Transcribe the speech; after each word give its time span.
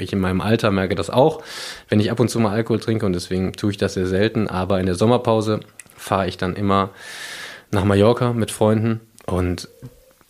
ich 0.00 0.12
in 0.12 0.20
meinem 0.20 0.40
Alter 0.40 0.70
merke 0.70 0.94
das 0.94 1.10
auch, 1.10 1.42
wenn 1.88 2.00
ich 2.00 2.10
ab 2.10 2.20
und 2.20 2.28
zu 2.28 2.40
mal 2.40 2.52
Alkohol 2.52 2.80
trinke 2.80 3.06
und 3.06 3.12
deswegen 3.12 3.52
tue 3.52 3.70
ich 3.70 3.76
das 3.76 3.94
sehr 3.94 4.06
selten. 4.06 4.48
Aber 4.48 4.80
in 4.80 4.86
der 4.86 4.94
Sommerpause 4.94 5.60
fahre 5.96 6.28
ich 6.28 6.36
dann 6.38 6.56
immer 6.56 6.90
nach 7.70 7.84
Mallorca 7.84 8.32
mit 8.32 8.50
Freunden 8.50 9.00
und 9.26 9.68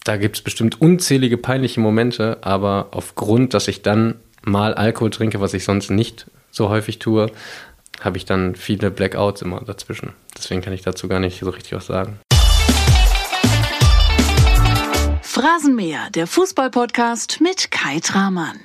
da 0.05 0.17
gibt 0.17 0.37
es 0.37 0.43
bestimmt 0.43 0.81
unzählige 0.81 1.37
peinliche 1.37 1.81
Momente, 1.81 2.39
aber 2.43 2.89
aufgrund, 2.93 3.55
dass 3.55 3.69
ich 3.69 3.83
dann 3.83 4.17
mal 4.43 4.75
Alkohol 4.75 5.11
trinke, 5.11 5.41
was 5.41 5.55
ich 5.55 5.65
sonst 5.65 5.91
nicht 5.91 6.27
so 6.51 6.69
häufig 6.69 6.99
tue, 6.99 7.31
habe 8.01 8.17
ich 8.17 8.25
dann 8.25 8.57
viele 8.57 8.91
Blackouts 8.91 9.43
immer 9.43 9.61
dazwischen. 9.61 10.15
Deswegen 10.37 10.63
kann 10.63 10.73
ich 10.73 10.83
dazu 10.83 11.07
gar 11.07 11.21
nicht 11.21 11.41
so 11.41 11.51
richtig 11.51 11.73
was 11.73 11.87
sagen. 11.87 12.19
Phrasenmäher, 15.23 16.11
der 16.15 16.27
Fußballpodcast 16.27 17.41
mit 17.41 17.71
Kai 17.71 18.01
Tramann. 18.01 18.59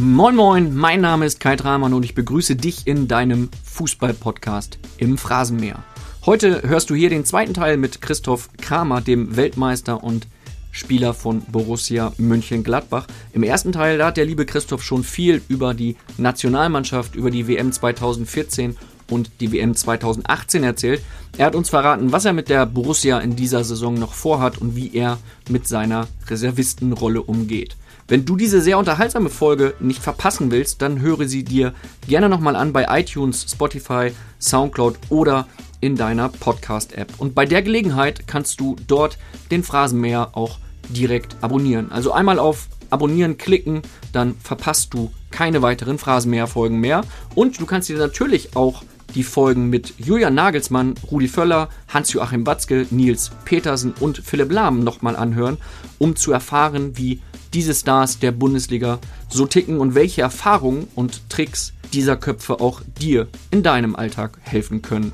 Moin 0.00 0.36
Moin, 0.36 0.76
mein 0.76 1.00
Name 1.00 1.26
ist 1.26 1.40
Kai 1.40 1.56
Tramann 1.56 1.92
und 1.92 2.04
ich 2.04 2.14
begrüße 2.14 2.54
dich 2.54 2.86
in 2.86 3.08
deinem 3.08 3.48
Fußballpodcast 3.64 4.78
im 4.96 5.18
Phrasenmäher. 5.18 5.82
Heute 6.24 6.62
hörst 6.62 6.90
du 6.90 6.94
hier 6.94 7.10
den 7.10 7.24
zweiten 7.24 7.52
Teil 7.52 7.76
mit 7.78 8.00
Christoph 8.00 8.48
Kramer, 8.58 9.00
dem 9.00 9.34
Weltmeister 9.34 10.04
und 10.04 10.28
Spieler 10.70 11.14
von 11.14 11.42
Borussia 11.50 12.12
München-Gladbach. 12.16 13.08
Im 13.32 13.42
ersten 13.42 13.72
Teil, 13.72 13.98
da 13.98 14.06
hat 14.06 14.18
der 14.18 14.24
liebe 14.24 14.46
Christoph 14.46 14.84
schon 14.84 15.02
viel 15.02 15.42
über 15.48 15.74
die 15.74 15.96
Nationalmannschaft, 16.16 17.16
über 17.16 17.32
die 17.32 17.48
WM 17.48 17.72
2014 17.72 18.76
und 19.10 19.32
die 19.40 19.50
WM 19.50 19.74
2018 19.74 20.62
erzählt. 20.62 21.02
Er 21.38 21.46
hat 21.46 21.56
uns 21.56 21.70
verraten, 21.70 22.12
was 22.12 22.24
er 22.24 22.34
mit 22.34 22.50
der 22.50 22.66
Borussia 22.66 23.18
in 23.18 23.34
dieser 23.34 23.64
Saison 23.64 23.94
noch 23.94 24.12
vorhat 24.12 24.58
und 24.58 24.76
wie 24.76 24.94
er 24.94 25.18
mit 25.48 25.66
seiner 25.66 26.06
Reservistenrolle 26.28 27.20
umgeht. 27.20 27.76
Wenn 28.10 28.24
du 28.24 28.36
diese 28.36 28.62
sehr 28.62 28.78
unterhaltsame 28.78 29.28
Folge 29.28 29.74
nicht 29.80 30.02
verpassen 30.02 30.50
willst, 30.50 30.80
dann 30.80 31.02
höre 31.02 31.28
sie 31.28 31.44
dir 31.44 31.74
gerne 32.06 32.30
nochmal 32.30 32.56
an 32.56 32.72
bei 32.72 32.86
iTunes, 32.88 33.44
Spotify, 33.50 34.12
Soundcloud 34.40 34.98
oder 35.10 35.46
in 35.82 35.94
deiner 35.94 36.30
Podcast-App. 36.30 37.12
Und 37.18 37.34
bei 37.34 37.44
der 37.44 37.60
Gelegenheit 37.60 38.26
kannst 38.26 38.60
du 38.60 38.76
dort 38.86 39.18
den 39.50 39.62
Phrasenmäher 39.62 40.30
auch 40.32 40.58
direkt 40.88 41.36
abonnieren. 41.42 41.92
Also 41.92 42.12
einmal 42.12 42.38
auf 42.38 42.68
Abonnieren 42.88 43.36
klicken, 43.36 43.82
dann 44.14 44.34
verpasst 44.42 44.94
du 44.94 45.12
keine 45.30 45.60
weiteren 45.60 45.98
Phrasenmäher-Folgen 45.98 46.80
mehr. 46.80 47.02
Und 47.34 47.60
du 47.60 47.66
kannst 47.66 47.90
dir 47.90 47.98
natürlich 47.98 48.56
auch 48.56 48.84
die 49.14 49.22
Folgen 49.22 49.68
mit 49.68 49.94
Julian 49.98 50.34
Nagelsmann, 50.34 50.94
Rudi 51.10 51.28
Völler, 51.28 51.68
Hans-Joachim 51.88 52.46
Watzke, 52.46 52.86
Nils 52.90 53.30
Petersen 53.44 53.92
und 54.00 54.18
Philipp 54.18 54.50
Lahm 54.50 54.84
nochmal 54.84 55.16
anhören, 55.16 55.58
um 55.98 56.16
zu 56.16 56.32
erfahren, 56.32 56.96
wie 56.96 57.20
diese 57.52 57.74
Stars 57.74 58.18
der 58.18 58.32
Bundesliga 58.32 58.98
so 59.28 59.46
ticken 59.46 59.80
und 59.80 59.94
welche 59.94 60.22
Erfahrungen 60.22 60.88
und 60.94 61.28
Tricks 61.28 61.72
dieser 61.92 62.16
Köpfe 62.16 62.60
auch 62.60 62.82
dir 63.00 63.28
in 63.50 63.62
deinem 63.62 63.96
Alltag 63.96 64.38
helfen 64.42 64.82
können. 64.82 65.12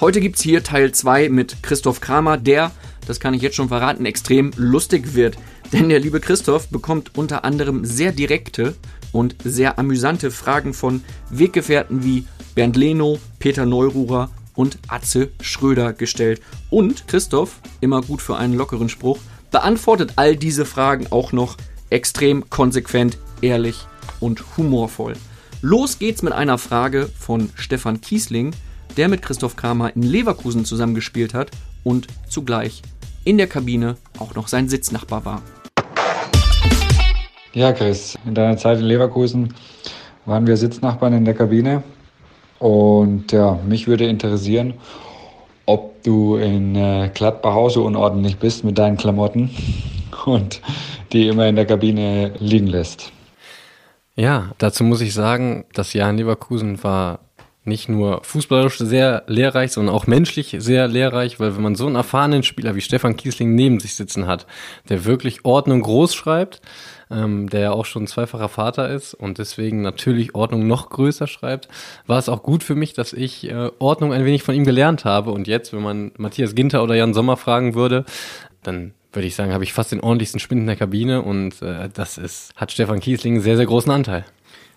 Heute 0.00 0.20
gibt 0.20 0.36
es 0.36 0.42
hier 0.42 0.62
Teil 0.62 0.92
2 0.92 1.28
mit 1.28 1.62
Christoph 1.62 2.00
Kramer, 2.00 2.36
der, 2.36 2.72
das 3.06 3.20
kann 3.20 3.34
ich 3.34 3.42
jetzt 3.42 3.56
schon 3.56 3.68
verraten, 3.68 4.06
extrem 4.06 4.50
lustig 4.56 5.14
wird. 5.14 5.36
Denn 5.72 5.88
der 5.88 6.00
liebe 6.00 6.20
Christoph 6.20 6.68
bekommt 6.68 7.16
unter 7.16 7.44
anderem 7.44 7.84
sehr 7.84 8.12
direkte 8.12 8.74
und 9.12 9.36
sehr 9.44 9.78
amüsante 9.78 10.30
Fragen 10.30 10.74
von 10.74 11.02
Weggefährten 11.30 12.04
wie 12.04 12.26
Bernd 12.54 12.76
Leno, 12.76 13.18
Peter 13.38 13.66
Neururer 13.66 14.30
und 14.54 14.78
Atze 14.88 15.30
Schröder 15.40 15.92
gestellt. 15.92 16.40
Und 16.70 17.08
Christoph, 17.08 17.60
immer 17.80 18.02
gut 18.02 18.22
für 18.22 18.36
einen 18.36 18.54
lockeren 18.54 18.88
Spruch, 18.88 19.18
beantwortet 19.54 20.14
all 20.16 20.34
diese 20.34 20.64
Fragen 20.64 21.06
auch 21.10 21.30
noch 21.30 21.56
extrem 21.88 22.50
konsequent, 22.50 23.18
ehrlich 23.40 23.86
und 24.18 24.42
humorvoll. 24.56 25.12
Los 25.62 26.00
geht's 26.00 26.22
mit 26.22 26.32
einer 26.32 26.58
Frage 26.58 27.08
von 27.16 27.50
Stefan 27.54 28.00
Kiesling, 28.00 28.50
der 28.96 29.08
mit 29.08 29.22
Christoph 29.22 29.54
Kramer 29.54 29.94
in 29.94 30.02
Leverkusen 30.02 30.64
zusammengespielt 30.64 31.34
hat 31.34 31.52
und 31.84 32.08
zugleich 32.28 32.82
in 33.22 33.38
der 33.38 33.46
Kabine 33.46 33.94
auch 34.18 34.34
noch 34.34 34.48
sein 34.48 34.68
Sitznachbar 34.68 35.24
war. 35.24 35.42
Ja, 37.52 37.72
Chris, 37.72 38.18
in 38.26 38.34
deiner 38.34 38.56
Zeit 38.56 38.80
in 38.80 38.86
Leverkusen 38.86 39.54
waren 40.26 40.48
wir 40.48 40.56
Sitznachbarn 40.56 41.12
in 41.12 41.24
der 41.24 41.34
Kabine. 41.34 41.84
Und 42.58 43.30
ja, 43.30 43.60
mich 43.68 43.86
würde 43.86 44.06
interessieren, 44.06 44.74
ob 45.66 46.02
du 46.02 46.36
in 46.36 46.76
äh, 46.76 47.10
Gladbach 47.14 47.54
auch 47.54 47.70
so 47.70 47.84
unordentlich 47.84 48.36
bist 48.36 48.64
mit 48.64 48.78
deinen 48.78 48.96
Klamotten 48.96 49.50
und 50.26 50.60
die 51.12 51.28
immer 51.28 51.46
in 51.46 51.56
der 51.56 51.66
Kabine 51.66 52.32
liegen 52.38 52.66
lässt. 52.66 53.12
Ja, 54.16 54.52
dazu 54.58 54.84
muss 54.84 55.00
ich 55.00 55.12
sagen, 55.12 55.64
das 55.72 55.92
Jahr 55.92 56.10
in 56.10 56.18
Leverkusen 56.18 56.82
war 56.84 57.20
nicht 57.64 57.88
nur 57.88 58.22
fußballerisch 58.22 58.78
sehr 58.78 59.24
lehrreich, 59.26 59.72
sondern 59.72 59.94
auch 59.94 60.06
menschlich 60.06 60.54
sehr 60.58 60.86
lehrreich, 60.86 61.40
weil 61.40 61.56
wenn 61.56 61.62
man 61.62 61.74
so 61.74 61.86
einen 61.86 61.96
erfahrenen 61.96 62.42
Spieler 62.42 62.74
wie 62.74 62.82
Stefan 62.82 63.16
Kiesling 63.16 63.54
neben 63.54 63.80
sich 63.80 63.94
sitzen 63.94 64.26
hat, 64.26 64.46
der 64.88 65.04
wirklich 65.04 65.44
Ordnung 65.44 65.80
groß 65.80 66.14
schreibt, 66.14 66.60
ähm, 67.10 67.48
der 67.48 67.60
ja 67.60 67.72
auch 67.72 67.86
schon 67.86 68.06
zweifacher 68.06 68.48
Vater 68.48 68.88
ist 68.88 69.14
und 69.14 69.38
deswegen 69.38 69.82
natürlich 69.82 70.34
Ordnung 70.34 70.66
noch 70.66 70.90
größer 70.90 71.26
schreibt, 71.26 71.68
war 72.06 72.18
es 72.18 72.28
auch 72.28 72.42
gut 72.42 72.62
für 72.62 72.74
mich, 72.74 72.92
dass 72.92 73.12
ich 73.12 73.48
äh, 73.50 73.70
Ordnung 73.78 74.12
ein 74.12 74.24
wenig 74.24 74.42
von 74.42 74.54
ihm 74.54 74.64
gelernt 74.64 75.04
habe. 75.04 75.30
Und 75.30 75.46
jetzt, 75.46 75.72
wenn 75.72 75.82
man 75.82 76.12
Matthias 76.16 76.54
Ginter 76.54 76.82
oder 76.82 76.94
Jan 76.94 77.14
Sommer 77.14 77.36
fragen 77.36 77.74
würde, 77.74 78.04
dann 78.62 78.92
würde 79.12 79.28
ich 79.28 79.34
sagen, 79.34 79.52
habe 79.52 79.64
ich 79.64 79.72
fast 79.72 79.92
den 79.92 80.00
ordentlichsten 80.00 80.40
Spind 80.40 80.62
in 80.62 80.66
der 80.66 80.76
Kabine 80.76 81.22
und 81.22 81.62
äh, 81.62 81.88
das 81.92 82.18
ist, 82.18 82.54
hat 82.56 82.72
Stefan 82.72 83.00
Kiesling 83.00 83.34
einen 83.34 83.42
sehr, 83.42 83.56
sehr 83.56 83.66
großen 83.66 83.90
Anteil. 83.90 84.24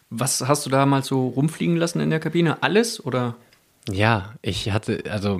Was 0.10 0.48
hast 0.48 0.66
du 0.66 0.70
da 0.70 0.86
mal 0.86 1.04
so 1.04 1.28
rumfliegen 1.28 1.76
lassen 1.76 2.00
in 2.00 2.10
der 2.10 2.20
Kabine? 2.20 2.64
Alles 2.64 3.04
oder? 3.04 3.36
Ja, 3.92 4.34
ich 4.42 4.72
hatte, 4.72 5.04
also 5.10 5.40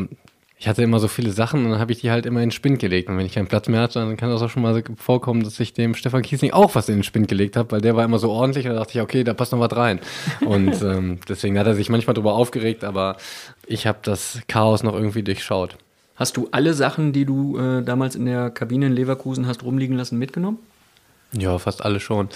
ich 0.60 0.68
hatte 0.68 0.82
immer 0.82 1.00
so 1.00 1.08
viele 1.08 1.32
Sachen 1.32 1.66
und 1.66 1.72
dann 1.72 1.80
habe 1.80 1.92
ich 1.92 2.00
die 2.02 2.10
halt 2.10 2.26
immer 2.26 2.42
in 2.42 2.48
den 2.48 2.52
Spind 2.52 2.80
gelegt. 2.80 3.10
Und 3.10 3.18
wenn 3.18 3.26
ich 3.28 3.34
keinen 3.34 3.48
Platz 3.48 3.68
mehr 3.68 3.82
hatte, 3.82 4.00
dann 4.00 4.18
kann 4.18 4.32
das 4.32 4.42
auch 4.42 4.50
schon 4.50 4.64
mal 4.64 4.84
vorkommen, 4.98 5.44
dass 5.44 5.60
ich 5.60 5.74
dem 5.74 5.94
Stefan 5.94 6.24
Kiesling 6.24 6.52
auch 6.52 6.74
was 6.74 6.90
in 6.90 6.96
den 6.96 7.04
Spind 7.04 7.28
gelegt 7.28 7.56
habe, 7.56 7.72
weil 7.72 7.82
der 7.82 7.96
war 7.96 8.04
immer 8.04 8.18
so 8.18 8.32
ordentlich 8.32 8.66
und 8.66 8.74
da 8.74 8.80
dachte 8.80 8.98
ich, 8.98 9.02
okay, 9.02 9.24
da 9.24 9.36
passt 9.36 9.52
noch 9.52 9.60
was 9.60 9.76
rein. 9.76 10.00
Und 10.42 10.82
ähm, 10.82 11.20
deswegen 11.30 11.60
hat 11.60 11.68
er 11.68 11.76
sich 11.76 11.90
manchmal 11.90 12.16
darüber 12.16 12.34
aufgeregt, 12.34 12.84
aber 12.84 13.18
ich 13.68 13.86
habe 13.86 14.00
das 14.02 14.40
Chaos 14.48 14.82
noch 14.82 14.96
irgendwie 14.96 15.22
durchschaut. 15.22 15.78
Hast 16.16 16.38
du 16.38 16.48
alle 16.52 16.74
Sachen, 16.74 17.14
die 17.14 17.26
du 17.26 17.60
äh, 17.60 17.84
damals 17.84 18.16
in 18.16 18.26
der 18.26 18.50
Kabine 18.50 18.88
in 18.88 18.94
Leverkusen 18.94 19.46
hast 19.46 19.62
rumliegen 19.62 19.96
lassen, 19.96 20.18
mitgenommen? 20.18 20.58
Ja, 21.34 21.60
fast 21.60 21.86
alle 21.86 22.00
schon. 22.00 22.30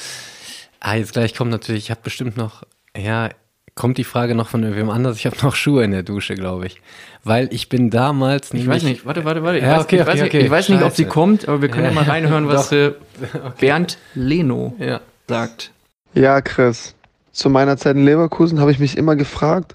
Ah, 0.79 0.93
jetzt 0.95 1.13
gleich 1.13 1.33
kommt 1.33 1.49
natürlich, 1.49 1.85
ich 1.85 1.91
habe 1.91 2.01
bestimmt 2.03 2.38
noch, 2.38 2.63
ja, 2.95 3.29
kommt 3.75 3.97
die 3.97 4.03
Frage 4.03 4.35
noch 4.35 4.49
von 4.49 4.63
wem 4.75 4.89
anders. 4.89 5.17
Ich 5.17 5.25
habe 5.25 5.37
noch 5.43 5.55
Schuhe 5.55 5.83
in 5.83 5.91
der 5.91 6.03
Dusche, 6.03 6.35
glaube 6.35 6.65
ich. 6.67 6.81
Weil 7.23 7.49
ich 7.53 7.69
bin 7.69 7.89
damals 7.89 8.53
nicht. 8.53 8.63
Ich 8.63 8.69
weiß 8.69 8.83
nicht, 8.83 9.05
warte, 9.05 9.25
warte, 9.25 9.43
warte. 9.43 9.59
Ich, 9.59 9.63
ja, 9.63 9.77
weiß, 9.77 9.83
okay, 9.83 9.95
ich, 9.97 10.01
okay, 10.01 10.11
weiß, 10.11 10.21
okay. 10.23 10.39
ich 10.39 10.51
weiß 10.51 10.69
nicht, 10.69 10.83
ob 10.83 10.91
sie 10.93 11.05
kommt, 11.05 11.47
aber 11.47 11.61
wir 11.61 11.69
können 11.69 11.85
ja, 11.85 11.89
ja 11.89 11.95
mal 11.95 12.03
reinhören, 12.03 12.47
was 12.47 12.71
äh, 12.71 12.93
Bernd 13.59 13.97
Leno 14.15 14.75
ja. 14.79 15.01
sagt. 15.27 15.71
Ja, 16.13 16.41
Chris. 16.41 16.95
Zu 17.31 17.49
meiner 17.49 17.77
Zeit 17.77 17.95
in 17.95 18.05
Leverkusen 18.05 18.59
habe 18.59 18.71
ich 18.71 18.79
mich 18.79 18.97
immer 18.97 19.15
gefragt, 19.15 19.73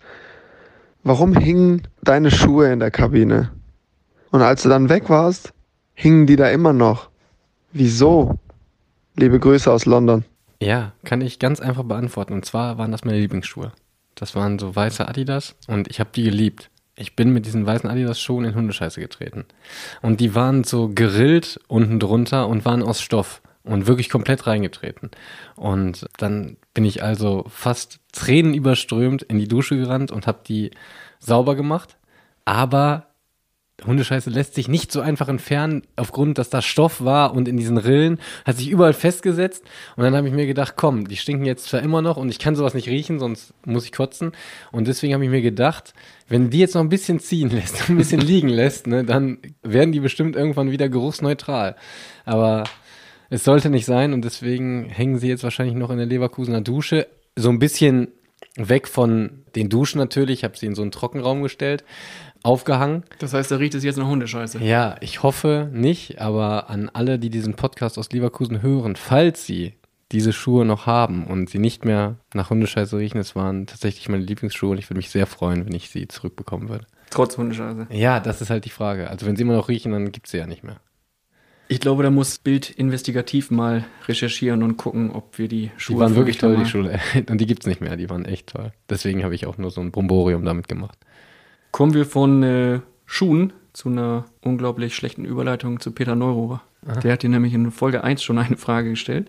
warum 1.04 1.36
hingen 1.36 1.88
deine 2.02 2.30
Schuhe 2.30 2.70
in 2.70 2.80
der 2.80 2.90
Kabine? 2.90 3.50
Und 4.30 4.42
als 4.42 4.62
du 4.62 4.68
dann 4.68 4.88
weg 4.90 5.08
warst, 5.08 5.52
hingen 5.94 6.26
die 6.26 6.36
da 6.36 6.48
immer 6.50 6.74
noch. 6.74 7.08
Wieso? 7.72 8.38
Liebe 9.16 9.40
Grüße 9.40 9.72
aus 9.72 9.86
London. 9.86 10.24
Ja, 10.60 10.92
kann 11.04 11.20
ich 11.20 11.38
ganz 11.38 11.60
einfach 11.60 11.84
beantworten. 11.84 12.34
Und 12.34 12.44
zwar 12.44 12.76
waren 12.76 12.92
das 12.92 13.04
meine 13.04 13.18
Lieblingsschuhe. 13.18 13.72
Das 14.16 14.34
waren 14.34 14.58
so 14.58 14.74
weiße 14.74 15.06
Adidas 15.06 15.54
und 15.68 15.88
ich 15.88 16.00
habe 16.00 16.10
die 16.12 16.24
geliebt. 16.24 16.70
Ich 16.96 17.14
bin 17.14 17.32
mit 17.32 17.46
diesen 17.46 17.66
weißen 17.66 17.88
Adidas 17.88 18.18
Schuhen 18.18 18.46
in 18.46 18.54
Hundescheiße 18.54 19.00
getreten. 19.00 19.44
Und 20.00 20.18
die 20.20 20.34
waren 20.34 20.64
so 20.64 20.88
gerillt 20.88 21.60
unten 21.68 22.00
drunter 22.00 22.48
und 22.48 22.64
waren 22.64 22.82
aus 22.82 23.02
Stoff 23.02 23.42
und 23.62 23.86
wirklich 23.86 24.08
komplett 24.08 24.46
reingetreten. 24.46 25.10
Und 25.56 26.06
dann 26.16 26.56
bin 26.72 26.86
ich 26.86 27.02
also 27.02 27.44
fast 27.48 28.00
tränenüberströmt 28.12 29.22
in 29.22 29.38
die 29.38 29.48
Dusche 29.48 29.76
gerannt 29.76 30.10
und 30.10 30.26
habe 30.26 30.40
die 30.48 30.70
sauber 31.18 31.54
gemacht. 31.54 31.98
Aber 32.46 33.05
Hundescheiße 33.84 34.30
lässt 34.30 34.54
sich 34.54 34.68
nicht 34.68 34.90
so 34.90 35.00
einfach 35.00 35.28
entfernen, 35.28 35.82
aufgrund, 35.96 36.38
dass 36.38 36.48
da 36.48 36.62
Stoff 36.62 37.04
war 37.04 37.34
und 37.34 37.46
in 37.46 37.58
diesen 37.58 37.76
Rillen, 37.76 38.18
hat 38.46 38.56
sich 38.56 38.70
überall 38.70 38.94
festgesetzt. 38.94 39.64
Und 39.96 40.04
dann 40.04 40.16
habe 40.16 40.26
ich 40.26 40.32
mir 40.32 40.46
gedacht, 40.46 40.74
komm, 40.76 41.06
die 41.08 41.16
stinken 41.16 41.44
jetzt 41.44 41.66
zwar 41.66 41.82
immer 41.82 42.00
noch 42.00 42.16
und 42.16 42.30
ich 42.30 42.38
kann 42.38 42.56
sowas 42.56 42.72
nicht 42.72 42.88
riechen, 42.88 43.18
sonst 43.18 43.52
muss 43.66 43.84
ich 43.84 43.92
kotzen. 43.92 44.32
Und 44.72 44.88
deswegen 44.88 45.12
habe 45.12 45.24
ich 45.24 45.30
mir 45.30 45.42
gedacht, 45.42 45.92
wenn 46.26 46.48
die 46.48 46.58
jetzt 46.58 46.74
noch 46.74 46.80
ein 46.80 46.88
bisschen 46.88 47.20
ziehen 47.20 47.50
lässt, 47.50 47.88
ein 47.90 47.98
bisschen 47.98 48.20
liegen 48.20 48.48
lässt, 48.48 48.86
ne, 48.86 49.04
dann 49.04 49.38
werden 49.62 49.92
die 49.92 50.00
bestimmt 50.00 50.36
irgendwann 50.36 50.70
wieder 50.70 50.88
geruchsneutral. 50.88 51.76
Aber 52.24 52.64
es 53.28 53.44
sollte 53.44 53.68
nicht 53.68 53.84
sein 53.84 54.14
und 54.14 54.24
deswegen 54.24 54.88
hängen 54.88 55.18
sie 55.18 55.28
jetzt 55.28 55.44
wahrscheinlich 55.44 55.76
noch 55.76 55.90
in 55.90 55.98
der 55.98 56.06
Leverkusener 56.06 56.62
Dusche. 56.62 57.08
So 57.34 57.50
ein 57.50 57.58
bisschen 57.58 58.08
weg 58.56 58.88
von 58.88 59.44
den 59.54 59.68
Duschen 59.68 59.98
natürlich. 59.98 60.40
Ich 60.40 60.44
habe 60.44 60.56
sie 60.56 60.66
in 60.66 60.74
so 60.74 60.82
einen 60.82 60.90
Trockenraum 60.90 61.42
gestellt 61.42 61.84
aufgehangen. 62.46 63.02
Das 63.18 63.34
heißt, 63.34 63.50
da 63.50 63.56
riecht 63.56 63.74
es 63.74 63.84
jetzt 63.84 63.98
nach 63.98 64.06
Hundescheiße. 64.06 64.58
Ja, 64.60 64.96
ich 65.00 65.22
hoffe 65.22 65.68
nicht, 65.72 66.20
aber 66.20 66.70
an 66.70 66.88
alle, 66.92 67.18
die 67.18 67.30
diesen 67.30 67.54
Podcast 67.54 67.98
aus 67.98 68.10
Leverkusen 68.12 68.62
hören, 68.62 68.96
falls 68.96 69.44
sie 69.44 69.74
diese 70.12 70.32
Schuhe 70.32 70.64
noch 70.64 70.86
haben 70.86 71.26
und 71.26 71.50
sie 71.50 71.58
nicht 71.58 71.84
mehr 71.84 72.16
nach 72.32 72.50
Hundescheiße 72.50 72.96
riechen, 72.96 73.18
das 73.18 73.34
waren 73.34 73.66
tatsächlich 73.66 74.08
meine 74.08 74.22
Lieblingsschuhe 74.22 74.70
und 74.70 74.78
ich 74.78 74.88
würde 74.88 74.98
mich 74.98 75.10
sehr 75.10 75.26
freuen, 75.26 75.66
wenn 75.66 75.74
ich 75.74 75.90
sie 75.90 76.06
zurückbekommen 76.06 76.68
würde. 76.68 76.86
Trotz 77.10 77.36
Hundescheiße. 77.36 77.88
Ja, 77.90 78.20
das 78.20 78.40
ist 78.40 78.50
halt 78.50 78.64
die 78.64 78.70
Frage. 78.70 79.10
Also 79.10 79.26
wenn 79.26 79.36
sie 79.36 79.42
immer 79.42 79.54
noch 79.56 79.68
riechen, 79.68 79.92
dann 79.92 80.12
gibt 80.12 80.26
es 80.26 80.32
sie 80.32 80.38
ja 80.38 80.46
nicht 80.46 80.62
mehr. 80.62 80.80
Ich 81.68 81.80
glaube, 81.80 82.04
da 82.04 82.10
muss 82.10 82.38
Bild 82.38 82.70
investigativ 82.70 83.50
mal 83.50 83.84
recherchieren 84.06 84.62
und 84.62 84.76
gucken, 84.76 85.10
ob 85.10 85.36
wir 85.36 85.48
die 85.48 85.72
Schuhe. 85.76 85.96
Die 85.96 86.00
waren 86.00 86.14
wirklich 86.14 86.38
toll, 86.38 86.56
die 86.56 86.66
Schuhe. 86.66 87.00
Und 87.28 87.40
die 87.40 87.46
gibt 87.46 87.62
es 87.62 87.66
nicht 87.66 87.80
mehr, 87.80 87.96
die 87.96 88.08
waren 88.08 88.24
echt 88.24 88.50
toll. 88.50 88.72
Deswegen 88.88 89.24
habe 89.24 89.34
ich 89.34 89.46
auch 89.46 89.58
nur 89.58 89.72
so 89.72 89.80
ein 89.80 89.90
Bromborium 89.90 90.44
damit 90.44 90.68
gemacht. 90.68 90.96
Kommen 91.76 91.92
wir 91.92 92.06
von 92.06 92.42
äh, 92.42 92.80
Schuhen 93.04 93.52
zu 93.74 93.90
einer 93.90 94.24
unglaublich 94.40 94.96
schlechten 94.96 95.26
Überleitung 95.26 95.78
zu 95.78 95.90
Peter 95.90 96.14
Neurohrer. 96.14 96.62
Der 97.02 97.12
hat 97.12 97.22
dir 97.22 97.28
nämlich 97.28 97.52
in 97.52 97.70
Folge 97.70 98.02
1 98.02 98.22
schon 98.22 98.38
eine 98.38 98.56
Frage 98.56 98.88
gestellt. 98.88 99.28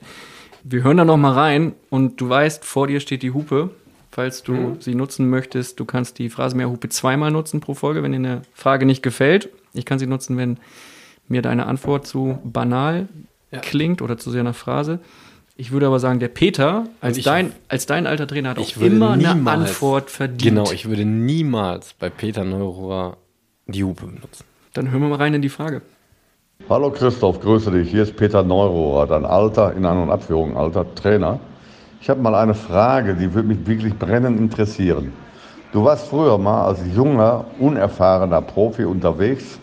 Wir 0.64 0.82
hören 0.82 0.96
da 0.96 1.04
noch 1.04 1.18
mal 1.18 1.34
rein 1.34 1.74
und 1.90 2.22
du 2.22 2.30
weißt, 2.30 2.64
vor 2.64 2.88
dir 2.88 3.02
steht 3.02 3.22
die 3.22 3.32
Hupe. 3.32 3.72
Falls 4.12 4.44
du 4.44 4.54
Mhm. 4.54 4.78
sie 4.80 4.96
nutzen 4.96 5.30
möchtest, 5.30 5.78
du 5.82 5.84
kannst 5.84 6.20
die 6.20 6.30
Phrasenmäher-Hupe 6.30 6.88
zweimal 6.88 7.32
nutzen 7.32 7.60
pro 7.60 7.74
Folge, 7.74 8.02
wenn 8.02 8.14
dir 8.14 8.20
eine 8.20 8.42
Frage 8.54 8.86
nicht 8.86 9.04
gefällt. 9.04 9.50
Ich 9.74 9.84
kann 9.84 10.00
sie 10.00 10.08
nutzen, 10.08 10.38
wenn 10.38 10.58
mir 11.28 11.42
deine 11.42 11.66
Antwort 11.66 12.08
zu 12.08 12.40
banal 12.46 13.10
Ja. 13.52 13.60
klingt 13.60 14.02
oder 14.02 14.18
zu 14.18 14.32
sehr 14.32 14.44
nach 14.44 14.56
Phrase. 14.56 15.00
Ich 15.60 15.72
würde 15.72 15.88
aber 15.88 16.00
sagen, 16.00 16.20
der 16.20 16.28
Peter 16.28 16.84
als, 17.02 17.18
ich- 17.18 17.26
dein, 17.26 17.52
als 17.68 17.88
dein 17.88 18.06
alter 18.06 18.28
Trainer 18.28 18.50
hat 18.52 18.60
auch 18.60 18.78
immer 18.78 19.12
eine 19.14 19.34
niemals- 19.34 19.72
Antwort 19.72 20.12
verdient. 20.12 20.44
Genau, 20.44 20.72
ich 20.72 20.88
würde 20.88 21.04
niemals 21.04 21.96
bei 21.96 22.12
Peter 22.12 22.44
Neurohrer 22.44 23.18
die 23.66 23.84
Hupe 23.84 24.06
benutzen. 24.06 24.46
Dann 24.76 24.92
hören 24.92 25.02
wir 25.02 25.10
mal 25.10 25.16
rein 25.16 25.34
in 25.34 25.42
die 25.42 25.50
Frage. 25.50 25.82
Hallo 26.70 26.92
Christoph, 26.92 27.40
grüße 27.42 27.72
dich. 27.72 27.90
Hier 27.90 28.04
ist 28.04 28.16
Peter 28.16 28.44
Neurohrer, 28.44 29.08
dein 29.08 29.26
alter, 29.26 29.74
in 29.74 29.84
An- 29.86 29.98
und 30.04 30.12
Abführung 30.12 30.56
alter 30.56 30.94
Trainer. 30.94 31.40
Ich 32.02 32.10
habe 32.10 32.22
mal 32.22 32.36
eine 32.36 32.54
Frage, 32.54 33.16
die 33.16 33.34
würde 33.34 33.48
mich 33.48 33.66
wirklich 33.66 33.98
brennend 33.98 34.40
interessieren. 34.40 35.12
Du 35.72 35.84
warst 35.84 36.08
früher 36.08 36.38
mal 36.38 36.66
als 36.66 36.80
junger, 36.96 37.46
unerfahrener 37.60 38.44
Profi 38.44 38.86
unterwegs 38.86 39.58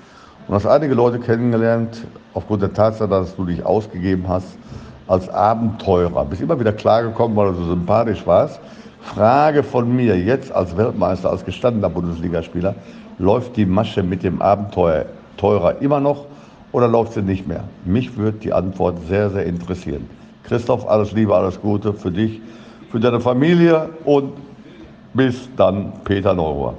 und 0.49 0.55
hast 0.57 0.67
einige 0.67 0.95
Leute 0.95 1.21
kennengelernt, 1.21 2.05
aufgrund 2.35 2.63
der 2.63 2.73
Tatsache, 2.73 3.09
dass 3.09 3.37
du 3.37 3.45
dich 3.45 3.65
ausgegeben 3.65 4.25
hast 4.29 4.59
als 5.07 5.29
Abenteurer. 5.29 6.25
Bist 6.25 6.43
immer 6.43 6.59
wieder 6.59 6.73
klargekommen, 6.73 7.37
weil 7.37 7.53
du 7.53 7.55
so 7.55 7.65
sympathisch 7.67 8.27
warst. 8.27 8.61
Frage 9.01 9.63
von 9.63 9.95
mir 9.95 10.19
jetzt 10.19 10.51
als 10.53 10.77
Weltmeister, 10.77 11.31
als 11.31 11.45
gestandener 11.45 11.91
Bundesligaspieler, 11.91 12.75
läuft 13.19 13.57
die 13.57 13.67
Masche 13.67 14.03
mit 14.03 14.23
dem 14.23 14.41
Abenteurer 14.41 15.81
immer 15.81 16.01
noch 16.01 16.27
oder 16.73 16.89
läuft 16.89 17.13
sie 17.13 17.23
nicht 17.23 17.47
mehr? 17.47 17.65
Mich 17.85 18.17
würde 18.17 18.39
die 18.39 18.53
Antwort 18.53 18.97
sehr, 19.07 19.31
sehr 19.31 19.45
interessieren. 19.45 20.09
Christoph, 20.43 20.89
alles 20.89 21.13
Liebe, 21.13 21.35
alles 21.35 21.61
Gute 21.61 21.93
für 21.93 22.11
dich, 22.11 22.41
für 22.91 22.99
deine 22.99 23.21
Familie 23.21 23.91
und 24.05 24.33
bis 25.13 25.49
dann, 25.57 25.93
Peter 26.05 26.35
Neurohr. 26.35 26.75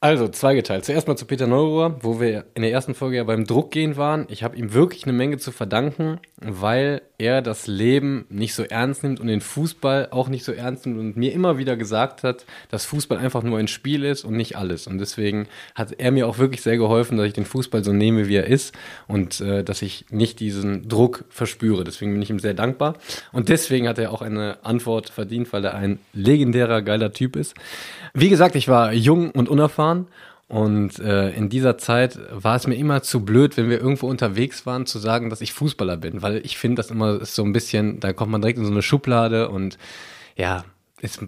Also, 0.00 0.28
zweigeteilt. 0.28 0.84
Zuerst 0.84 1.08
mal 1.08 1.16
zu 1.16 1.26
Peter 1.26 1.48
Neurohr, 1.48 1.98
wo 2.02 2.20
wir 2.20 2.44
in 2.54 2.62
der 2.62 2.70
ersten 2.70 2.94
Folge 2.94 3.16
ja 3.16 3.24
beim 3.24 3.46
Druck 3.46 3.72
gehen 3.72 3.96
waren. 3.96 4.26
Ich 4.28 4.44
habe 4.44 4.56
ihm 4.56 4.72
wirklich 4.72 5.02
eine 5.02 5.12
Menge 5.12 5.38
zu 5.38 5.50
verdanken, 5.50 6.20
weil 6.40 7.02
er 7.18 7.42
das 7.42 7.66
Leben 7.66 8.24
nicht 8.28 8.54
so 8.54 8.62
ernst 8.62 9.02
nimmt 9.02 9.18
und 9.18 9.26
den 9.26 9.40
Fußball 9.40 10.08
auch 10.12 10.28
nicht 10.28 10.44
so 10.44 10.52
ernst 10.52 10.86
nimmt 10.86 11.00
und 11.00 11.16
mir 11.16 11.32
immer 11.32 11.58
wieder 11.58 11.76
gesagt 11.76 12.22
hat, 12.22 12.46
dass 12.68 12.84
Fußball 12.84 13.18
einfach 13.18 13.42
nur 13.42 13.58
ein 13.58 13.66
Spiel 13.66 14.04
ist 14.04 14.24
und 14.24 14.36
nicht 14.36 14.56
alles. 14.56 14.86
Und 14.86 14.98
deswegen 14.98 15.48
hat 15.74 15.92
er 15.98 16.12
mir 16.12 16.28
auch 16.28 16.38
wirklich 16.38 16.62
sehr 16.62 16.76
geholfen, 16.76 17.18
dass 17.18 17.26
ich 17.26 17.32
den 17.32 17.44
Fußball 17.44 17.82
so 17.82 17.92
nehme, 17.92 18.28
wie 18.28 18.36
er 18.36 18.46
ist 18.46 18.78
und 19.08 19.40
äh, 19.40 19.64
dass 19.64 19.82
ich 19.82 20.06
nicht 20.10 20.38
diesen 20.38 20.88
Druck 20.88 21.24
verspüre. 21.28 21.82
Deswegen 21.82 22.12
bin 22.12 22.22
ich 22.22 22.30
ihm 22.30 22.38
sehr 22.38 22.54
dankbar. 22.54 22.94
Und 23.32 23.48
deswegen 23.48 23.88
hat 23.88 23.98
er 23.98 24.12
auch 24.12 24.22
eine 24.22 24.58
Antwort 24.64 25.10
verdient, 25.10 25.52
weil 25.52 25.64
er 25.64 25.74
ein 25.74 25.98
legendärer, 26.12 26.82
geiler 26.82 27.12
Typ 27.12 27.34
ist. 27.34 27.54
Wie 28.14 28.28
gesagt, 28.28 28.54
ich 28.56 28.68
war 28.68 28.92
jung 28.92 29.30
und 29.30 29.48
unerfahren 29.48 30.06
und 30.48 30.98
äh, 30.98 31.30
in 31.30 31.50
dieser 31.50 31.76
Zeit 31.76 32.18
war 32.30 32.56
es 32.56 32.66
mir 32.66 32.76
immer 32.76 33.02
zu 33.02 33.24
blöd, 33.24 33.56
wenn 33.56 33.68
wir 33.68 33.80
irgendwo 33.80 34.08
unterwegs 34.08 34.64
waren, 34.64 34.86
zu 34.86 34.98
sagen, 34.98 35.28
dass 35.28 35.42
ich 35.42 35.52
Fußballer 35.52 35.98
bin, 35.98 36.22
weil 36.22 36.38
ich 36.38 36.56
finde 36.56 36.76
das 36.76 36.90
immer 36.90 37.24
so 37.24 37.44
ein 37.44 37.52
bisschen, 37.52 38.00
da 38.00 38.14
kommt 38.14 38.32
man 38.32 38.40
direkt 38.40 38.58
in 38.58 38.64
so 38.64 38.70
eine 38.70 38.82
Schublade 38.82 39.50
und 39.50 39.76
ja, 40.36 40.64
es 41.02 41.18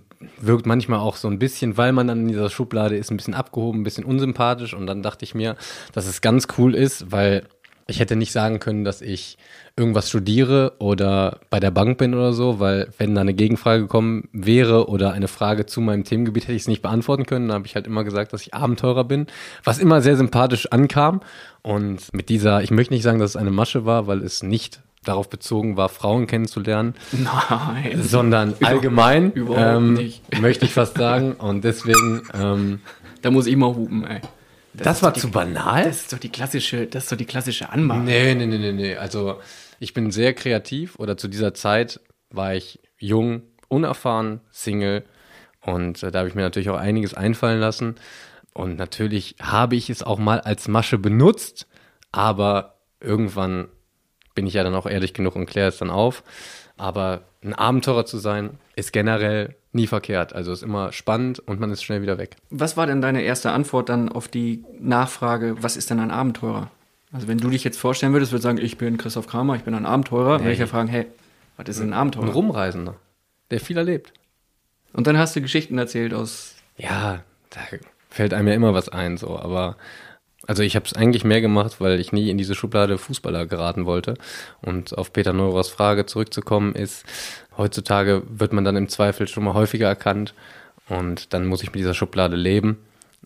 wirkt 0.40 0.66
manchmal 0.66 1.00
auch 1.00 1.16
so 1.16 1.28
ein 1.28 1.38
bisschen, 1.38 1.76
weil 1.76 1.92
man 1.92 2.06
dann 2.06 2.22
in 2.22 2.28
dieser 2.28 2.50
Schublade 2.50 2.96
ist, 2.96 3.10
ein 3.10 3.16
bisschen 3.16 3.34
abgehoben, 3.34 3.80
ein 3.80 3.84
bisschen 3.84 4.04
unsympathisch 4.04 4.74
und 4.74 4.86
dann 4.86 5.02
dachte 5.02 5.24
ich 5.24 5.34
mir, 5.34 5.56
dass 5.92 6.06
es 6.06 6.22
ganz 6.22 6.48
cool 6.58 6.74
ist, 6.74 7.12
weil 7.12 7.44
ich 7.90 8.00
hätte 8.00 8.16
nicht 8.16 8.32
sagen 8.32 8.60
können, 8.60 8.84
dass 8.84 9.02
ich 9.02 9.36
irgendwas 9.76 10.08
studiere 10.08 10.74
oder 10.78 11.40
bei 11.50 11.60
der 11.60 11.70
Bank 11.70 11.98
bin 11.98 12.14
oder 12.14 12.32
so, 12.32 12.60
weil 12.60 12.88
wenn 12.98 13.14
da 13.14 13.20
eine 13.20 13.34
Gegenfrage 13.34 13.82
gekommen 13.82 14.28
wäre 14.32 14.88
oder 14.88 15.12
eine 15.12 15.28
Frage 15.28 15.66
zu 15.66 15.80
meinem 15.80 16.04
Themengebiet, 16.04 16.44
hätte 16.44 16.54
ich 16.54 16.62
es 16.62 16.68
nicht 16.68 16.82
beantworten 16.82 17.26
können. 17.26 17.48
Da 17.48 17.54
habe 17.54 17.66
ich 17.66 17.74
halt 17.74 17.86
immer 17.86 18.04
gesagt, 18.04 18.32
dass 18.32 18.42
ich 18.42 18.54
Abenteurer 18.54 19.04
bin, 19.04 19.26
was 19.64 19.78
immer 19.78 20.00
sehr 20.00 20.16
sympathisch 20.16 20.66
ankam. 20.72 21.20
Und 21.62 22.12
mit 22.12 22.28
dieser, 22.28 22.62
ich 22.62 22.70
möchte 22.70 22.94
nicht 22.94 23.02
sagen, 23.02 23.18
dass 23.18 23.30
es 23.30 23.36
eine 23.36 23.50
Masche 23.50 23.84
war, 23.84 24.06
weil 24.06 24.22
es 24.22 24.42
nicht 24.42 24.80
darauf 25.04 25.30
bezogen 25.30 25.76
war, 25.76 25.88
Frauen 25.88 26.26
kennenzulernen, 26.26 26.94
Nein. 27.12 28.02
sondern 28.02 28.54
allgemein, 28.62 29.32
überhaupt 29.32 29.98
ähm, 29.98 30.12
möchte 30.40 30.66
ich 30.66 30.74
fast 30.74 30.98
sagen. 30.98 31.32
Und 31.32 31.64
deswegen, 31.64 32.22
ähm, 32.38 32.80
Da 33.22 33.30
muss 33.30 33.46
ich 33.46 33.56
mal 33.56 33.74
hupen, 33.74 34.04
ey. 34.06 34.20
Das, 34.84 34.98
ist 34.98 35.02
war 35.02 35.12
die- 35.12 35.20
zu 35.20 35.30
banal. 35.30 35.84
Das 35.84 36.00
ist 36.02 36.12
doch 36.12 36.18
die 36.18 36.28
klassische, 36.30 36.86
das 36.86 37.04
ist 37.04 37.12
doch 37.12 37.16
die 37.16 37.24
klassische 37.26 37.70
Anmache. 37.70 38.00
Nee, 38.00 38.34
nee, 38.34 38.46
nee, 38.46 38.58
nee, 38.58 38.72
nee. 38.72 38.96
Also 38.96 39.40
ich 39.78 39.94
bin 39.94 40.10
sehr 40.10 40.34
kreativ 40.34 40.98
oder 40.98 41.16
zu 41.16 41.28
dieser 41.28 41.54
Zeit 41.54 42.00
war 42.30 42.54
ich 42.54 42.80
jung, 42.98 43.42
unerfahren, 43.68 44.40
Single 44.50 45.04
und 45.62 46.02
äh, 46.02 46.10
da 46.10 46.20
habe 46.20 46.28
ich 46.28 46.34
mir 46.34 46.42
natürlich 46.42 46.70
auch 46.70 46.78
einiges 46.78 47.14
einfallen 47.14 47.60
lassen. 47.60 47.96
Und 48.52 48.76
natürlich 48.76 49.36
habe 49.40 49.76
ich 49.76 49.90
es 49.90 50.02
auch 50.02 50.18
mal 50.18 50.40
als 50.40 50.66
Masche 50.68 50.98
benutzt, 50.98 51.66
aber 52.12 52.78
irgendwann 53.00 53.68
bin 54.34 54.46
ich 54.46 54.54
ja 54.54 54.64
dann 54.64 54.74
auch 54.74 54.86
ehrlich 54.86 55.14
genug 55.14 55.36
und 55.36 55.46
kläre 55.46 55.68
es 55.68 55.78
dann 55.78 55.90
auf. 55.90 56.24
Aber 56.76 57.22
ein 57.42 57.54
Abenteurer 57.54 58.06
zu 58.06 58.18
sein, 58.18 58.58
ist 58.74 58.92
generell 58.92 59.54
nie 59.72 59.86
verkehrt. 59.86 60.32
Also 60.32 60.52
ist 60.52 60.62
immer 60.62 60.92
spannend 60.92 61.38
und 61.40 61.60
man 61.60 61.70
ist 61.70 61.82
schnell 61.82 62.02
wieder 62.02 62.18
weg. 62.18 62.36
Was 62.50 62.76
war 62.76 62.86
denn 62.86 63.00
deine 63.00 63.22
erste 63.22 63.52
Antwort 63.52 63.88
dann 63.88 64.08
auf 64.08 64.28
die 64.28 64.64
Nachfrage, 64.78 65.56
was 65.60 65.76
ist 65.76 65.90
denn 65.90 66.00
ein 66.00 66.10
Abenteurer? 66.10 66.70
Also 67.12 67.28
wenn 67.28 67.38
du 67.38 67.50
dich 67.50 67.64
jetzt 67.64 67.78
vorstellen 67.78 68.12
würdest, 68.12 68.32
würdest 68.32 68.44
du 68.44 68.48
sagen, 68.48 68.58
ich 68.58 68.78
bin 68.78 68.96
Christoph 68.96 69.26
Kramer, 69.26 69.56
ich 69.56 69.62
bin 69.62 69.74
ein 69.74 69.86
Abenteurer, 69.86 70.40
würde 70.40 70.52
ich 70.52 70.58
ja 70.58 70.66
fragen, 70.66 70.88
hey, 70.88 71.06
was 71.56 71.68
ist 71.68 71.80
denn 71.80 71.90
ein 71.90 71.94
Abenteurer? 71.94 72.26
Ein 72.26 72.32
Rumreisender, 72.32 72.96
der 73.50 73.60
viel 73.60 73.76
erlebt. 73.76 74.12
Und 74.92 75.06
dann 75.06 75.18
hast 75.18 75.34
du 75.34 75.40
Geschichten 75.40 75.78
erzählt 75.78 76.14
aus 76.14 76.54
Ja, 76.76 77.22
da 77.50 77.60
fällt 78.08 78.34
einem 78.34 78.48
ja 78.48 78.54
immer 78.54 78.74
was 78.74 78.88
ein, 78.88 79.16
so, 79.16 79.38
aber 79.38 79.76
also 80.46 80.62
ich 80.62 80.74
habe 80.74 80.86
es 80.86 80.94
eigentlich 80.94 81.22
mehr 81.22 81.40
gemacht, 81.40 81.80
weil 81.80 82.00
ich 82.00 82.12
nie 82.12 82.30
in 82.30 82.38
diese 82.38 82.54
Schublade 82.54 82.98
Fußballer 82.98 83.46
geraten 83.46 83.86
wollte. 83.86 84.14
Und 84.62 84.96
auf 84.96 85.12
Peter 85.12 85.32
Neurers 85.32 85.68
Frage 85.68 86.06
zurückzukommen 86.06 86.74
ist, 86.74 87.04
heutzutage 87.60 88.22
wird 88.28 88.52
man 88.52 88.64
dann 88.64 88.76
im 88.76 88.88
Zweifel 88.88 89.28
schon 89.28 89.44
mal 89.44 89.54
häufiger 89.54 89.86
erkannt 89.86 90.34
und 90.88 91.32
dann 91.32 91.46
muss 91.46 91.62
ich 91.62 91.68
mit 91.68 91.78
dieser 91.78 91.94
Schublade 91.94 92.36
leben. 92.36 92.78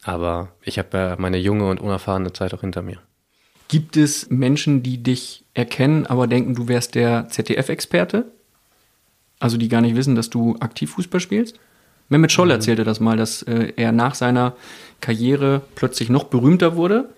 Aber 0.03 0.49
ich 0.63 0.79
habe 0.79 0.99
ja 0.99 1.17
meine 1.19 1.39
junge 1.39 1.69
und 1.69 1.81
unerfahrene 1.81 2.33
Zeit 2.33 2.53
auch 2.53 2.61
hinter 2.61 2.83
mir. 2.83 2.99
Gibt 3.69 3.97
es 3.97 4.29
Menschen, 4.29 4.83
die 4.83 5.03
dich 5.03 5.45
erkennen, 5.55 6.07
aber 6.07 6.27
denken, 6.27 6.55
du 6.55 6.69
wärst 6.69 6.95
der 6.97 7.29
ZDF-Experte? 7.29 8.27
Also 9.39 9.57
die 9.57 9.69
gar 9.69 9.81
nicht 9.81 9.97
wissen, 9.97 10.15
dass 10.15 10.31
du 10.31 10.57
aktiv 10.61 10.91
Fußball 10.91 11.21
spielst? 11.21 11.59
Mehmet 12.09 12.33
Scholl 12.33 12.51
erzählte 12.51 12.85
das 12.85 13.01
mal, 13.01 13.17
dass 13.17 13.43
äh, 13.43 13.73
er 13.77 13.93
nach 13.93 14.15
seiner 14.15 14.55
Karriere 15.01 15.63
plötzlich 15.75 16.11
noch 16.11 16.25
berühmter 16.25 16.77
wurde, 16.77 17.09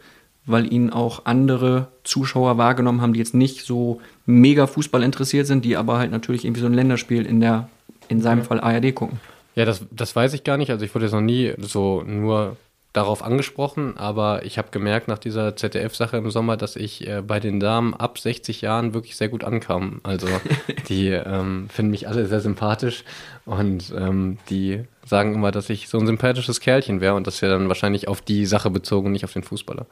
weil 0.47 0.73
ihn 0.73 0.91
auch 0.91 1.23
andere 1.25 1.89
Zuschauer 2.05 2.57
wahrgenommen 2.57 3.01
haben, 3.01 3.13
die 3.13 3.19
jetzt 3.19 3.35
nicht 3.35 3.67
so 3.67 4.01
mega 4.25 4.67
Fußball 4.67 5.03
interessiert 5.03 5.47
sind, 5.47 5.65
die 5.65 5.77
aber 5.77 5.99
halt 5.99 6.11
natürlich 6.11 6.45
irgendwie 6.45 6.61
so 6.61 6.67
ein 6.67 6.75
Länderspiel 6.75 7.27
in 7.27 7.41
der, 7.41 7.69
in 8.09 8.21
seinem 8.21 8.43
Fall 8.45 8.61
ARD 8.61 8.95
gucken. 8.95 9.21
Ja, 9.57 9.65
das, 9.65 9.83
das 9.91 10.15
weiß 10.15 10.35
ich 10.35 10.45
gar 10.45 10.57
nicht. 10.57 10.71
Also 10.71 10.85
ich 10.85 10.95
wurde 10.95 11.07
jetzt 11.07 11.15
noch 11.15 11.21
nie 11.21 11.55
so 11.59 12.03
nur 12.07 12.57
darauf 12.93 13.23
angesprochen, 13.23 13.97
aber 13.99 14.45
ich 14.45 14.57
habe 14.57 14.69
gemerkt 14.71 15.07
nach 15.09 15.19
dieser 15.19 15.55
ZDF-Sache 15.55 16.17
im 16.17 16.31
Sommer, 16.31 16.57
dass 16.57 16.77
ich 16.77 17.07
äh, 17.07 17.21
bei 17.21 17.41
den 17.41 17.61
Damen 17.61 17.93
ab 17.93 18.19
60 18.19 18.63
Jahren 18.63 18.95
wirklich 18.95 19.17
sehr 19.17 19.29
gut 19.29 19.45
ankam. 19.45 20.01
Also 20.03 20.29
die 20.89 21.09
ähm, 21.09 21.69
finden 21.69 21.91
mich 21.91 22.09
alle 22.09 22.27
sehr 22.27 22.41
sympathisch 22.41 23.05
und 23.45 23.93
ähm, 23.97 24.39
die 24.49 24.85
sagen 25.07 25.35
immer, 25.35 25.53
dass 25.53 25.71
ich 25.71 25.89
so 25.89 25.99
ein 25.99 26.07
sympathisches 26.07 26.61
Kerlchen 26.61 27.01
wäre 27.01 27.15
und 27.15 27.27
das 27.27 27.41
wäre 27.41 27.53
dann 27.57 27.69
wahrscheinlich 27.69 28.09
auf 28.09 28.21
die 28.21 28.45
Sache 28.45 28.71
bezogen, 28.71 29.13
nicht 29.13 29.25
auf 29.25 29.33
den 29.33 29.45
Fußballer. 29.45 29.87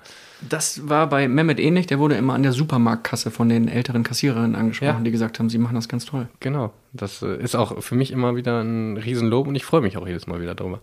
Das 0.49 0.89
war 0.89 1.09
bei 1.09 1.29
Mehmet 1.29 1.61
ähnlich, 1.61 1.87
der 1.87 1.99
wurde 2.01 2.17
immer 2.17 2.35
an 2.35 2.43
der 2.43 2.53
Supermarktkasse 2.53 3.31
von 3.31 3.49
den 3.49 3.69
älteren 3.69 4.03
Kassiererinnen 4.03 4.57
angesprochen, 4.57 4.99
Ja. 4.99 5.01
die 5.05 5.11
gesagt 5.13 5.39
haben, 5.39 5.49
sie 5.49 5.59
machen 5.59 5.77
das 5.77 5.89
ganz 5.89 6.05
toll. 6.05 6.29
Genau, 6.41 6.73
das 6.93 7.23
äh, 7.23 7.37
ist 7.41 7.55
auch 7.55 7.81
für 7.83 7.95
mich 7.95 8.11
immer 8.11 8.35
wieder 8.37 8.61
ein 8.61 8.97
Riesenlob 8.97 9.47
und 9.47 9.55
ich 9.55 9.65
freue 9.65 9.81
mich 9.83 9.97
auch 9.97 10.07
jedes 10.07 10.27
Mal 10.27 10.41
wieder 10.41 10.55
drüber. 10.57 10.81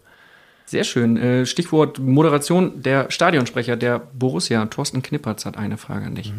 Sehr 0.66 0.86
schön. 0.86 1.18
Äh, 1.18 1.46
Stichwort 1.46 2.00
Moderation. 2.00 2.82
Der 2.82 3.12
Stadionsprecher 3.12 3.76
der 3.76 4.00
Borussia, 4.00 4.66
Thorsten 4.68 5.02
Knippertz, 5.02 5.46
hat 5.46 5.58
eine 5.58 5.76
Frage 5.78 6.06
an 6.06 6.16
dich. 6.16 6.32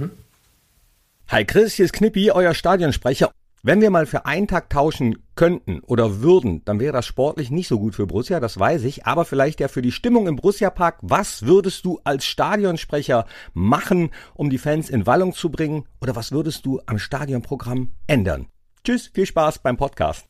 Hi 1.29 1.45
Chris, 1.45 1.75
hier 1.75 1.85
ist 1.85 1.93
Knippi, 1.93 2.31
euer 2.31 2.55
Stadionsprecher. 2.55 3.31
Wenn 3.65 3.81
wir 3.81 3.91
mal 3.91 4.07
für 4.07 4.27
einen 4.27 4.49
Tag 4.49 4.71
tauschen 4.71 5.23
könnten 5.37 5.79
oder 5.87 6.21
würden, 6.21 6.65
dann 6.65 6.81
wäre 6.81 6.93
das 6.93 7.07
sportlich 7.07 7.53
nicht 7.53 7.69
so 7.69 7.79
gut 7.79 7.95
für 7.95 8.09
Borussia, 8.09 8.41
das 8.41 8.59
weiß 8.59 8.83
ich, 8.83 9.07
aber 9.07 9.25
vielleicht 9.25 9.61
ja 9.61 9.69
für 9.69 9.83
die 9.83 9.93
Stimmung 9.93 10.27
im 10.27 10.35
Borussia 10.35 10.69
Park. 10.69 10.99
Was 11.03 11.47
würdest 11.47 11.85
du 11.85 12.01
als 12.03 12.25
Stadionsprecher 12.25 13.25
machen, 13.55 14.11
um 14.35 14.51
die 14.51 14.59
Fans 14.59 14.91
in 14.91 15.07
Wallung 15.07 15.33
zu 15.33 15.49
bringen? 15.49 15.85
Oder 16.01 16.17
was 16.17 16.33
würdest 16.33 16.67
du 16.67 16.81
am 16.87 16.99
Stadionprogramm 16.99 17.93
ändern? 18.09 18.49
Tschüss, 18.83 19.13
viel 19.15 19.27
Spaß 19.27 19.61
beim 19.61 19.77
Podcast. 19.77 20.27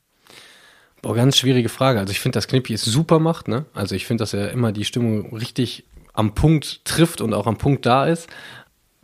Boah, 1.01 1.15
ganz 1.15 1.39
schwierige 1.39 1.71
Frage. 1.71 2.01
Also 2.01 2.11
ich 2.11 2.21
finde, 2.21 2.37
dass 2.37 2.49
Knippi 2.49 2.75
es 2.75 2.85
super 2.85 3.19
macht, 3.19 3.49
ne? 3.49 3.65
Also 3.73 3.95
ich 3.95 4.05
finde, 4.05 4.21
dass 4.21 4.35
er 4.35 4.51
immer 4.51 4.73
die 4.73 4.85
Stimmung 4.85 5.35
richtig 5.35 5.89
am 6.13 6.35
Punkt 6.35 6.85
trifft 6.85 7.23
und 7.23 7.33
auch 7.33 7.47
am 7.47 7.57
Punkt 7.57 7.87
da 7.87 8.05
ist. 8.05 8.29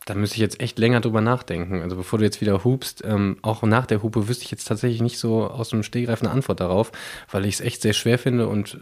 Da 0.09 0.15
müsste 0.15 0.37
ich 0.37 0.41
jetzt 0.41 0.61
echt 0.61 0.79
länger 0.79 1.00
drüber 1.00 1.21
nachdenken. 1.21 1.83
Also 1.83 1.95
bevor 1.95 2.19
du 2.19 2.25
jetzt 2.25 2.41
wieder 2.41 2.65
hupst, 2.65 3.05
ähm, 3.05 3.37
auch 3.43 3.62
nach 3.62 3.85
der 3.85 4.03
Hupe 4.03 4.27
wüsste 4.27 4.45
ich 4.45 4.50
jetzt 4.50 4.65
tatsächlich 4.65 5.03
nicht 5.03 5.19
so 5.19 5.47
aus 5.47 5.69
dem 5.69 5.83
Stegreif 5.83 6.23
eine 6.23 6.31
Antwort 6.31 6.61
darauf, 6.61 6.93
weil 7.31 7.45
ich 7.45 7.57
es 7.57 7.61
echt 7.61 7.83
sehr 7.83 7.93
schwer 7.93 8.19
finde 8.19 8.49
und 8.49 8.79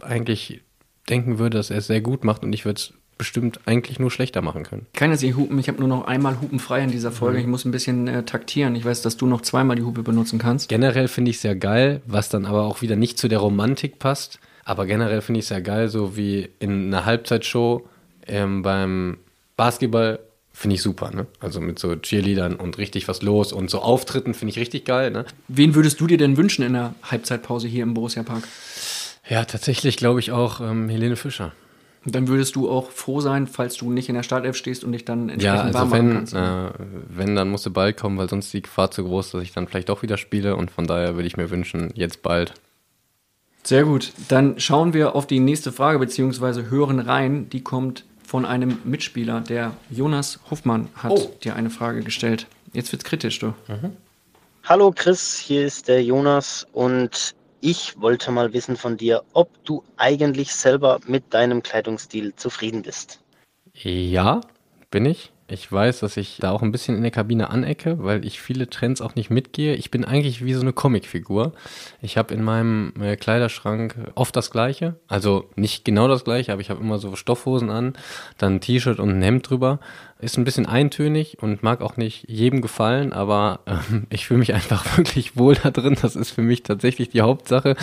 eigentlich 0.00 0.62
denken 1.10 1.38
würde, 1.38 1.58
dass 1.58 1.68
er 1.68 1.76
es 1.76 1.86
sehr 1.86 2.00
gut 2.00 2.24
macht 2.24 2.42
und 2.44 2.54
ich 2.54 2.64
würde 2.64 2.78
es 2.78 2.94
bestimmt 3.18 3.60
eigentlich 3.66 3.98
nur 3.98 4.10
schlechter 4.10 4.40
machen 4.40 4.62
können. 4.62 4.86
Jetzt 4.98 5.22
nicht 5.22 5.36
hupen, 5.36 5.58
ich 5.58 5.68
habe 5.68 5.78
nur 5.78 5.88
noch 5.88 6.06
einmal 6.06 6.40
Hupen 6.40 6.58
frei 6.58 6.82
in 6.82 6.90
dieser 6.90 7.12
Folge. 7.12 7.38
Ich 7.38 7.46
muss 7.46 7.66
ein 7.66 7.72
bisschen 7.72 8.08
äh, 8.08 8.22
taktieren. 8.22 8.74
Ich 8.74 8.86
weiß, 8.86 9.02
dass 9.02 9.18
du 9.18 9.26
noch 9.26 9.42
zweimal 9.42 9.76
die 9.76 9.82
Hupe 9.82 10.02
benutzen 10.02 10.38
kannst. 10.38 10.70
Generell 10.70 11.08
finde 11.08 11.30
ich 11.30 11.36
es 11.36 11.42
sehr 11.42 11.56
geil, 11.56 12.00
was 12.06 12.30
dann 12.30 12.46
aber 12.46 12.62
auch 12.62 12.80
wieder 12.80 12.96
nicht 12.96 13.18
zu 13.18 13.28
der 13.28 13.40
Romantik 13.40 13.98
passt. 13.98 14.40
Aber 14.64 14.86
generell 14.86 15.20
finde 15.20 15.40
ich 15.40 15.44
es 15.44 15.48
sehr 15.50 15.60
geil, 15.60 15.88
so 15.88 16.16
wie 16.16 16.48
in 16.60 16.86
einer 16.86 17.04
Halbzeitshow 17.04 17.86
ähm, 18.26 18.62
beim 18.62 19.18
Basketball 19.58 20.20
finde 20.60 20.74
ich 20.76 20.82
super, 20.82 21.10
ne? 21.10 21.26
Also 21.40 21.58
mit 21.62 21.78
so 21.78 21.96
Cheerleadern 21.96 22.56
und 22.56 22.76
richtig 22.76 23.08
was 23.08 23.22
los 23.22 23.50
und 23.52 23.70
so 23.70 23.80
Auftritten 23.80 24.34
finde 24.34 24.50
ich 24.50 24.58
richtig 24.58 24.84
geil, 24.84 25.10
ne? 25.10 25.24
Wen 25.48 25.74
würdest 25.74 25.98
du 26.00 26.06
dir 26.06 26.18
denn 26.18 26.36
wünschen 26.36 26.62
in 26.64 26.74
der 26.74 26.94
Halbzeitpause 27.02 27.66
hier 27.66 27.82
im 27.82 27.94
Borussia 27.94 28.22
Park? 28.22 28.44
Ja, 29.28 29.44
tatsächlich 29.46 29.96
glaube 29.96 30.20
ich 30.20 30.32
auch 30.32 30.60
ähm, 30.60 30.90
Helene 30.90 31.16
Fischer. 31.16 31.52
Und 32.04 32.14
dann 32.14 32.28
würdest 32.28 32.56
du 32.56 32.68
auch 32.70 32.90
froh 32.90 33.20
sein, 33.20 33.46
falls 33.46 33.76
du 33.78 33.90
nicht 33.90 34.08
in 34.10 34.14
der 34.14 34.22
Startelf 34.22 34.56
stehst 34.56 34.84
und 34.84 34.92
dich 34.92 35.04
dann 35.06 35.30
entsprechend 35.30 35.44
Ja, 35.58 35.62
also 35.62 35.78
warm 35.78 35.88
machen 35.90 36.08
wenn, 36.08 36.14
kannst. 36.14 36.34
ne? 36.34 36.72
äh, 36.78 36.82
wenn, 37.08 37.36
dann 37.36 37.48
musste 37.50 37.70
bald 37.70 37.96
kommen, 37.96 38.18
weil 38.18 38.28
sonst 38.28 38.46
ist 38.46 38.54
die 38.54 38.62
Gefahr 38.62 38.90
zu 38.90 39.02
groß, 39.04 39.30
dass 39.32 39.42
ich 39.42 39.52
dann 39.52 39.66
vielleicht 39.66 39.88
doch 39.88 40.02
wieder 40.02 40.18
spiele 40.18 40.56
und 40.56 40.70
von 40.70 40.86
daher 40.86 41.14
würde 41.14 41.26
ich 41.26 41.36
mir 41.38 41.48
wünschen, 41.50 41.90
jetzt 41.94 42.22
bald. 42.22 42.52
Sehr 43.62 43.84
gut. 43.84 44.12
Dann 44.28 44.58
schauen 44.60 44.92
wir 44.94 45.14
auf 45.14 45.26
die 45.26 45.40
nächste 45.40 45.72
Frage, 45.72 45.98
beziehungsweise 45.98 46.70
hören 46.70 46.98
rein. 46.98 47.48
Die 47.50 47.62
kommt 47.62 48.04
von 48.30 48.46
einem 48.46 48.78
Mitspieler, 48.84 49.40
der 49.40 49.72
Jonas 49.90 50.38
Hoffmann 50.48 50.88
hat 50.94 51.10
Oh. 51.10 51.34
dir 51.42 51.56
eine 51.56 51.68
Frage 51.68 52.02
gestellt. 52.04 52.46
Jetzt 52.72 52.92
wird's 52.92 53.02
kritisch, 53.02 53.40
du. 53.40 53.54
Hallo 54.62 54.92
Chris, 54.94 55.36
hier 55.36 55.66
ist 55.66 55.88
der 55.88 56.04
Jonas 56.04 56.64
und 56.72 57.34
ich 57.60 58.00
wollte 58.00 58.30
mal 58.30 58.52
wissen 58.52 58.76
von 58.76 58.96
dir, 58.96 59.24
ob 59.32 59.48
du 59.64 59.82
eigentlich 59.96 60.54
selber 60.54 61.00
mit 61.08 61.34
deinem 61.34 61.60
Kleidungsstil 61.64 62.32
zufrieden 62.36 62.82
bist. 62.82 63.18
Ja, 63.74 64.42
bin 64.92 65.06
ich. 65.06 65.32
Ich 65.52 65.70
weiß, 65.70 66.00
dass 66.00 66.16
ich 66.16 66.38
da 66.38 66.52
auch 66.52 66.62
ein 66.62 66.70
bisschen 66.70 66.96
in 66.96 67.02
der 67.02 67.10
Kabine 67.10 67.50
anecke, 67.50 67.96
weil 68.04 68.24
ich 68.24 68.40
viele 68.40 68.70
Trends 68.70 69.00
auch 69.00 69.16
nicht 69.16 69.30
mitgehe. 69.30 69.74
Ich 69.74 69.90
bin 69.90 70.04
eigentlich 70.04 70.44
wie 70.44 70.54
so 70.54 70.60
eine 70.60 70.72
Comicfigur. 70.72 71.54
Ich 72.00 72.16
habe 72.16 72.32
in 72.34 72.44
meinem 72.44 72.92
äh, 73.00 73.16
Kleiderschrank 73.16 73.96
oft 74.14 74.36
das 74.36 74.52
Gleiche. 74.52 74.94
Also 75.08 75.50
nicht 75.56 75.84
genau 75.84 76.06
das 76.06 76.22
Gleiche, 76.22 76.52
aber 76.52 76.60
ich 76.60 76.70
habe 76.70 76.80
immer 76.80 76.98
so 76.98 77.16
Stoffhosen 77.16 77.68
an, 77.68 77.94
dann 78.38 78.54
ein 78.54 78.60
T-Shirt 78.60 79.00
und 79.00 79.10
ein 79.10 79.22
Hemd 79.22 79.50
drüber. 79.50 79.80
Ist 80.22 80.36
ein 80.36 80.44
bisschen 80.44 80.66
eintönig 80.66 81.38
und 81.40 81.62
mag 81.62 81.80
auch 81.80 81.96
nicht 81.96 82.28
jedem 82.28 82.60
gefallen, 82.60 83.12
aber 83.12 83.60
ähm, 83.66 84.06
ich 84.10 84.26
fühle 84.26 84.40
mich 84.40 84.54
einfach 84.54 84.84
wirklich 84.96 85.36
wohl 85.36 85.54
da 85.54 85.70
drin. 85.70 85.96
Das 86.00 86.16
ist 86.16 86.30
für 86.30 86.42
mich 86.42 86.62
tatsächlich 86.62 87.08
die 87.08 87.22
Hauptsache. 87.22 87.76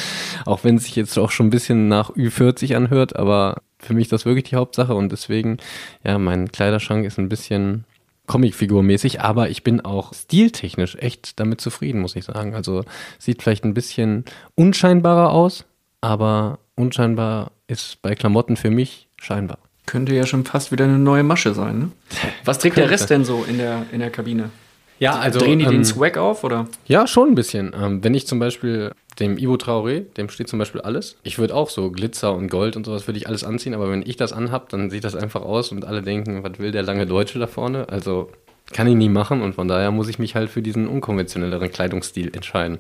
Auch 0.46 0.64
wenn 0.64 0.76
es 0.76 0.86
sich 0.86 0.96
jetzt 0.96 1.18
auch 1.18 1.32
schon 1.32 1.48
ein 1.48 1.52
bisschen 1.52 1.88
nach 1.88 2.12
Ü40 2.12 2.76
anhört, 2.76 3.16
aber 3.16 3.62
für 3.80 3.94
mich 3.94 4.08
das 4.08 4.26
wirklich 4.26 4.46
die 4.46 4.56
Hauptsache 4.56 4.96
und 4.96 5.12
deswegen, 5.12 5.58
ja, 6.04 6.18
mein 6.18 6.52
Kleiderschrank 6.52 7.06
ist 7.06 7.20
ein 7.20 7.30
bisschen 7.30 7.86
Comicfigurmäßig, 8.28 9.22
aber 9.22 9.50
ich 9.50 9.64
bin 9.64 9.82
auch 9.82 10.14
stiltechnisch 10.14 10.96
echt 10.98 11.40
damit 11.40 11.62
zufrieden, 11.62 12.02
muss 12.02 12.16
ich 12.16 12.26
sagen. 12.26 12.56
Also 12.56 12.84
sieht 13.20 13.42
vielleicht 13.42 13.64
ein 13.64 13.74
bisschen 13.74 14.26
unscheinbarer 14.56 15.32
aus, 15.32 15.66
aber 16.02 16.60
unscheinbar 16.76 17.52
ist 17.68 18.02
bei 18.02 18.16
Klamotten 18.16 18.58
für 18.58 18.70
mich 18.70 19.08
scheinbar. 19.18 19.60
Könnte 19.88 20.14
ja 20.14 20.28
schon 20.28 20.46
fast 20.46 20.72
wieder 20.72 20.86
eine 20.86 21.00
neue 21.00 21.24
Masche 21.24 21.56
sein, 21.56 21.80
ne? 21.80 21.92
Was 22.46 22.60
trägt 22.60 22.78
der 22.78 22.92
Rest 22.92 23.10
denn 23.10 23.26
so 23.26 23.44
in 23.50 23.58
der, 23.58 23.88
in 23.92 24.00
der 24.00 24.12
Kabine? 24.12 24.52
Ja, 25.00 25.14
also 25.14 25.40
Drehen 25.40 25.60
die 25.60 25.66
ähm, 25.66 25.72
den 25.72 25.86
Swag 25.86 26.18
auf, 26.18 26.44
oder? 26.44 26.68
Ja, 26.86 27.08
schon 27.08 27.30
ein 27.30 27.36
bisschen. 27.36 27.74
Ähm, 27.80 28.04
wenn 28.04 28.14
ich 28.14 28.28
zum 28.28 28.40
Beispiel 28.40 28.92
dem 29.20 29.38
Ivo 29.38 29.56
Traoré, 29.56 30.02
dem 30.18 30.30
steht 30.30 30.48
zum 30.48 30.60
Beispiel 30.60 30.82
alles. 30.82 31.18
Ich 31.24 31.40
würde 31.40 31.56
auch 31.56 31.70
so 31.70 31.92
Glitzer 31.92 32.34
und 32.34 32.50
Gold 32.50 32.76
und 32.76 32.86
sowas 32.86 33.08
würde 33.08 33.18
ich 33.18 33.28
alles 33.28 33.44
anziehen, 33.44 33.74
aber 33.74 33.90
wenn 33.90 34.04
ich 34.06 34.18
das 34.18 34.34
anhab, 34.34 34.70
dann 34.70 34.90
sieht 34.90 35.04
das 35.04 35.16
einfach 35.16 35.42
aus 35.42 35.72
und 35.72 35.86
alle 35.86 36.02
denken, 36.02 36.44
was 36.44 36.60
will 36.60 36.72
der 36.72 36.84
lange 36.84 37.06
Deutsche 37.06 37.40
da 37.40 37.48
vorne? 37.48 37.90
Also 37.90 38.30
kann 38.74 38.88
ich 38.88 38.96
nie 38.96 39.10
machen 39.10 39.42
und 39.42 39.56
von 39.56 39.68
daher 39.68 39.92
muss 39.92 40.10
ich 40.10 40.20
mich 40.20 40.36
halt 40.36 40.50
für 40.50 40.62
diesen 40.62 40.88
unkonventionelleren 40.88 41.72
Kleidungsstil 41.72 42.36
entscheiden. 42.36 42.80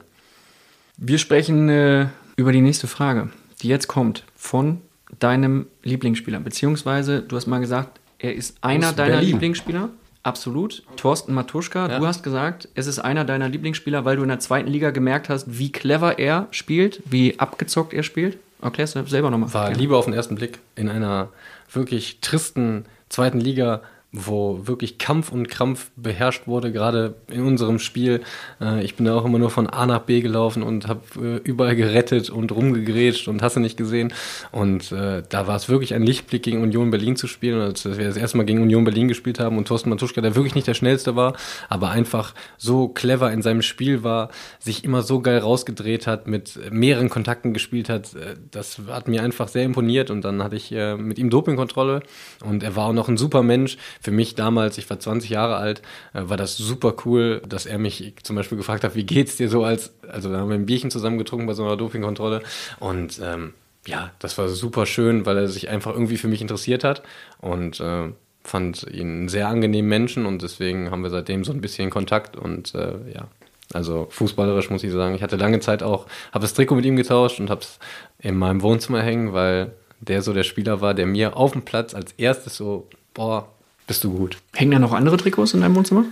Wir 0.98 1.18
sprechen 1.18 1.70
äh, 1.70 2.08
über 2.36 2.52
die 2.52 2.62
nächste 2.62 2.88
Frage, 2.88 3.30
die 3.62 3.68
jetzt 3.68 3.88
kommt 3.88 4.24
von 4.36 4.82
deinem 5.20 5.68
Lieblingsspieler. 5.84 6.40
Beziehungsweise, 6.40 7.22
du 7.22 7.36
hast 7.36 7.48
mal 7.48 7.60
gesagt, 7.60 8.00
er 8.20 8.34
ist 8.36 8.58
einer 8.62 8.94
deiner 8.94 9.16
Berlin. 9.16 9.32
Lieblingsspieler. 9.32 9.90
Absolut. 10.24 10.84
Thorsten 10.98 11.34
Matuschka, 11.34 11.88
Ja. 11.88 12.00
du 12.00 12.06
hast 12.08 12.22
gesagt, 12.24 12.68
es 12.76 12.86
ist 12.88 13.00
einer 13.00 13.24
deiner 13.24 13.48
Lieblingsspieler, 13.48 14.04
weil 14.04 14.18
du 14.18 14.24
in 14.24 14.28
der 14.30 14.40
zweiten 14.40 14.70
Liga 14.70 14.92
gemerkt 14.92 15.30
hast, 15.30 15.46
wie 15.58 15.72
clever 15.72 16.20
er 16.20 16.48
spielt, 16.52 17.02
wie 17.06 17.40
abgezockt 17.40 17.94
er 17.94 18.04
spielt. 18.04 18.38
Erklärst 18.62 18.96
du 18.96 19.06
selber 19.06 19.30
nochmal. 19.32 19.54
War 19.54 19.72
Liebe 19.74 19.96
auf 19.96 20.06
den 20.06 20.14
ersten 20.14 20.36
Blick 20.36 20.60
in 20.76 20.90
einer 20.90 21.30
wirklich 21.72 22.20
tristen 22.22 22.86
zweiten 23.08 23.40
Liga, 23.40 23.82
wo 24.26 24.68
wirklich 24.68 24.98
Kampf 24.98 25.32
und 25.32 25.48
Krampf 25.48 25.92
beherrscht 25.96 26.48
wurde, 26.48 26.72
gerade 26.72 27.16
in 27.32 27.44
unserem 27.44 27.80
Spiel. 27.80 28.22
Äh, 28.60 28.84
ich 28.84 28.96
bin 28.96 29.06
da 29.06 29.16
auch 29.16 29.26
immer 29.26 29.40
nur 29.40 29.50
von 29.50 29.68
A 29.68 29.86
nach 29.86 30.02
B 30.02 30.22
gelaufen 30.22 30.64
und 30.64 30.88
habe 30.88 31.02
äh, 31.18 31.38
überall 31.48 31.76
gerettet 31.76 32.30
und 32.30 32.52
rumgegrätscht 32.52 33.28
und 33.28 33.42
hast 33.42 33.56
du 33.56 33.60
nicht 33.60 33.78
gesehen. 33.78 34.14
Und 34.52 34.92
äh, 34.92 35.24
da 35.28 35.48
war 35.48 35.56
es 35.56 35.70
wirklich 35.70 35.94
ein 35.94 36.04
Lichtblick 36.04 36.44
gegen 36.44 36.62
Union 36.62 36.92
Berlin 36.92 37.16
zu 37.16 37.28
spielen, 37.28 37.62
als 37.62 37.86
wir 37.86 38.08
das 38.08 38.18
erste 38.18 38.38
Mal 38.38 38.46
gegen 38.46 38.62
Union 38.62 38.84
Berlin 38.84 39.08
gespielt 39.08 39.40
haben 39.40 39.58
und 39.58 39.68
Thorsten 39.68 39.90
Matuschka, 39.90 40.22
der 40.22 40.36
wirklich 40.36 40.56
nicht 40.56 40.68
der 40.68 40.74
schnellste 40.74 41.16
war, 41.16 41.36
aber 41.70 41.90
einfach 41.90 42.34
so 42.58 42.88
clever 42.88 43.32
in 43.32 43.42
seinem 43.42 43.62
Spiel 43.62 44.04
war, 44.04 44.30
sich 44.60 44.84
immer 44.84 45.02
so 45.02 45.22
geil 45.22 45.40
rausgedreht 45.40 46.08
hat, 46.08 46.28
mit 46.28 46.60
mehreren 46.72 47.10
Kontakten 47.10 47.54
gespielt 47.54 47.90
hat. 47.90 48.10
Das 48.52 48.80
hat 48.88 49.08
mir 49.08 49.24
einfach 49.24 49.48
sehr 49.48 49.64
imponiert 49.64 50.10
und 50.10 50.24
dann 50.24 50.44
hatte 50.44 50.56
ich 50.56 50.72
mit 50.98 51.20
ihm 51.20 51.30
Dopingkontrolle 51.30 52.02
und 52.44 52.64
er 52.64 52.76
war 52.76 52.88
auch 52.88 52.94
noch 52.94 53.10
ein 53.10 53.18
super 53.18 53.44
Mensch. 53.44 53.78
Für 54.08 54.14
mich 54.14 54.36
damals, 54.36 54.78
ich 54.78 54.90
war 54.90 55.02
20 55.02 55.30
Jahre 55.30 55.58
alt, 55.58 55.82
äh, 56.14 56.22
war 56.30 56.38
das 56.38 56.56
super 56.56 56.96
cool, 57.04 57.42
dass 57.46 57.66
er 57.66 57.78
mich 57.78 58.14
zum 58.24 58.38
Beispiel 58.38 58.58
gefragt 58.58 58.86
hat, 58.86 58.96
wie 58.96 59.04
geht's 59.04 59.36
dir 59.36 59.50
so 59.50 59.66
als, 59.66 59.92
also 60.08 60.32
da 60.32 60.38
haben 60.38 60.48
wir 60.48 60.56
ein 60.56 60.66
Bierchen 60.66 60.90
zusammen 60.90 61.18
getrunken 61.18 61.46
bei 61.46 61.52
so 61.52 61.66
einer 61.66 61.76
Dopingkontrolle 61.76 62.42
und 62.80 63.20
ähm, 63.22 63.54
ja, 63.86 64.12
das 64.20 64.38
war 64.38 64.48
super 64.48 64.86
schön, 64.86 65.26
weil 65.26 65.36
er 65.36 65.50
sich 65.50 65.68
einfach 65.68 65.92
irgendwie 65.92 66.16
für 66.16 66.30
mich 66.30 66.42
interessiert 66.42 66.86
hat 66.86 67.04
und 67.42 67.82
äh, 67.82 68.14
fand 68.46 68.84
ihn 68.90 69.10
einen 69.10 69.28
sehr 69.28 69.50
angenehmen 69.50 69.90
Menschen 69.90 70.26
und 70.26 70.42
deswegen 70.42 70.90
haben 70.90 71.04
wir 71.04 71.10
seitdem 71.10 71.44
so 71.44 71.52
ein 71.52 71.60
bisschen 71.60 71.90
Kontakt 71.90 72.38
und 72.38 72.76
äh, 72.76 72.94
ja, 73.14 73.28
also 73.74 74.08
fußballerisch 74.10 74.70
muss 74.70 74.86
ich 74.86 74.94
sagen, 74.94 75.16
ich 75.16 75.22
hatte 75.22 75.36
lange 75.36 75.60
Zeit 75.60 75.84
auch, 75.84 76.06
habe 76.32 76.44
das 76.44 76.54
Trikot 76.54 76.76
mit 76.76 76.86
ihm 76.86 76.96
getauscht 76.96 77.42
und 77.42 77.50
habe 77.50 77.60
es 77.60 77.78
in 78.20 78.38
meinem 78.38 78.62
Wohnzimmer 78.62 79.02
hängen, 79.02 79.34
weil 79.34 79.74
der 80.00 80.22
so 80.22 80.32
der 80.32 80.44
Spieler 80.44 80.80
war, 80.80 80.94
der 80.94 81.08
mir 81.08 81.36
auf 81.36 81.52
dem 81.52 81.64
Platz 81.64 81.94
als 81.94 82.14
erstes 82.14 82.56
so, 82.56 82.88
boah, 83.14 83.50
bist 83.88 84.04
du 84.04 84.12
gut. 84.12 84.38
Hängen 84.54 84.72
da 84.72 84.80
noch 84.80 84.94
andere 84.94 85.18
Trikots 85.18 85.54
in 85.54 85.62
deinem 85.62 85.76
Wohnzimmer? 85.76 86.06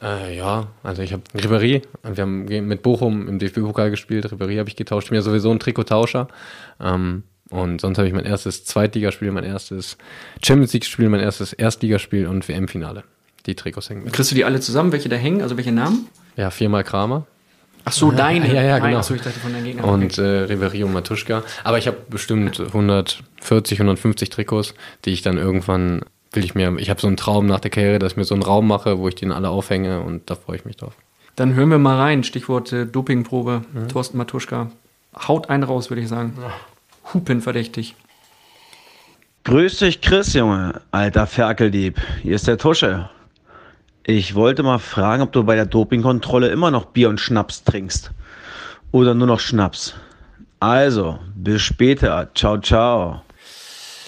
Äh, 0.00 0.36
ja, 0.36 0.68
also 0.82 1.02
ich 1.02 1.12
habe 1.12 1.22
Ribéry, 1.34 1.82
wir 2.02 2.22
haben 2.22 2.44
mit 2.44 2.82
Bochum 2.82 3.28
im 3.28 3.38
DFB-Pokal 3.38 3.90
gespielt, 3.90 4.26
Ribéry 4.26 4.58
habe 4.58 4.68
ich 4.68 4.76
getauscht, 4.76 5.06
ich 5.06 5.10
bin 5.10 5.16
ja 5.16 5.22
sowieso 5.22 5.50
ein 5.50 5.60
Trikottauscher. 5.60 6.28
Ähm, 6.80 7.22
und 7.50 7.80
sonst 7.80 7.98
habe 7.98 8.08
ich 8.08 8.14
mein 8.14 8.24
erstes 8.24 8.64
Zweitligaspiel, 8.64 9.30
mein 9.30 9.44
erstes 9.44 9.98
Champions 10.42 10.72
League-Spiel, 10.72 11.08
mein 11.08 11.20
erstes 11.20 11.52
Erstligaspiel 11.52 12.26
und 12.26 12.48
WM-Finale. 12.48 13.04
Die 13.46 13.54
Trikots 13.54 13.90
hängen 13.90 14.04
mit. 14.04 14.12
Kriegst 14.12 14.30
du 14.30 14.34
die 14.34 14.44
alle 14.44 14.60
zusammen, 14.60 14.92
welche 14.92 15.08
da 15.08 15.16
hängen? 15.16 15.42
Also 15.42 15.56
welche 15.56 15.72
Namen? 15.72 16.08
Ja, 16.36 16.50
viermal 16.50 16.84
Kramer 16.84 17.26
Ach 17.84 17.92
so, 17.92 18.12
deine. 18.12 18.46
Ja, 18.46 18.62
ja, 18.62 18.78
Nein, 18.78 18.90
genau. 18.90 18.98
Ach 19.00 19.04
so, 19.04 19.14
ich 19.14 19.22
dachte 19.22 19.40
von 19.40 19.52
deinen 19.52 19.64
Gegnern. 19.64 19.84
und 19.84 20.16
äh, 20.18 20.46
Ribéry 20.46 20.84
und 20.84 20.92
Matuschka. 20.92 21.42
Aber 21.64 21.78
ich 21.78 21.86
habe 21.86 21.96
bestimmt 22.08 22.60
140, 22.60 23.80
150 23.80 24.30
Trikots, 24.30 24.74
die 25.04 25.10
ich 25.10 25.22
dann 25.22 25.36
irgendwann 25.36 26.02
will 26.32 26.44
ich 26.44 26.54
mir, 26.54 26.76
ich 26.78 26.90
habe 26.90 27.00
so 27.00 27.06
einen 27.06 27.16
Traum 27.16 27.46
nach 27.46 27.60
der 27.60 27.70
Karriere, 27.70 27.98
dass 27.98 28.12
ich 28.12 28.16
mir 28.16 28.24
so 28.24 28.34
einen 28.34 28.42
Raum 28.42 28.66
mache, 28.66 28.98
wo 28.98 29.08
ich 29.08 29.14
den 29.14 29.32
alle 29.32 29.50
aufhänge 29.50 30.00
und 30.00 30.30
da 30.30 30.34
freue 30.34 30.56
ich 30.56 30.64
mich 30.64 30.76
drauf. 30.76 30.94
Dann 31.36 31.54
hören 31.54 31.70
wir 31.70 31.78
mal 31.78 31.98
rein. 31.98 32.24
Stichwort 32.24 32.72
äh, 32.72 32.86
Dopingprobe. 32.86 33.62
Mhm. 33.72 33.88
Thorsten 33.88 34.18
Matuschka. 34.18 34.70
Haut 35.16 35.50
einen 35.50 35.62
raus, 35.62 35.90
würde 35.90 36.02
ich 36.02 36.08
sagen. 36.08 36.34
Hupenverdächtig. 37.12 37.94
Grüß 39.44 39.78
dich, 39.78 40.00
Chris, 40.00 40.34
Junge. 40.34 40.80
Alter 40.90 41.26
Ferkeldieb. 41.26 42.00
Hier 42.22 42.34
ist 42.34 42.46
der 42.46 42.58
Tusche. 42.58 43.10
Ich 44.04 44.34
wollte 44.34 44.62
mal 44.62 44.78
fragen, 44.78 45.22
ob 45.22 45.32
du 45.32 45.44
bei 45.44 45.54
der 45.54 45.66
Dopingkontrolle 45.66 46.48
immer 46.48 46.70
noch 46.70 46.86
Bier 46.86 47.08
und 47.08 47.20
Schnaps 47.20 47.64
trinkst. 47.64 48.10
Oder 48.90 49.14
nur 49.14 49.26
noch 49.26 49.40
Schnaps. 49.40 49.94
Also, 50.60 51.18
bis 51.34 51.62
später. 51.62 52.30
Ciao, 52.34 52.58
ciao. 52.58 53.22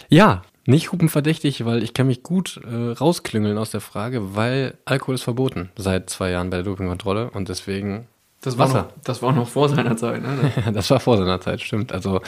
Ja, 0.09 0.43
nicht 0.66 0.92
hupenverdächtig, 0.92 1.64
weil 1.64 1.83
ich 1.83 1.94
kann 1.94 2.06
mich 2.06 2.23
gut 2.23 2.61
äh, 2.64 2.92
rausklüngeln 2.92 3.59
aus 3.59 3.71
der 3.71 3.80
Frage, 3.80 4.35
weil 4.35 4.75
Alkohol 4.85 5.14
ist 5.16 5.23
verboten 5.23 5.71
seit 5.76 6.11
zwei 6.11 6.30
Jahren 6.30 6.50
bei 6.50 6.56
der 6.59 6.64
Dopingkontrolle 6.64 7.30
und 7.30 7.49
deswegen 7.49 8.06
Das 8.40 8.56
war, 8.56 8.68
Wasser. 8.68 8.83
noch, 8.83 8.92
das 9.04 9.23
war 9.23 9.33
noch 9.33 9.49
vor 9.49 9.68
seiner 9.68 9.97
Zeit. 9.97 10.23
Ne? 10.23 10.52
das 10.73 10.88
war 10.90 11.00
vor 11.00 11.18
seiner 11.18 11.40
Zeit, 11.40 11.61
stimmt. 11.61 11.92
Also 11.92 12.21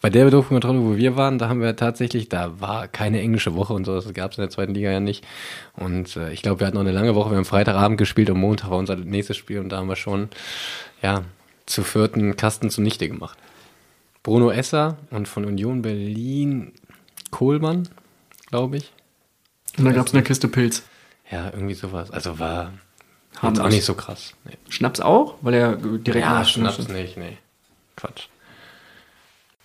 bei 0.00 0.08
der 0.10 0.30
Dopingkontrolle, 0.30 0.80
wo 0.80 0.96
wir 0.96 1.16
waren, 1.16 1.38
da 1.38 1.48
haben 1.48 1.60
wir 1.60 1.74
tatsächlich, 1.74 2.28
da 2.28 2.60
war 2.60 2.86
keine 2.86 3.20
englische 3.20 3.54
Woche 3.54 3.72
und 3.72 3.84
so, 3.84 3.94
das 3.94 4.12
gab 4.14 4.32
es 4.32 4.38
in 4.38 4.42
der 4.42 4.50
zweiten 4.50 4.74
Liga 4.74 4.90
ja 4.90 5.00
nicht. 5.00 5.26
Und 5.76 6.16
äh, 6.16 6.32
ich 6.32 6.42
glaube, 6.42 6.60
wir 6.60 6.66
hatten 6.68 6.76
noch 6.76 6.82
eine 6.82 6.92
lange 6.92 7.14
Woche. 7.16 7.30
Wir 7.30 7.38
haben 7.38 7.44
Freitagabend 7.44 7.98
gespielt 7.98 8.30
und 8.30 8.38
Montag 8.38 8.70
war 8.70 8.78
unser 8.78 8.96
nächstes 8.96 9.36
Spiel 9.36 9.58
und 9.58 9.70
da 9.70 9.78
haben 9.78 9.88
wir 9.88 9.96
schon, 9.96 10.28
ja, 11.02 11.22
zu 11.66 11.82
vierten 11.82 12.36
Kasten 12.36 12.70
zunichte 12.70 13.08
gemacht. 13.08 13.38
Bruno 14.22 14.50
Esser 14.50 14.98
und 15.10 15.28
von 15.28 15.44
Union 15.44 15.82
Berlin 15.82 16.72
Kohlmann, 17.30 17.88
glaube 18.48 18.78
ich. 18.78 18.92
Und 19.78 19.84
dann 19.84 19.94
gab 19.94 20.06
es 20.06 20.14
eine 20.14 20.22
Kiste 20.22 20.48
Pilz. 20.48 20.82
Ja, 21.30 21.46
irgendwie 21.52 21.74
sowas. 21.74 22.10
Also 22.10 22.38
war 22.38 22.72
Harmlos. 23.38 23.64
auch 23.64 23.68
nicht 23.68 23.84
so 23.84 23.94
krass. 23.94 24.34
Nee. 24.44 24.56
Schnaps 24.68 25.00
auch? 25.00 25.36
Weil 25.42 25.54
er 25.54 25.76
direkt 25.76 26.24
Ja, 26.26 26.44
Schnaps 26.44 26.88
nicht, 26.88 27.16
nee. 27.16 27.38
Quatsch. 27.96 28.26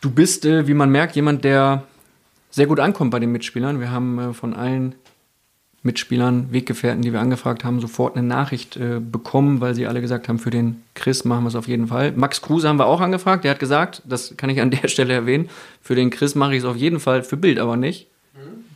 Du 0.01 0.11
bist, 0.11 0.45
äh, 0.45 0.67
wie 0.67 0.73
man 0.75 0.91
merkt, 0.91 1.15
jemand, 1.15 1.43
der 1.43 1.83
sehr 2.51 2.67
gut 2.67 2.79
ankommt 2.79 3.11
bei 3.11 3.19
den 3.19 3.31
Mitspielern. 3.31 3.79
Wir 3.79 3.89
haben 3.91 4.19
äh, 4.19 4.33
von 4.33 4.53
allen 4.53 4.95
Mitspielern, 5.85 6.51
Weggefährten, 6.51 7.03
die 7.03 7.13
wir 7.13 7.21
angefragt 7.21 7.63
haben, 7.63 7.79
sofort 7.79 8.17
eine 8.17 8.27
Nachricht 8.27 8.75
äh, 8.75 8.99
bekommen, 8.99 9.61
weil 9.61 9.75
sie 9.75 9.85
alle 9.85 10.01
gesagt 10.01 10.27
haben, 10.27 10.39
für 10.39 10.49
den 10.49 10.81
Chris 10.95 11.25
machen 11.25 11.43
wir 11.43 11.49
es 11.49 11.55
auf 11.55 11.67
jeden 11.67 11.87
Fall. 11.87 12.11
Max 12.11 12.41
Kruse 12.41 12.67
haben 12.67 12.79
wir 12.79 12.87
auch 12.87 13.01
angefragt. 13.01 13.43
Der 13.43 13.51
hat 13.51 13.59
gesagt, 13.59 14.01
das 14.03 14.35
kann 14.35 14.49
ich 14.49 14.59
an 14.61 14.71
der 14.81 14.87
Stelle 14.87 15.13
erwähnen, 15.13 15.49
für 15.81 15.95
den 15.95 16.09
Chris 16.09 16.33
mache 16.33 16.53
ich 16.53 16.59
es 16.59 16.65
auf 16.65 16.75
jeden 16.75 16.99
Fall, 16.99 17.23
für 17.23 17.37
Bild 17.37 17.59
aber 17.59 17.77
nicht. 17.77 18.07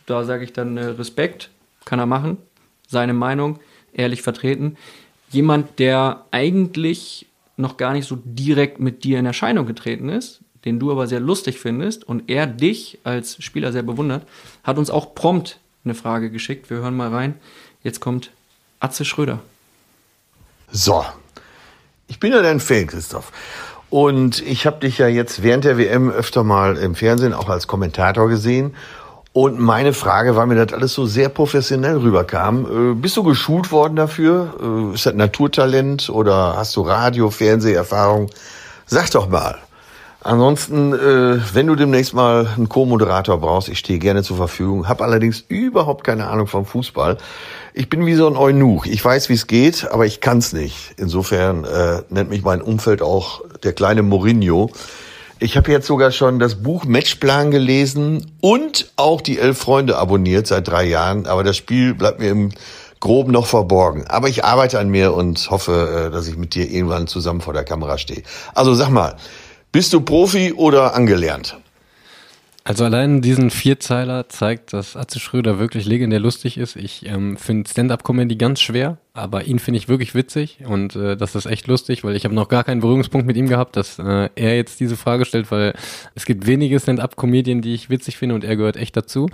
Da 0.06 0.24
sage 0.24 0.44
ich 0.44 0.54
dann 0.54 0.78
äh, 0.78 0.86
Respekt, 0.86 1.50
kann 1.86 2.00
er 2.00 2.06
machen. 2.06 2.38
Seine 2.88 3.14
Meinung, 3.14 3.60
ehrlich 3.94 4.22
vertreten. 4.22 4.78
Jemand, 5.32 5.80
der 5.80 6.26
eigentlich 6.32 7.28
noch 7.58 7.78
gar 7.78 7.94
nicht 7.94 8.08
so 8.08 8.18
direkt 8.24 8.80
mit 8.80 9.04
dir 9.04 9.20
in 9.20 9.26
Erscheinung 9.26 9.66
getreten 9.66 10.10
ist, 10.10 10.42
den 10.66 10.80
du 10.80 10.92
aber 10.92 11.08
sehr 11.08 11.20
lustig 11.20 11.60
findest 11.60 12.08
und 12.08 12.30
er 12.30 12.48
dich 12.48 13.00
als 13.04 13.44
Spieler 13.44 13.72
sehr 13.72 13.84
bewundert, 13.84 14.28
hat 14.64 14.78
uns 14.78 14.90
auch 14.90 15.14
prompt 15.16 15.60
eine 15.84 15.96
Frage 15.96 16.30
geschickt. 16.30 16.70
Wir 16.70 16.78
hören 16.78 16.96
mal 16.96 17.10
rein. 17.10 17.36
Jetzt 17.84 18.00
kommt 18.00 18.32
Atze 18.80 19.06
Schröder. 19.06 19.40
So, 20.72 21.04
ich 22.08 22.20
bin 22.20 22.32
ja 22.32 22.42
dein 22.42 22.60
Fan, 22.60 22.88
Christoph. 22.88 23.32
Und 23.90 24.42
ich 24.42 24.68
habe 24.68 24.80
dich 24.80 25.00
ja 25.00 25.08
jetzt 25.08 25.42
während 25.42 25.64
der 25.64 25.78
WM 25.78 26.12
öfter 26.12 26.44
mal 26.44 26.78
im 26.78 26.94
Fernsehen 26.94 27.34
auch 27.34 27.50
als 27.50 27.68
Kommentator 27.68 28.30
gesehen. 28.30 28.76
Und 29.32 29.60
meine 29.60 29.94
Frage 29.94 30.36
war 30.36 30.46
mir, 30.46 30.56
dass 30.56 30.74
alles 30.74 30.94
so 30.94 31.06
sehr 31.06 31.30
professionell 31.30 31.98
rüberkam. 31.98 32.66
Äh, 32.66 32.96
bist 32.96 33.16
du 33.18 33.24
geschult 33.24 33.72
worden 33.72 33.96
dafür? 33.96 34.92
Äh, 34.92 34.96
ist 34.96 35.06
das 35.06 35.14
Naturtalent 35.14 36.10
oder 36.10 36.56
hast 36.58 36.76
du 36.76 36.82
Radio, 36.82 37.30
Fernseherfahrung? 37.30 38.30
Sag 38.86 39.12
doch 39.12 39.30
mal. 39.30 39.58
Ansonsten, 40.22 40.94
äh, 40.94 41.40
wenn 41.54 41.68
du 41.68 41.76
demnächst 41.76 42.14
mal 42.14 42.46
einen 42.46 42.68
Co-Moderator 42.68 43.40
brauchst, 43.40 43.70
ich 43.70 43.80
stehe 43.80 44.00
gerne 44.00 44.22
zur 44.22 44.36
Verfügung, 44.36 44.90
habe 44.90 45.06
allerdings 45.06 45.46
überhaupt 45.48 46.04
keine 46.04 46.28
Ahnung 46.28 46.48
vom 46.48 46.66
Fußball. 46.66 47.18
Ich 47.74 47.90
bin 47.90 48.06
wie 48.06 48.16
so 48.16 48.28
ein 48.28 48.36
Eunuch. 48.36 48.86
Ich 48.86 49.04
weiß, 49.04 49.30
wie 49.30 49.34
es 49.34 49.48
geht, 49.48 49.90
aber 49.90 50.06
ich 50.06 50.20
kann's 50.20 50.52
nicht. 50.52 50.94
Insofern 50.98 51.64
äh, 51.64 52.02
nennt 52.10 52.30
mich 52.30 52.44
mein 52.44 52.62
Umfeld 52.62 53.02
auch 53.02 53.42
der 53.64 53.72
kleine 53.72 54.04
Mourinho. 54.04 54.70
Ich 55.40 55.56
habe 55.56 55.72
jetzt 55.72 55.88
sogar 55.88 56.12
schon 56.12 56.38
das 56.38 56.56
Buch 56.56 56.84
Matchplan 56.84 57.50
gelesen 57.50 58.30
und 58.42 58.92
auch 58.98 59.22
die 59.22 59.40
Elf 59.40 59.58
Freunde 59.58 59.98
abonniert 59.98 60.48
seit 60.48 60.68
drei 60.68 60.84
Jahren. 60.84 61.28
Aber 61.28 61.46
das 61.46 61.56
Spiel 61.56 61.94
bleibt 61.94 62.20
mir 62.20 62.30
im 62.30 62.52
Groben 63.00 63.32
noch 63.32 63.46
verborgen. 63.46 64.06
Aber 64.10 64.28
ich 64.28 64.44
arbeite 64.44 64.80
an 64.80 64.90
mir 64.90 65.14
und 65.14 65.50
hoffe, 65.50 66.08
äh, 66.08 66.12
dass 66.12 66.28
ich 66.28 66.36
mit 66.36 66.56
dir 66.56 66.70
irgendwann 66.70 67.08
zusammen 67.08 67.40
vor 67.40 67.54
der 67.54 67.64
Kamera 67.64 67.98
stehe. 67.98 68.24
Also 68.54 68.74
sag 68.74 68.90
mal, 68.90 69.16
bist 69.72 69.94
du 69.94 70.02
Profi 70.02 70.54
oder 70.54 70.96
angelernt? 70.96 71.58
Also 72.70 72.86
allein 72.86 73.22
diesen 73.22 73.50
Vierzeiler 73.50 74.30
zeigt, 74.30 74.74
dass 74.74 74.96
Atze 74.96 75.20
Schröder 75.20 75.58
wirklich 75.58 75.86
legendär 75.86 76.20
lustig 76.20 76.58
ist. 76.58 76.76
Ich 76.76 77.04
ähm, 77.06 77.36
finde 77.36 77.68
Stand-up-Comedy 77.68 78.36
ganz 78.36 78.62
schwer, 78.62 79.00
aber 79.14 79.46
ihn 79.46 79.58
finde 79.58 79.80
ich 79.80 79.88
wirklich 79.88 80.14
witzig 80.14 80.60
und 80.66 80.96
äh, 80.96 81.18
das 81.18 81.34
ist 81.34 81.48
echt 81.48 81.66
lustig, 81.68 82.04
weil 82.04 82.16
ich 82.16 82.26
habe 82.26 82.36
noch 82.36 82.48
gar 82.48 82.64
keinen 82.64 82.82
Berührungspunkt 82.82 83.26
mit 83.26 83.38
ihm 83.38 83.48
gehabt, 83.48 83.76
dass 83.76 83.98
äh, 83.98 84.30
er 84.36 84.56
jetzt 84.56 84.80
diese 84.80 84.98
Frage 84.98 85.26
stellt, 85.26 85.50
weil 85.52 85.74
es 86.14 86.26
gibt 86.26 86.46
wenige 86.46 86.80
Stand-up-Comedien, 86.80 87.62
die 87.62 87.74
ich 87.74 87.90
witzig 87.90 88.18
finde 88.18 88.36
und 88.36 88.44
er 88.44 88.56
gehört 88.56 88.76
echt 88.76 88.96
dazu. 88.96 89.30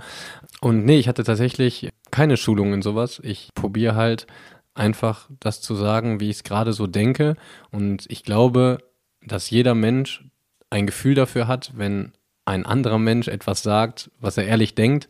Und 0.60 0.86
nee, 0.86 0.98
ich 0.98 1.08
hatte 1.08 1.24
tatsächlich 1.24 1.90
keine 2.10 2.38
Schulung 2.38 2.72
in 2.72 2.80
sowas. 2.80 3.20
Ich 3.22 3.50
probiere 3.54 3.96
halt 3.96 4.26
einfach 4.72 5.28
das 5.40 5.60
zu 5.60 5.74
sagen, 5.74 6.20
wie 6.20 6.30
ich 6.30 6.36
es 6.36 6.44
gerade 6.44 6.72
so 6.72 6.86
denke 6.86 7.36
und 7.70 8.06
ich 8.08 8.22
glaube, 8.22 8.78
dass 9.26 9.50
jeder 9.50 9.74
Mensch 9.74 10.24
ein 10.70 10.86
Gefühl 10.86 11.14
dafür 11.14 11.48
hat, 11.48 11.72
wenn 11.76 12.12
ein 12.44 12.64
anderer 12.64 12.98
Mensch 12.98 13.28
etwas 13.28 13.62
sagt, 13.62 14.10
was 14.20 14.38
er 14.38 14.46
ehrlich 14.46 14.74
denkt. 14.74 15.08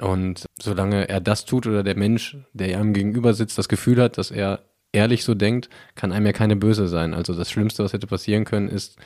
Und 0.00 0.46
solange 0.60 1.08
er 1.08 1.20
das 1.20 1.44
tut 1.44 1.66
oder 1.66 1.82
der 1.82 1.96
Mensch, 1.96 2.36
der 2.52 2.78
ihm 2.78 2.92
gegenüber 2.92 3.34
sitzt, 3.34 3.56
das 3.56 3.68
Gefühl 3.68 4.02
hat, 4.02 4.18
dass 4.18 4.30
er 4.30 4.60
ehrlich 4.92 5.24
so 5.24 5.34
denkt, 5.34 5.68
kann 5.94 6.12
einem 6.12 6.26
ja 6.26 6.32
keine 6.32 6.56
böse 6.56 6.88
sein. 6.88 7.14
Also 7.14 7.34
das 7.34 7.50
Schlimmste, 7.50 7.84
was 7.84 7.92
hätte 7.92 8.06
passieren 8.06 8.44
können, 8.44 8.68
ist, 8.68 8.96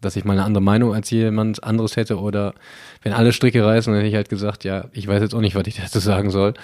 dass 0.00 0.16
ich 0.16 0.24
mal 0.24 0.34
eine 0.34 0.44
andere 0.44 0.62
Meinung 0.62 0.94
als 0.94 1.10
jemand 1.10 1.62
anderes 1.64 1.96
hätte 1.96 2.18
oder 2.18 2.54
wenn 3.02 3.12
alle 3.12 3.32
Stricke 3.32 3.64
reißen, 3.64 3.92
dann 3.92 4.00
hätte 4.00 4.08
ich 4.08 4.14
halt 4.14 4.28
gesagt, 4.28 4.64
ja, 4.64 4.86
ich 4.92 5.06
weiß 5.06 5.20
jetzt 5.20 5.34
auch 5.34 5.40
nicht, 5.40 5.54
was 5.54 5.66
ich 5.66 5.76
dazu 5.76 5.98
sagen 5.98 6.30
soll. 6.30 6.54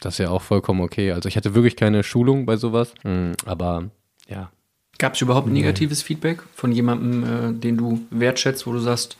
Das 0.00 0.14
ist 0.14 0.18
ja 0.18 0.30
auch 0.30 0.42
vollkommen 0.42 0.80
okay. 0.80 1.12
Also 1.12 1.28
ich 1.28 1.36
hatte 1.36 1.54
wirklich 1.54 1.76
keine 1.76 2.02
Schulung 2.02 2.46
bei 2.46 2.56
sowas, 2.56 2.94
Mm, 3.04 3.32
aber 3.46 3.90
ja, 4.28 4.50
Gab 4.98 5.14
es 5.14 5.20
überhaupt 5.20 5.46
Nee. 5.48 5.54
negatives 5.60 6.02
Feedback 6.02 6.42
von 6.54 6.72
jemandem, 6.72 7.24
äh, 7.24 7.52
den 7.60 7.76
du 7.76 8.00
wertschätzt, 8.10 8.66
wo 8.66 8.72
du 8.72 8.78
sagst, 8.78 9.16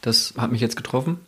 das 0.00 0.34
hat 0.36 0.52
mich 0.52 0.60
jetzt 0.60 0.76
getroffen? 0.76 1.18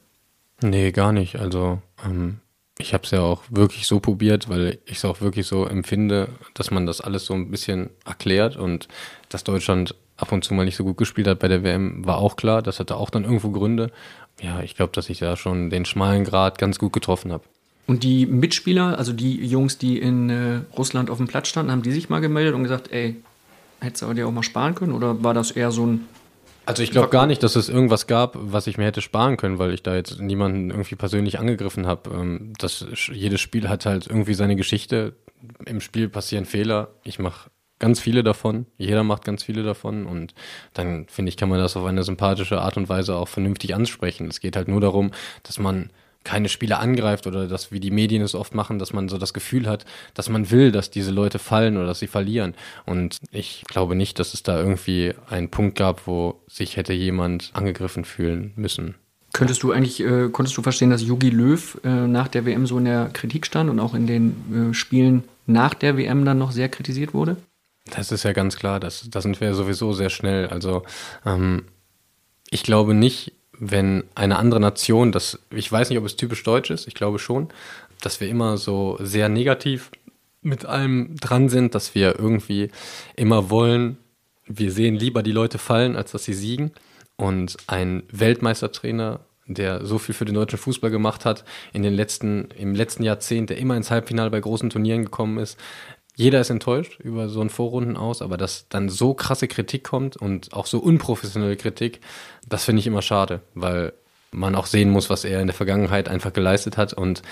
Nee, 0.62 0.90
gar 0.92 1.12
nicht. 1.12 1.37
Also 1.37 1.81
ähm, 2.05 2.38
ich 2.79 2.92
habe 2.94 3.05
es 3.05 3.11
ja 3.11 3.20
auch 3.20 3.42
wirklich 3.49 3.87
so 3.87 4.01
probiert, 4.01 4.49
weil 4.49 4.79
ich 4.87 4.99
es 4.99 5.05
auch 5.05 5.20
wirklich 5.20 5.46
so 5.46 5.66
empfinde, 5.66 6.29
dass 6.55 6.70
man 6.70 6.87
das 6.87 7.01
alles 7.01 7.27
so 7.27 7.35
ein 7.35 7.51
bisschen 7.51 7.90
erklärt 8.05 8.57
und 8.57 8.88
dass 9.29 9.44
Deutschland 9.44 9.94
ab 10.16 10.33
und 10.33 10.44
zu 10.44 10.55
mal 10.55 10.64
nicht 10.64 10.77
so 10.77 10.85
gut 10.85 10.96
gespielt 10.96 11.27
hat 11.27 11.38
bei 11.38 11.49
der 11.49 11.62
WM, 11.62 12.05
war 12.07 12.18
auch 12.18 12.37
klar. 12.37 12.62
Das 12.62 12.81
hatte 12.81 12.96
auch 12.96 13.11
dann 13.11 13.25
irgendwo 13.25 13.51
Gründe. 13.51 13.90
Ja, 14.42 14.61
ich 14.62 14.75
glaube, 14.75 14.92
dass 14.92 15.09
ich 15.11 15.18
da 15.18 15.37
schon 15.37 15.70
den 15.70 15.85
schmalen 15.85 16.25
Grad 16.25 16.59
ganz 16.59 16.79
gut 16.79 16.92
getroffen 16.92 17.33
habe. 17.33 17.44
Und 17.87 18.03
die 18.03 18.27
Mitspieler, 18.27 18.99
also 18.99 19.12
die 19.12 19.46
Jungs, 19.46 19.79
die 19.79 19.99
in 19.99 20.29
äh, 20.29 20.61
Russland 20.77 21.09
auf 21.09 21.18
dem 21.18 21.29
Platz 21.29 21.49
standen, 21.49 21.70
haben 21.70 21.83
die 21.83 21.92
sich 21.92 22.09
mal 22.09 22.20
gemeldet 22.20 22.55
und 22.55 22.62
gesagt, 22.64 22.90
ey, 22.92 23.16
hättest 23.81 24.03
du 24.03 24.07
aber 24.07 24.15
dir 24.15 24.27
auch 24.27 24.33
mal 24.33 24.43
sparen 24.43 24.75
können? 24.75 24.93
Oder 24.93 25.23
war 25.23 25.35
das 25.35 25.51
eher 25.51 25.71
so 25.71 25.87
ein. 25.87 26.09
Also 26.65 26.83
ich 26.83 26.91
glaube 26.91 27.11
gar 27.11 27.27
nicht, 27.27 27.43
dass 27.45 27.55
es 27.55 27.69
irgendwas 27.69 28.09
gab, 28.09 28.37
was 28.37 28.67
ich 28.67 28.77
mir 28.77 28.87
hätte 28.87 29.01
sparen 29.01 29.37
können, 29.37 29.61
weil 29.61 29.73
ich 29.73 29.85
da 29.85 29.95
jetzt 29.95 30.21
niemanden 30.21 30.71
irgendwie 30.71 30.97
persönlich 30.97 31.39
angegriffen 31.39 31.87
habe. 31.87 32.11
Ähm, 32.11 32.53
das, 32.59 32.85
jedes 33.12 33.41
Spiel 33.41 33.69
hat 33.69 33.87
halt 33.87 34.09
irgendwie 34.09 34.35
seine 34.35 34.57
Geschichte. 34.57 35.15
Im 35.65 35.81
Spiel 35.81 36.09
passieren 36.09 36.45
Fehler. 36.45 36.89
Ich 37.05 37.21
mache 37.21 37.51
ganz 37.79 38.01
viele 38.01 38.25
davon. 38.25 38.67
Jeder 38.79 39.05
macht 39.05 39.25
ganz 39.25 39.45
viele 39.45 39.62
davon. 39.62 40.07
Und 40.07 40.35
dann 40.73 41.07
finde 41.09 41.29
ich, 41.29 41.37
kann 41.37 41.49
man 41.49 41.59
das 41.59 41.77
auf 41.77 41.85
eine 41.85 42.03
sympathische 42.03 42.61
Art 42.61 42.77
und 42.77 42.89
Weise 42.89 43.15
auch 43.15 43.29
vernünftig 43.29 43.75
ansprechen. 43.75 44.29
Es 44.29 44.41
geht 44.41 44.57
halt 44.57 44.67
nur 44.67 44.81
darum, 44.81 45.12
dass 45.45 45.59
man 45.59 45.91
keine 46.27 46.49
Spieler 46.49 46.81
angreift 46.81 47.29
oder 47.29 47.47
dass, 47.47 47.71
wie 47.71 47.79
die 47.79 47.93
Medien 47.93 48.21
es 48.21 48.35
oft 48.35 48.53
machen, 48.53 48.81
dass 48.81 48.93
man 48.93 49.09
so 49.09 49.17
das 49.17 49.33
Gefühl 49.33 49.69
hat, 49.69 49.85
dass 50.12 50.29
man 50.29 50.51
will, 50.51 50.73
dass 50.73 50.91
diese 50.91 51.12
Leute 51.12 51.39
fallen 51.39 51.77
oder 51.77 51.87
dass 51.87 52.01
sie 52.01 52.09
verlieren. 52.09 52.55
Und 52.85 53.19
ich 53.31 53.62
glaube 53.69 53.95
nicht, 53.95 54.19
dass 54.19 54.35
es 54.35 54.43
da 54.43 54.59
irgendwie 54.59 55.15
einen 55.31 55.51
Punkt 55.51 55.79
gab, 55.79 56.09
wo 56.09 56.41
sich 56.49 56.77
hätte 56.77 56.93
jemand 56.93 57.51
angegriffen 57.55 58.05
fühlen 58.05 58.53
müssen. 58.57 58.97
Könntest 59.33 59.62
du 59.62 59.71
eigentlich, 59.71 60.01
äh, 60.01 60.29
konntest 60.31 60.57
du 60.57 60.62
verstehen, 60.62 60.91
dass 60.91 61.07
Jogi 61.07 61.31
Löw 61.31 61.79
äh, 61.85 61.89
nach 61.89 62.27
der 62.27 62.45
WM 62.45 62.67
so 62.67 62.77
in 62.79 62.87
der 62.87 63.11
Kritik 63.12 63.47
stand 63.47 63.71
und 63.71 63.79
auch 63.79 63.95
in 63.95 64.09
den 64.09 64.71
äh, 64.71 64.75
Spielen 64.75 65.23
nach 65.47 65.75
der 65.75 65.97
WM 65.97 66.25
dann 66.25 66.39
noch 66.39 66.51
sehr 66.51 66.69
kritisiert 66.69 67.15
wurde? 67.15 67.37
Das 67.95 68.11
ist 68.11 68.25
ja 68.25 68.33
ganz 68.33 68.57
klar, 68.57 68.81
das, 68.81 69.09
da 69.11 69.21
sind 69.21 69.41
wir 69.41 69.55
sowieso 69.55 69.93
sehr 69.93 70.11
schnell. 70.11 70.49
Also 70.49 70.83
ähm, 71.25 71.67
ich 72.51 72.65
glaube 72.65 72.95
nicht, 72.95 73.33
wenn 73.59 74.05
eine 74.14 74.37
andere 74.37 74.61
Nation, 74.61 75.12
das, 75.12 75.38
ich 75.51 75.71
weiß 75.71 75.90
nicht, 75.90 75.99
ob 75.99 76.05
es 76.05 76.16
typisch 76.16 76.42
deutsch 76.42 76.71
ist, 76.71 76.87
ich 76.87 76.95
glaube 76.95 77.19
schon, 77.19 77.49
dass 78.01 78.21
wir 78.21 78.29
immer 78.29 78.57
so 78.59 78.99
sehr 79.01 79.29
negativ 79.29 79.90
mit 80.42 80.64
allem 80.64 81.16
dran 81.16 81.49
sind, 81.49 81.75
dass 81.75 81.95
wir 81.95 82.19
irgendwie 82.19 82.71
immer 83.16 83.51
wollen, 83.51 83.99
wir 84.47 84.71
sehen 84.71 84.95
lieber 84.95 85.23
die 85.23 85.33
Leute 85.33 85.59
fallen, 85.59 85.97
als 85.97 86.12
dass 86.12 86.25
sie 86.25 86.35
siegen. 86.35 86.71
Und 87.16 87.57
ein 87.66 88.05
Weltmeistertrainer, 88.12 89.21
der 89.47 89.85
so 89.85 89.99
viel 89.99 90.14
für 90.14 90.25
den 90.25 90.35
deutschen 90.35 90.59
Fußball 90.59 90.90
gemacht 90.90 91.25
hat, 91.25 91.45
in 91.73 91.83
den 91.83 91.95
letzten, 91.95 92.51
im 92.57 92.75
letzten 92.75 93.03
Jahrzehnt, 93.03 93.51
der 93.51 93.59
immer 93.59 93.77
ins 93.77 93.90
Halbfinale 93.90 94.31
bei 94.31 94.40
großen 94.40 94.71
Turnieren 94.71 95.05
gekommen 95.05 95.38
ist, 95.38 95.59
jeder 96.16 96.40
ist 96.40 96.50
enttäuscht 96.50 96.98
über 97.00 97.29
so 97.29 97.42
ein 97.42 97.50
Vorrunden 97.50 97.96
aus, 97.96 98.22
aber 98.22 98.38
dass 98.38 98.66
dann 98.68 98.88
so 98.88 99.12
krasse 99.14 99.48
Kritik 99.48 99.85
kommt 99.85 100.16
und 100.16 100.52
auch 100.55 100.66
so 100.66 100.79
unprofessionelle 100.79 101.57
Kritik, 101.57 102.00
das 102.48 102.64
finde 102.64 102.81
ich 102.81 102.87
immer 102.87 103.02
schade, 103.02 103.42
weil 103.55 103.92
man 104.33 104.55
auch 104.55 104.66
sehen 104.66 104.90
muss, 104.90 105.11
was 105.11 105.24
er 105.24 105.40
in 105.40 105.46
der 105.46 105.55
Vergangenheit 105.55 106.09
einfach 106.09 106.33
geleistet 106.33 106.79
hat 106.79 106.94
und 106.94 107.22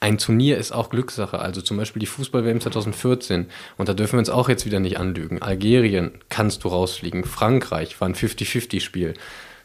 ein 0.00 0.16
Turnier 0.16 0.56
ist 0.56 0.72
auch 0.72 0.88
Glückssache. 0.88 1.38
Also 1.38 1.60
zum 1.60 1.76
Beispiel 1.76 2.00
die 2.00 2.06
Fußball-WM 2.06 2.62
2014. 2.62 3.48
Und 3.76 3.88
da 3.88 3.92
dürfen 3.92 4.14
wir 4.14 4.20
uns 4.20 4.30
auch 4.30 4.48
jetzt 4.48 4.64
wieder 4.64 4.80
nicht 4.80 4.98
anlügen. 4.98 5.42
Algerien 5.42 6.12
kannst 6.30 6.64
du 6.64 6.68
rausfliegen. 6.68 7.24
Frankreich 7.24 8.00
war 8.00 8.08
ein 8.08 8.14
50-50-Spiel. 8.14 9.12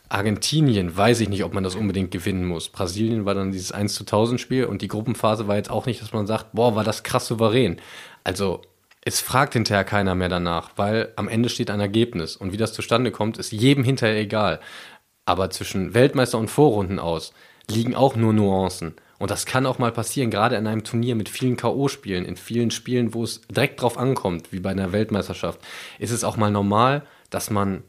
Argentinien 0.09 0.95
weiß 0.95 1.19
ich 1.21 1.29
nicht, 1.29 1.43
ob 1.43 1.53
man 1.53 1.63
das 1.63 1.75
unbedingt 1.75 2.11
gewinnen 2.11 2.45
muss. 2.45 2.69
Brasilien 2.69 3.25
war 3.25 3.33
dann 3.33 3.51
dieses 3.51 3.71
1 3.71 3.93
zu 3.93 4.03
1000 4.03 4.39
Spiel 4.39 4.65
und 4.65 4.81
die 4.81 4.87
Gruppenphase 4.87 5.47
war 5.47 5.55
jetzt 5.55 5.71
auch 5.71 5.85
nicht, 5.85 6.01
dass 6.01 6.13
man 6.13 6.27
sagt, 6.27 6.53
boah, 6.53 6.75
war 6.75 6.83
das 6.83 7.03
krass 7.03 7.27
souverän. 7.27 7.81
Also 8.23 8.61
es 9.01 9.21
fragt 9.21 9.53
hinterher 9.53 9.83
keiner 9.83 10.15
mehr 10.15 10.29
danach, 10.29 10.71
weil 10.75 11.11
am 11.15 11.27
Ende 11.27 11.49
steht 11.49 11.69
ein 11.69 11.79
Ergebnis 11.79 12.35
und 12.35 12.51
wie 12.51 12.57
das 12.57 12.73
zustande 12.73 13.11
kommt, 13.11 13.37
ist 13.37 13.51
jedem 13.51 13.83
hinterher 13.83 14.19
egal. 14.19 14.59
Aber 15.25 15.49
zwischen 15.49 15.93
Weltmeister 15.93 16.37
und 16.37 16.49
Vorrunden 16.49 16.99
aus 16.99 17.33
liegen 17.69 17.95
auch 17.95 18.15
nur 18.15 18.33
Nuancen. 18.33 18.95
Und 19.17 19.31
das 19.31 19.45
kann 19.45 19.65
auch 19.65 19.79
mal 19.79 19.91
passieren, 19.91 20.29
gerade 20.29 20.55
in 20.55 20.67
einem 20.67 20.83
Turnier 20.83 21.15
mit 21.15 21.29
vielen 21.29 21.55
K.O.-Spielen, 21.55 22.25
in 22.25 22.35
vielen 22.35 22.69
Spielen, 22.69 23.13
wo 23.13 23.23
es 23.23 23.41
direkt 23.47 23.81
drauf 23.81 23.97
ankommt, 23.97 24.51
wie 24.51 24.59
bei 24.59 24.71
einer 24.71 24.91
Weltmeisterschaft, 24.91 25.59
ist 25.99 26.11
es 26.11 26.23
auch 26.23 26.37
mal 26.37 26.51
normal, 26.51 27.03
dass 27.29 27.49
man 27.49 27.83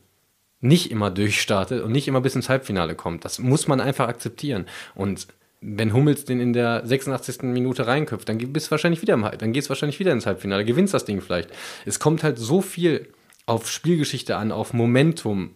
nicht 0.66 0.90
immer 0.90 1.10
durchstartet 1.10 1.82
und 1.82 1.92
nicht 1.92 2.08
immer 2.08 2.20
bis 2.20 2.34
ins 2.34 2.48
Halbfinale 2.48 2.94
kommt. 2.94 3.24
Das 3.24 3.38
muss 3.38 3.68
man 3.68 3.80
einfach 3.80 4.08
akzeptieren. 4.08 4.66
Und 4.94 5.28
wenn 5.60 5.92
Hummels 5.92 6.24
den 6.24 6.40
in 6.40 6.52
der 6.52 6.86
86. 6.86 7.42
Minute 7.42 7.86
reinköpft, 7.86 8.28
dann 8.28 8.38
bist 8.52 8.68
du 8.68 8.70
wahrscheinlich 8.72 9.02
wieder 9.02 9.14
im 9.14 9.22
dann 9.22 9.52
geht 9.52 9.62
es 9.62 9.68
wahrscheinlich 9.68 9.98
wieder 9.98 10.12
ins 10.12 10.26
Halbfinale, 10.26 10.64
gewinnst 10.64 10.94
das 10.94 11.04
Ding 11.04 11.20
vielleicht. 11.20 11.50
Es 11.84 11.98
kommt 11.98 12.22
halt 12.22 12.38
so 12.38 12.60
viel 12.60 13.08
auf 13.46 13.70
Spielgeschichte 13.70 14.36
an, 14.36 14.52
auf 14.52 14.72
Momentum, 14.72 15.50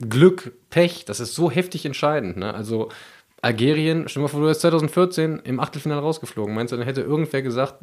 Glück, 0.00 0.52
Pech, 0.70 1.04
das 1.04 1.20
ist 1.20 1.34
so 1.34 1.50
heftig 1.50 1.86
entscheidend. 1.86 2.36
Ne? 2.36 2.52
Also 2.52 2.90
Algerien, 3.40 4.08
stell 4.08 4.20
dir 4.20 4.24
mal 4.24 4.28
vor, 4.28 4.40
du 4.40 4.46
wärst 4.46 4.60
2014 4.62 5.40
im 5.44 5.60
Achtelfinale 5.60 6.00
rausgeflogen. 6.00 6.54
Meinst 6.54 6.72
du, 6.72 6.76
dann 6.76 6.86
hätte 6.86 7.00
irgendwer 7.00 7.42
gesagt, 7.42 7.76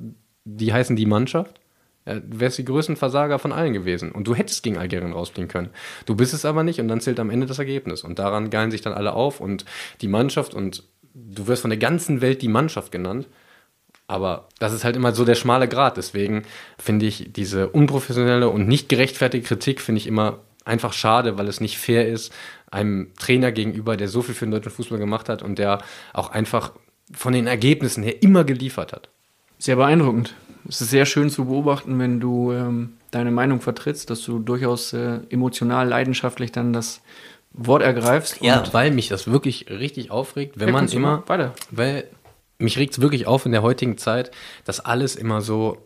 die 0.43 0.71
heißen 0.71 0.95
die 0.95 1.05
Mannschaft? 1.05 1.59
Du 2.05 2.39
wärst 2.39 2.59
die 2.59 2.65
größten 2.65 2.95
Versager 2.95 3.39
von 3.39 3.51
allen 3.51 3.73
gewesen. 3.73 4.11
Und 4.11 4.27
du 4.27 4.35
hättest 4.35 4.61
gegen 4.61 4.77
Algerien 4.77 5.13
rausfliegen 5.13 5.47
können. 5.47 5.69
Du 6.05 6.15
bist 6.15 6.33
es 6.33 6.45
aber 6.45 6.63
nicht 6.63 6.79
und 6.79 6.87
dann 6.87 7.01
zählt 7.01 7.19
am 7.19 7.31
Ende 7.31 7.47
das 7.47 7.59
Ergebnis. 7.59 8.03
Und 8.03 8.19
daran 8.19 8.51
geilen 8.51 8.71
sich 8.71 8.81
dann 8.81 8.93
alle 8.93 9.13
auf 9.13 9.39
und 9.39 9.65
die 10.01 10.07
Mannschaft 10.07 10.53
und 10.53 10.83
du 11.15 11.47
wirst 11.47 11.61
von 11.61 11.71
der 11.71 11.79
ganzen 11.79 12.21
Welt 12.21 12.41
die 12.41 12.47
Mannschaft 12.47 12.91
genannt. 12.91 13.27
Aber 14.07 14.49
das 14.59 14.71
ist 14.71 14.83
halt 14.83 14.95
immer 14.95 15.13
so 15.13 15.25
der 15.25 15.33
schmale 15.33 15.67
Grat. 15.67 15.97
Deswegen 15.97 16.43
finde 16.77 17.07
ich 17.07 17.31
diese 17.33 17.69
unprofessionelle 17.69 18.49
und 18.49 18.67
nicht 18.67 18.87
gerechtfertigte 18.87 19.47
Kritik, 19.47 19.81
finde 19.81 19.97
ich 19.97 20.05
immer 20.05 20.39
einfach 20.63 20.93
schade, 20.93 21.37
weil 21.37 21.47
es 21.47 21.59
nicht 21.59 21.77
fair 21.77 22.07
ist, 22.07 22.31
einem 22.69 23.13
Trainer 23.17 23.51
gegenüber, 23.51 23.97
der 23.97 24.07
so 24.07 24.21
viel 24.21 24.35
für 24.35 24.45
den 24.45 24.51
deutschen 24.51 24.71
Fußball 24.71 24.99
gemacht 24.99 25.29
hat 25.29 25.41
und 25.41 25.57
der 25.57 25.79
auch 26.13 26.29
einfach 26.29 26.71
von 27.13 27.33
den 27.33 27.47
Ergebnissen 27.47 28.03
her 28.03 28.21
immer 28.21 28.43
geliefert 28.43 28.93
hat. 28.93 29.09
Sehr 29.57 29.75
beeindruckend. 29.75 30.35
Es 30.67 30.81
ist 30.81 30.89
sehr 30.89 31.05
schön 31.05 31.29
zu 31.29 31.45
beobachten, 31.45 31.99
wenn 31.99 32.19
du 32.19 32.51
ähm, 32.51 32.93
deine 33.11 33.31
Meinung 33.31 33.61
vertrittst, 33.61 34.09
dass 34.09 34.21
du 34.21 34.39
durchaus 34.39 34.93
äh, 34.93 35.19
emotional, 35.29 35.87
leidenschaftlich 35.87 36.51
dann 36.51 36.73
das 36.73 37.01
Wort 37.53 37.83
ergreifst. 37.83 38.41
Ja, 38.41 38.63
weil 38.73 38.91
mich 38.91 39.07
das 39.07 39.27
wirklich 39.31 39.67
richtig 39.69 40.11
aufregt, 40.11 40.59
wenn 40.59 40.69
ja, 40.69 40.73
man 40.73 40.87
immer, 40.87 41.23
weiter. 41.27 41.53
weil 41.71 42.05
mich 42.57 42.77
regt 42.77 42.93
es 42.93 43.01
wirklich 43.01 43.27
auf 43.27 43.45
in 43.45 43.51
der 43.51 43.61
heutigen 43.61 43.97
Zeit, 43.97 44.31
dass 44.65 44.79
alles 44.79 45.15
immer 45.15 45.41
so, 45.41 45.77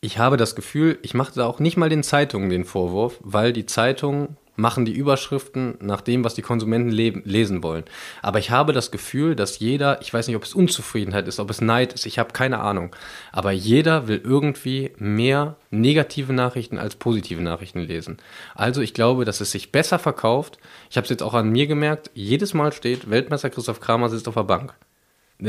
ich 0.00 0.18
habe 0.18 0.36
das 0.36 0.54
Gefühl, 0.54 0.98
ich 1.02 1.14
mache 1.14 1.34
da 1.34 1.46
auch 1.46 1.60
nicht 1.60 1.76
mal 1.76 1.88
den 1.88 2.02
Zeitungen 2.02 2.50
den 2.50 2.64
Vorwurf, 2.64 3.18
weil 3.20 3.52
die 3.52 3.66
Zeitungen 3.66 4.36
machen 4.58 4.84
die 4.84 4.92
Überschriften 4.92 5.78
nach 5.80 6.00
dem, 6.00 6.24
was 6.24 6.34
die 6.34 6.42
Konsumenten 6.42 6.90
leben, 6.90 7.22
lesen 7.24 7.62
wollen. 7.62 7.84
Aber 8.22 8.40
ich 8.40 8.50
habe 8.50 8.72
das 8.72 8.90
Gefühl, 8.90 9.36
dass 9.36 9.60
jeder, 9.60 10.02
ich 10.02 10.12
weiß 10.12 10.26
nicht, 10.26 10.36
ob 10.36 10.42
es 10.42 10.52
Unzufriedenheit 10.52 11.28
ist, 11.28 11.38
ob 11.38 11.48
es 11.48 11.60
Neid 11.60 11.92
ist, 11.92 12.06
ich 12.06 12.18
habe 12.18 12.32
keine 12.32 12.58
Ahnung, 12.58 12.94
aber 13.30 13.52
jeder 13.52 14.08
will 14.08 14.20
irgendwie 14.22 14.90
mehr 14.98 15.56
negative 15.70 16.32
Nachrichten 16.32 16.76
als 16.76 16.96
positive 16.96 17.40
Nachrichten 17.40 17.80
lesen. 17.80 18.18
Also 18.56 18.80
ich 18.80 18.94
glaube, 18.94 19.24
dass 19.24 19.40
es 19.40 19.52
sich 19.52 19.70
besser 19.70 20.00
verkauft. 20.00 20.58
Ich 20.90 20.96
habe 20.96 21.04
es 21.04 21.10
jetzt 21.10 21.22
auch 21.22 21.34
an 21.34 21.50
mir 21.50 21.68
gemerkt, 21.68 22.10
jedes 22.14 22.52
Mal 22.52 22.72
steht, 22.72 23.08
Weltmeister 23.10 23.50
Christoph 23.50 23.80
Kramer 23.80 24.08
sitzt 24.08 24.26
auf 24.26 24.34
der 24.34 24.42
Bank. 24.42 24.74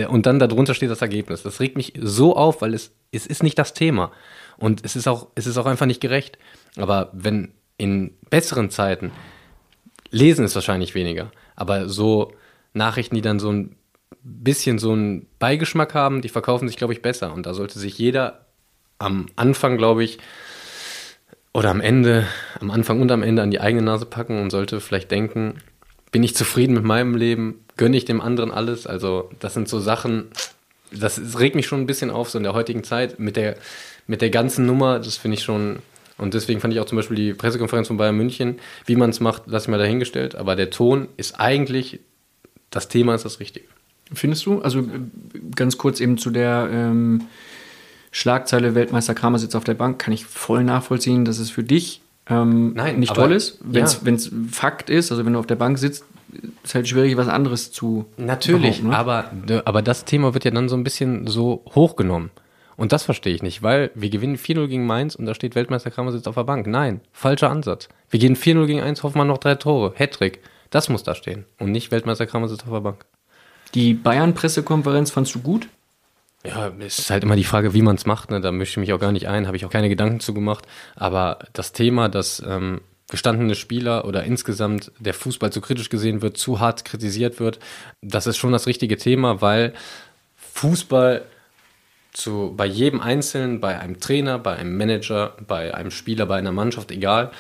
Und 0.08 0.28
dann 0.28 0.38
darunter 0.38 0.76
steht 0.76 0.92
das 0.92 1.02
Ergebnis. 1.02 1.42
Das 1.42 1.60
regt 1.60 1.76
mich 1.76 1.94
so 2.00 2.36
auf, 2.36 2.62
weil 2.62 2.76
es, 2.76 2.92
es 3.12 3.26
ist 3.26 3.42
nicht 3.42 3.58
das 3.58 3.74
Thema. 3.74 4.12
Und 4.58 4.86
es 4.86 4.96
ist 4.96 5.08
auch, 5.08 5.30
es 5.34 5.48
ist 5.48 5.58
auch 5.58 5.66
einfach 5.66 5.88
nicht 5.88 6.02
gerecht. 6.02 6.38
Aber 6.78 7.10
wenn 7.12 7.54
in 7.80 8.12
besseren 8.30 8.70
Zeiten 8.70 9.12
lesen 10.12 10.46
es 10.46 10.54
wahrscheinlich 10.54 10.94
weniger, 10.94 11.32
aber 11.56 11.90
so 11.90 12.34
Nachrichten, 12.74 13.16
die 13.16 13.22
dann 13.22 13.40
so 13.40 13.52
ein 13.52 13.76
bisschen 14.22 14.78
so 14.78 14.92
einen 14.92 15.26
Beigeschmack 15.40 15.96
haben, 15.96 16.22
die 16.22 16.30
verkaufen 16.30 16.68
sich, 16.68 16.78
glaube 16.78 16.94
ich, 16.94 17.02
besser. 17.02 17.34
Und 17.34 17.46
da 17.46 17.54
sollte 17.54 17.80
sich 17.80 17.98
jeder 17.98 18.46
am 19.00 19.28
Anfang, 19.36 19.78
glaube 19.78 20.04
ich, 20.04 20.20
oder 21.54 21.70
am 21.70 21.82
Ende, 21.82 22.28
am 22.60 22.70
Anfang 22.70 23.02
und 23.02 23.12
am 23.12 23.24
Ende 23.24 23.42
an 23.42 23.52
die 23.52 23.62
eigene 23.62 23.82
Nase 23.82 24.06
packen 24.06 24.42
und 24.42 24.52
sollte 24.52 24.82
vielleicht 24.82 25.10
denken, 25.10 25.56
bin 26.12 26.24
ich 26.24 26.36
zufrieden 26.36 26.74
mit 26.74 26.84
meinem 26.84 27.16
Leben, 27.16 27.64
gönne 27.78 27.98
ich 27.98 28.06
dem 28.06 28.22
anderen 28.22 28.52
alles. 28.52 28.86
Also 28.88 29.30
das 29.40 29.54
sind 29.54 29.68
so 29.68 29.80
Sachen, 29.80 30.28
das, 30.92 31.40
regt 31.40 31.56
mich 31.56 31.68
schon 31.68 31.82
ein 31.82 31.88
bisschen 31.88 32.12
auf, 32.12 32.30
so 32.30 32.38
in 32.38 32.44
der 32.44 32.54
heutigen 32.54 32.84
Zeit 32.84 33.20
mit 33.20 33.36
der, 33.36 33.58
mit 34.06 34.22
der 34.22 34.30
ganzen 34.30 34.66
Nummer, 34.66 35.00
das 35.00 35.18
finde 35.18 35.38
ich 35.38 35.44
schon 35.44 35.80
und 36.20 36.34
deswegen 36.34 36.60
fand 36.60 36.74
ich 36.74 36.80
auch 36.80 36.86
zum 36.86 36.98
Beispiel 36.98 37.16
die 37.16 37.34
Pressekonferenz 37.34 37.88
von 37.88 37.98
Bayern 37.98 38.16
München, 38.16 38.60
wie 38.86 38.96
man 38.96 39.10
es 39.10 39.20
macht, 39.20 39.44
lasse 39.48 39.66
ich 39.66 39.70
mal 39.70 39.78
dahingestellt. 39.78 40.36
Aber 40.36 40.56
der 40.56 40.70
Ton 40.70 41.08
ist 41.18 41.40
eigentlich, 41.40 42.00
das 42.70 42.88
Thema 42.88 43.16
ist 43.16 43.26
das 43.26 43.40
Richtige. 43.40 43.66
Findest 44.14 44.46
du? 44.46 44.62
Also 44.62 44.84
ganz 45.56 45.78
kurz 45.78 46.00
eben 46.00 46.18
zu 46.18 46.30
der 46.30 46.70
ähm, 46.72 47.24
Schlagzeile 48.12 48.76
Weltmeister 48.76 49.14
Kramer 49.14 49.40
sitzt 49.40 49.56
auf 49.56 49.64
der 49.64 49.76
Bank, 49.76 50.00
kann 50.00 50.14
ich 50.14 50.26
voll 50.26 50.64
nachvollziehen, 50.64 51.26
dass 51.26 51.40
es 51.40 51.52
für 51.52 51.64
dich 51.64 52.02
ähm, 52.28 52.74
Nein, 52.74 53.00
nicht 53.00 53.14
toll 53.14 53.32
ist. 53.32 53.60
Wenn 53.62 53.86
es 53.86 54.02
ja. 54.04 54.32
Fakt 54.52 54.90
ist, 54.90 55.12
also 55.12 55.26
wenn 55.26 55.34
du 55.34 55.40
auf 55.40 55.48
der 55.48 55.56
Bank 55.56 55.78
sitzt, 55.78 56.06
ist 56.64 56.76
halt 56.76 56.88
schwierig, 56.88 57.18
was 57.18 57.28
anderes 57.28 57.72
zu. 57.72 58.06
Natürlich, 58.18 58.84
ne? 58.84 58.96
aber, 58.96 59.32
aber 59.66 59.82
das 59.82 60.06
Thema 60.06 60.34
wird 60.34 60.46
ja 60.46 60.52
dann 60.52 60.70
so 60.70 60.76
ein 60.76 60.84
bisschen 60.84 61.28
so 61.28 61.64
hochgenommen. 61.74 62.30
Und 62.80 62.94
das 62.94 63.04
verstehe 63.04 63.36
ich 63.36 63.44
nicht, 63.44 63.62
weil 63.62 63.92
wir 63.94 64.10
gewinnen 64.10 64.38
4-0 64.38 64.68
gegen 64.68 64.86
Mainz 64.86 65.14
und 65.14 65.26
da 65.26 65.34
steht 65.34 65.54
Weltmeister 65.54 65.92
Kramer 65.92 66.14
sitzt 66.14 66.30
auf 66.30 66.36
der 66.36 66.46
Bank. 66.46 66.66
Nein, 66.66 67.02
falscher 67.12 67.50
Ansatz. 67.50 67.90
Wir 68.10 68.22
gehen 68.22 68.38
4-0 68.38 68.68
gegen 68.68 68.80
1, 68.80 69.04
hoffen 69.04 69.18
wir 69.18 69.26
noch 69.26 69.38
drei 69.38 69.56
Tore. 69.56 69.94
Hattrick. 69.98 70.40
Das 70.70 70.88
muss 70.88 71.04
da 71.04 71.14
stehen. 71.14 71.44
Und 71.58 71.74
nicht 71.74 71.92
Weltmeister 71.92 72.26
Kramer 72.26 72.48
sitzt 72.48 72.64
auf 72.64 72.72
der 72.72 72.80
Bank. 72.80 73.04
Die 73.74 73.94
Bayern-Pressekonferenz 73.94 75.12
fandst 75.12 75.36
du 75.36 75.42
gut? 75.42 75.68
Ja, 76.46 76.72
es 76.80 77.00
ist 77.00 77.10
halt 77.10 77.24
immer 77.24 77.36
die 77.36 77.44
Frage, 77.44 77.74
wie 77.74 77.82
man 77.82 77.98
es 77.98 78.06
macht. 78.06 78.32
Ne? 78.32 78.40
Da 78.40 78.54
mische 78.54 78.72
ich 78.72 78.78
mich 78.78 78.94
auch 78.94 79.00
gar 79.00 79.12
nicht 79.12 79.28
ein, 79.28 79.46
habe 79.46 79.58
ich 79.58 79.66
auch 79.66 79.72
keine 79.72 79.90
Gedanken 79.90 80.22
zu 80.22 80.34
gemacht. 80.34 80.66
Aber 80.96 81.40
das 81.52 81.74
Thema, 81.74 82.08
dass 82.08 82.42
ähm, 82.48 82.80
gestandene 83.10 83.56
Spieler 83.56 84.06
oder 84.06 84.24
insgesamt 84.24 84.94
der 85.00 85.14
Fußball 85.14 85.52
zu 85.52 85.60
kritisch 85.60 85.90
gesehen 85.90 86.22
wird, 86.22 86.38
zu 86.38 86.62
hart 86.62 86.86
kritisiert 86.86 87.42
wird, 87.42 87.60
das 88.02 88.26
ist 88.26 88.38
schon 88.38 88.54
das 88.54 88.68
richtige 88.68 88.96
Thema, 88.96 89.42
weil 89.42 89.74
Fußball 90.38 91.26
zu, 92.20 92.54
bei 92.56 92.66
jedem 92.66 93.02
Einzelnen, 93.02 93.60
bei 93.60 93.80
einem 93.80 94.00
Trainer, 94.00 94.40
bei 94.40 94.56
einem 94.56 94.78
Manager, 94.78 95.36
bei 95.48 95.74
einem 95.74 95.92
Spieler, 95.92 96.26
bei 96.26 96.38
einer 96.38 96.52
Mannschaft, 96.52 96.92
egal, 96.92 97.32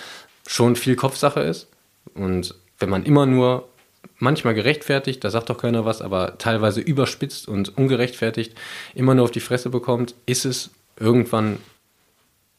schon 0.48 0.76
viel 0.76 0.96
Kopfsache 0.96 1.42
ist. 1.42 1.68
Und 2.14 2.56
wenn 2.80 2.90
man 2.90 3.04
immer 3.04 3.26
nur 3.26 3.70
manchmal 4.18 4.54
gerechtfertigt, 4.54 5.24
da 5.24 5.30
sagt 5.30 5.50
doch 5.50 5.58
keiner 5.58 5.86
was, 5.86 6.02
aber 6.02 6.38
teilweise 6.38 6.82
überspitzt 6.82 7.48
und 7.48 7.78
ungerechtfertigt 7.78 8.56
immer 8.96 9.16
nur 9.16 9.26
auf 9.26 9.32
die 9.32 9.40
Fresse 9.40 9.70
bekommt, 9.70 10.16
ist 10.26 10.46
es 10.46 10.72
irgendwann 11.00 11.58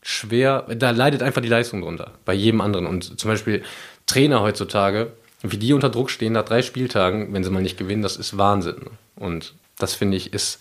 schwer, 0.02 0.66
da 0.76 0.90
leidet 0.90 1.22
einfach 1.22 1.42
die 1.42 1.48
Leistung 1.48 1.82
drunter, 1.82 2.12
bei 2.24 2.32
jedem 2.32 2.60
anderen. 2.60 2.86
Und 2.86 3.20
zum 3.20 3.30
Beispiel 3.30 3.62
Trainer 4.06 4.40
heutzutage, 4.40 5.12
wie 5.42 5.58
die 5.58 5.72
unter 5.72 5.90
Druck 5.90 6.10
stehen 6.10 6.32
nach 6.32 6.44
drei 6.44 6.62
Spieltagen, 6.62 7.32
wenn 7.32 7.44
sie 7.44 7.50
mal 7.50 7.62
nicht 7.62 7.78
gewinnen, 7.78 8.02
das 8.02 8.16
ist 8.16 8.38
Wahnsinn. 8.38 8.86
Und 9.16 9.54
das 9.78 9.94
finde 9.94 10.16
ich 10.16 10.32
ist 10.32 10.58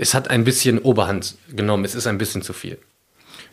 es 0.00 0.14
hat 0.14 0.30
ein 0.30 0.44
bisschen 0.44 0.78
Oberhand 0.78 1.36
genommen. 1.54 1.84
Es 1.84 1.94
ist 1.94 2.06
ein 2.06 2.16
bisschen 2.16 2.40
zu 2.40 2.54
viel. 2.54 2.78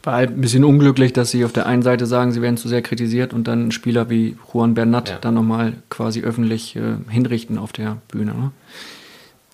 War 0.04 0.14
halt 0.14 0.30
ein 0.30 0.40
bisschen 0.40 0.64
unglücklich, 0.64 1.12
dass 1.12 1.32
sie 1.32 1.44
auf 1.44 1.52
der 1.52 1.66
einen 1.66 1.82
Seite 1.82 2.06
sagen, 2.06 2.32
sie 2.32 2.42
werden 2.42 2.56
zu 2.56 2.70
sehr 2.70 2.82
kritisiert 2.82 3.34
und 3.34 3.50
dann 3.50 3.72
Spieler 3.74 4.10
wie 4.10 4.38
Juan 4.54 4.74
Bernat 4.74 5.10
ja. 5.10 5.18
dann 5.20 5.34
nochmal 5.34 5.74
quasi 5.90 6.22
öffentlich 6.22 6.78
äh, 6.78 6.96
hinrichten 7.10 7.58
auf 7.58 7.74
der 7.74 7.98
Bühne. 8.08 8.34
Ne? 8.34 8.52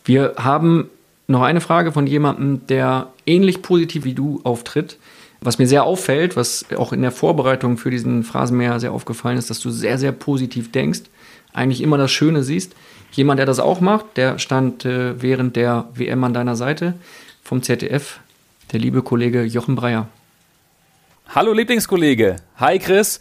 Wir 0.06 0.36
haben 0.38 0.90
noch 1.26 1.42
eine 1.42 1.62
Frage 1.62 1.92
von 1.92 2.06
jemandem, 2.06 2.68
der 2.68 3.08
ähnlich 3.26 3.64
positiv 3.64 4.04
wie 4.04 4.14
du 4.14 4.42
auftritt. 4.44 4.98
Was 5.42 5.58
mir 5.58 5.68
sehr 5.68 5.86
auffällt, 5.86 6.36
was 6.36 6.66
auch 6.78 6.94
in 6.94 7.02
der 7.02 7.12
Vorbereitung 7.12 7.78
für 7.78 7.90
diesen 7.90 8.24
Phrasenmäher 8.24 8.80
sehr 8.80 8.92
aufgefallen 8.92 9.40
ist, 9.40 9.50
dass 9.50 9.60
du 9.60 9.72
sehr, 9.72 9.98
sehr 9.98 10.12
positiv 10.12 10.72
denkst, 10.72 11.02
eigentlich 11.54 11.82
immer 11.82 11.98
das 11.98 12.12
Schöne 12.12 12.44
siehst. 12.44 12.76
Jemand, 13.14 13.38
der 13.38 13.46
das 13.46 13.60
auch 13.60 13.80
macht, 13.80 14.18
der 14.18 14.40
stand 14.40 14.86
äh, 14.86 15.22
während 15.22 15.56
der 15.56 15.88
WM 15.94 16.24
an 16.24 16.34
deiner 16.34 16.56
Seite 16.56 16.96
vom 17.44 17.62
ZDF, 17.62 18.20
der 18.72 18.80
liebe 18.80 19.04
Kollege 19.04 19.44
Jochen 19.44 19.76
Breyer. 19.76 20.08
Hallo 21.30 21.54
Lieblingskollege. 21.54 22.38
Hi 22.58 22.80
Chris. 22.80 23.20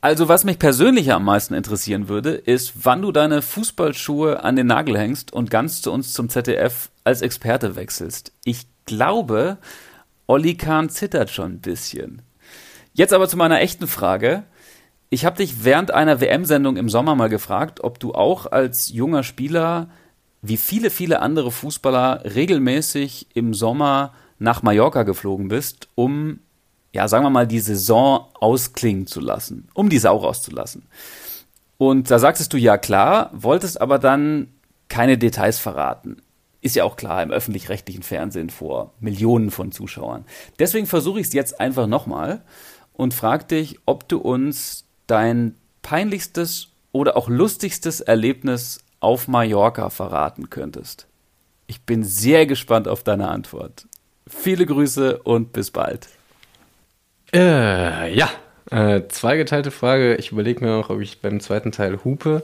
Also 0.00 0.28
was 0.28 0.44
mich 0.44 0.58
persönlich 0.58 1.12
am 1.12 1.24
meisten 1.24 1.54
interessieren 1.54 2.08
würde, 2.08 2.30
ist, 2.30 2.84
wann 2.84 3.02
du 3.02 3.12
deine 3.12 3.42
Fußballschuhe 3.42 4.42
an 4.42 4.56
den 4.56 4.66
Nagel 4.66 4.98
hängst 4.98 5.32
und 5.32 5.50
ganz 5.50 5.82
zu 5.82 5.92
uns 5.92 6.12
zum 6.12 6.28
ZDF 6.28 6.90
als 7.04 7.22
Experte 7.22 7.76
wechselst. 7.76 8.32
Ich 8.44 8.66
glaube, 8.86 9.58
Olli 10.26 10.56
Kahn 10.56 10.88
zittert 10.90 11.30
schon 11.30 11.52
ein 11.52 11.60
bisschen. 11.60 12.22
Jetzt 12.92 13.12
aber 13.12 13.28
zu 13.28 13.36
meiner 13.36 13.60
echten 13.60 13.86
Frage. 13.86 14.42
Ich 15.10 15.24
habe 15.24 15.38
dich 15.38 15.64
während 15.64 15.90
einer 15.90 16.20
WM-Sendung 16.20 16.76
im 16.76 16.90
Sommer 16.90 17.14
mal 17.14 17.28
gefragt, 17.28 17.82
ob 17.82 17.98
du 17.98 18.12
auch 18.12 18.46
als 18.46 18.90
junger 18.90 19.22
Spieler, 19.22 19.88
wie 20.42 20.58
viele, 20.58 20.90
viele 20.90 21.20
andere 21.20 21.50
Fußballer, 21.50 22.24
regelmäßig 22.34 23.28
im 23.34 23.54
Sommer 23.54 24.12
nach 24.38 24.62
Mallorca 24.62 25.04
geflogen 25.04 25.48
bist, 25.48 25.88
um, 25.94 26.40
ja, 26.92 27.08
sagen 27.08 27.24
wir 27.24 27.30
mal, 27.30 27.46
die 27.46 27.60
Saison 27.60 28.26
ausklingen 28.38 29.06
zu 29.06 29.20
lassen, 29.20 29.68
um 29.72 29.88
die 29.88 29.98
Sau 29.98 30.18
rauszulassen. 30.18 30.86
Und 31.78 32.10
da 32.10 32.18
sagtest 32.18 32.52
du 32.52 32.58
ja 32.58 32.76
klar, 32.76 33.30
wolltest 33.32 33.80
aber 33.80 33.98
dann 33.98 34.48
keine 34.88 35.16
Details 35.16 35.58
verraten. 35.58 36.20
Ist 36.60 36.76
ja 36.76 36.84
auch 36.84 36.96
klar 36.96 37.22
im 37.22 37.30
öffentlich-rechtlichen 37.30 38.02
Fernsehen 38.02 38.50
vor 38.50 38.92
Millionen 39.00 39.50
von 39.50 39.72
Zuschauern. 39.72 40.24
Deswegen 40.58 40.86
versuche 40.86 41.20
ich 41.20 41.28
es 41.28 41.32
jetzt 41.32 41.60
einfach 41.60 41.86
nochmal 41.86 42.42
und 42.92 43.14
frage 43.14 43.44
dich, 43.44 43.78
ob 43.86 44.08
du 44.08 44.18
uns 44.18 44.87
dein 45.08 45.56
peinlichstes 45.82 46.68
oder 46.92 47.16
auch 47.16 47.28
lustigstes 47.28 48.00
Erlebnis 48.00 48.78
auf 49.00 49.26
Mallorca 49.26 49.90
verraten 49.90 50.50
könntest? 50.50 51.06
Ich 51.66 51.82
bin 51.82 52.04
sehr 52.04 52.46
gespannt 52.46 52.88
auf 52.88 53.02
deine 53.02 53.28
Antwort. 53.28 53.86
Viele 54.26 54.64
Grüße 54.64 55.18
und 55.18 55.52
bis 55.52 55.70
bald. 55.70 56.08
Äh, 57.32 58.14
ja, 58.14 58.30
äh, 58.70 59.02
zweigeteilte 59.08 59.70
Frage. 59.70 60.16
Ich 60.16 60.32
überlege 60.32 60.64
mir 60.64 60.76
noch, 60.76 60.90
ob 60.90 61.00
ich 61.00 61.20
beim 61.20 61.40
zweiten 61.40 61.72
Teil 61.72 62.04
hupe. 62.04 62.42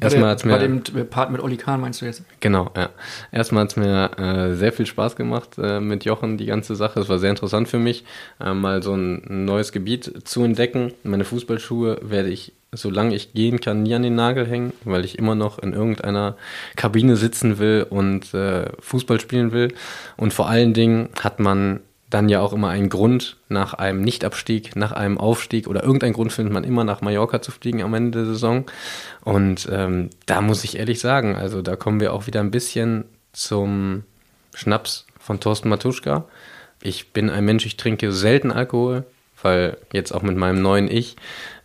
Erstmal 0.00 0.30
hat's 0.30 0.44
mir. 0.44 0.52
Bei 0.52 0.58
dem 0.58 0.82
Part 1.08 1.30
mit 1.30 1.40
Oli 1.40 1.56
Kahn 1.56 1.80
meinst 1.80 2.02
du 2.02 2.06
jetzt? 2.06 2.22
Genau, 2.40 2.70
ja. 2.76 2.90
Erstmal 3.32 3.62
hat 3.62 3.70
es 3.70 3.76
mir 3.76 4.10
äh, 4.18 4.54
sehr 4.54 4.72
viel 4.72 4.86
Spaß 4.86 5.16
gemacht 5.16 5.56
äh, 5.58 5.80
mit 5.80 6.04
Jochen, 6.04 6.36
die 6.36 6.46
ganze 6.46 6.76
Sache. 6.76 7.00
Es 7.00 7.08
war 7.08 7.18
sehr 7.18 7.30
interessant 7.30 7.68
für 7.68 7.78
mich, 7.78 8.04
äh, 8.38 8.52
mal 8.52 8.82
so 8.82 8.94
ein 8.94 9.22
neues 9.46 9.72
Gebiet 9.72 10.28
zu 10.28 10.42
entdecken. 10.44 10.92
Meine 11.02 11.24
Fußballschuhe 11.24 11.98
werde 12.02 12.28
ich, 12.28 12.52
solange 12.72 13.14
ich 13.14 13.32
gehen 13.32 13.58
kann, 13.58 13.84
nie 13.84 13.94
an 13.94 14.02
den 14.02 14.14
Nagel 14.14 14.46
hängen, 14.46 14.74
weil 14.84 15.04
ich 15.04 15.18
immer 15.18 15.34
noch 15.34 15.58
in 15.58 15.72
irgendeiner 15.72 16.36
Kabine 16.76 17.16
sitzen 17.16 17.58
will 17.58 17.86
und 17.88 18.34
äh, 18.34 18.66
Fußball 18.80 19.18
spielen 19.18 19.52
will. 19.52 19.72
Und 20.18 20.34
vor 20.34 20.48
allen 20.48 20.74
Dingen 20.74 21.08
hat 21.22 21.40
man 21.40 21.80
dann 22.08 22.28
ja 22.28 22.40
auch 22.40 22.52
immer 22.52 22.68
einen 22.68 22.88
Grund 22.88 23.36
nach 23.48 23.74
einem 23.74 24.02
Nichtabstieg, 24.02 24.76
nach 24.76 24.92
einem 24.92 25.18
Aufstieg 25.18 25.66
oder 25.66 25.82
irgendeinen 25.82 26.12
Grund 26.12 26.32
findet 26.32 26.52
man 26.52 26.64
immer 26.64 26.84
nach 26.84 27.00
Mallorca 27.00 27.42
zu 27.42 27.50
fliegen 27.50 27.82
am 27.82 27.94
Ende 27.94 28.18
der 28.18 28.26
Saison. 28.26 28.64
Und 29.24 29.68
ähm, 29.72 30.10
da 30.26 30.40
muss 30.40 30.62
ich 30.64 30.78
ehrlich 30.78 31.00
sagen, 31.00 31.34
also 31.34 31.62
da 31.62 31.74
kommen 31.74 32.00
wir 32.00 32.12
auch 32.12 32.26
wieder 32.26 32.40
ein 32.40 32.52
bisschen 32.52 33.04
zum 33.32 34.04
Schnaps 34.54 35.06
von 35.18 35.40
Thorsten 35.40 35.68
Matuschka. 35.68 36.24
Ich 36.82 37.12
bin 37.12 37.28
ein 37.28 37.44
Mensch, 37.44 37.66
ich 37.66 37.76
trinke 37.76 38.12
selten 38.12 38.52
Alkohol, 38.52 39.04
weil 39.42 39.76
jetzt 39.92 40.12
auch 40.12 40.22
mit 40.22 40.36
meinem 40.36 40.62
neuen 40.62 40.88
Ich 40.88 41.16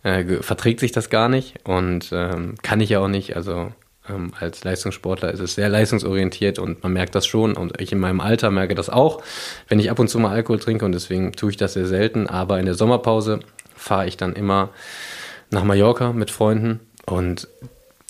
äh, 0.02 0.24
verträgt 0.42 0.80
sich 0.80 0.90
das 0.90 1.08
gar 1.08 1.28
nicht 1.28 1.56
und 1.64 2.10
ähm, 2.12 2.56
kann 2.62 2.80
ich 2.80 2.90
ja 2.90 2.98
auch 2.98 3.08
nicht. 3.08 3.36
Also 3.36 3.72
ähm, 4.14 4.32
als 4.38 4.64
Leistungssportler 4.64 5.32
ist 5.32 5.40
es 5.40 5.54
sehr 5.54 5.68
leistungsorientiert 5.68 6.58
und 6.58 6.82
man 6.82 6.92
merkt 6.92 7.14
das 7.14 7.26
schon 7.26 7.54
und 7.54 7.80
ich 7.80 7.92
in 7.92 7.98
meinem 7.98 8.20
Alter 8.20 8.50
merke 8.50 8.74
das 8.74 8.90
auch, 8.90 9.22
wenn 9.68 9.78
ich 9.78 9.90
ab 9.90 9.98
und 9.98 10.08
zu 10.08 10.18
mal 10.18 10.32
Alkohol 10.32 10.58
trinke 10.58 10.84
und 10.84 10.92
deswegen 10.92 11.32
tue 11.32 11.50
ich 11.50 11.56
das 11.56 11.74
sehr 11.74 11.86
selten. 11.86 12.26
Aber 12.26 12.58
in 12.58 12.66
der 12.66 12.74
Sommerpause 12.74 13.40
fahre 13.74 14.06
ich 14.06 14.16
dann 14.16 14.34
immer 14.34 14.70
nach 15.50 15.64
Mallorca 15.64 16.12
mit 16.12 16.30
Freunden 16.30 16.80
und 17.06 17.48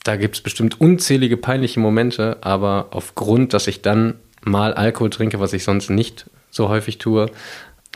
da 0.05 0.17
gibt 0.17 0.37
es 0.37 0.41
bestimmt 0.41 0.81
unzählige 0.81 1.37
peinliche 1.37 1.81
Momente, 1.81 2.38
aber 2.41 2.88
aufgrund, 2.91 3.55
dass 3.55 3.69
ich 3.69 3.83
dann 3.83 4.15
mal 4.43 4.75
Alkohol 4.75 5.11
trinke, 5.11 5.38
was 5.38 5.53
ich 5.53 5.65
sonst 5.65 5.91
nicht 5.91 6.27
so 6.51 6.69
häufig 6.69 6.99
tue, 6.99 7.31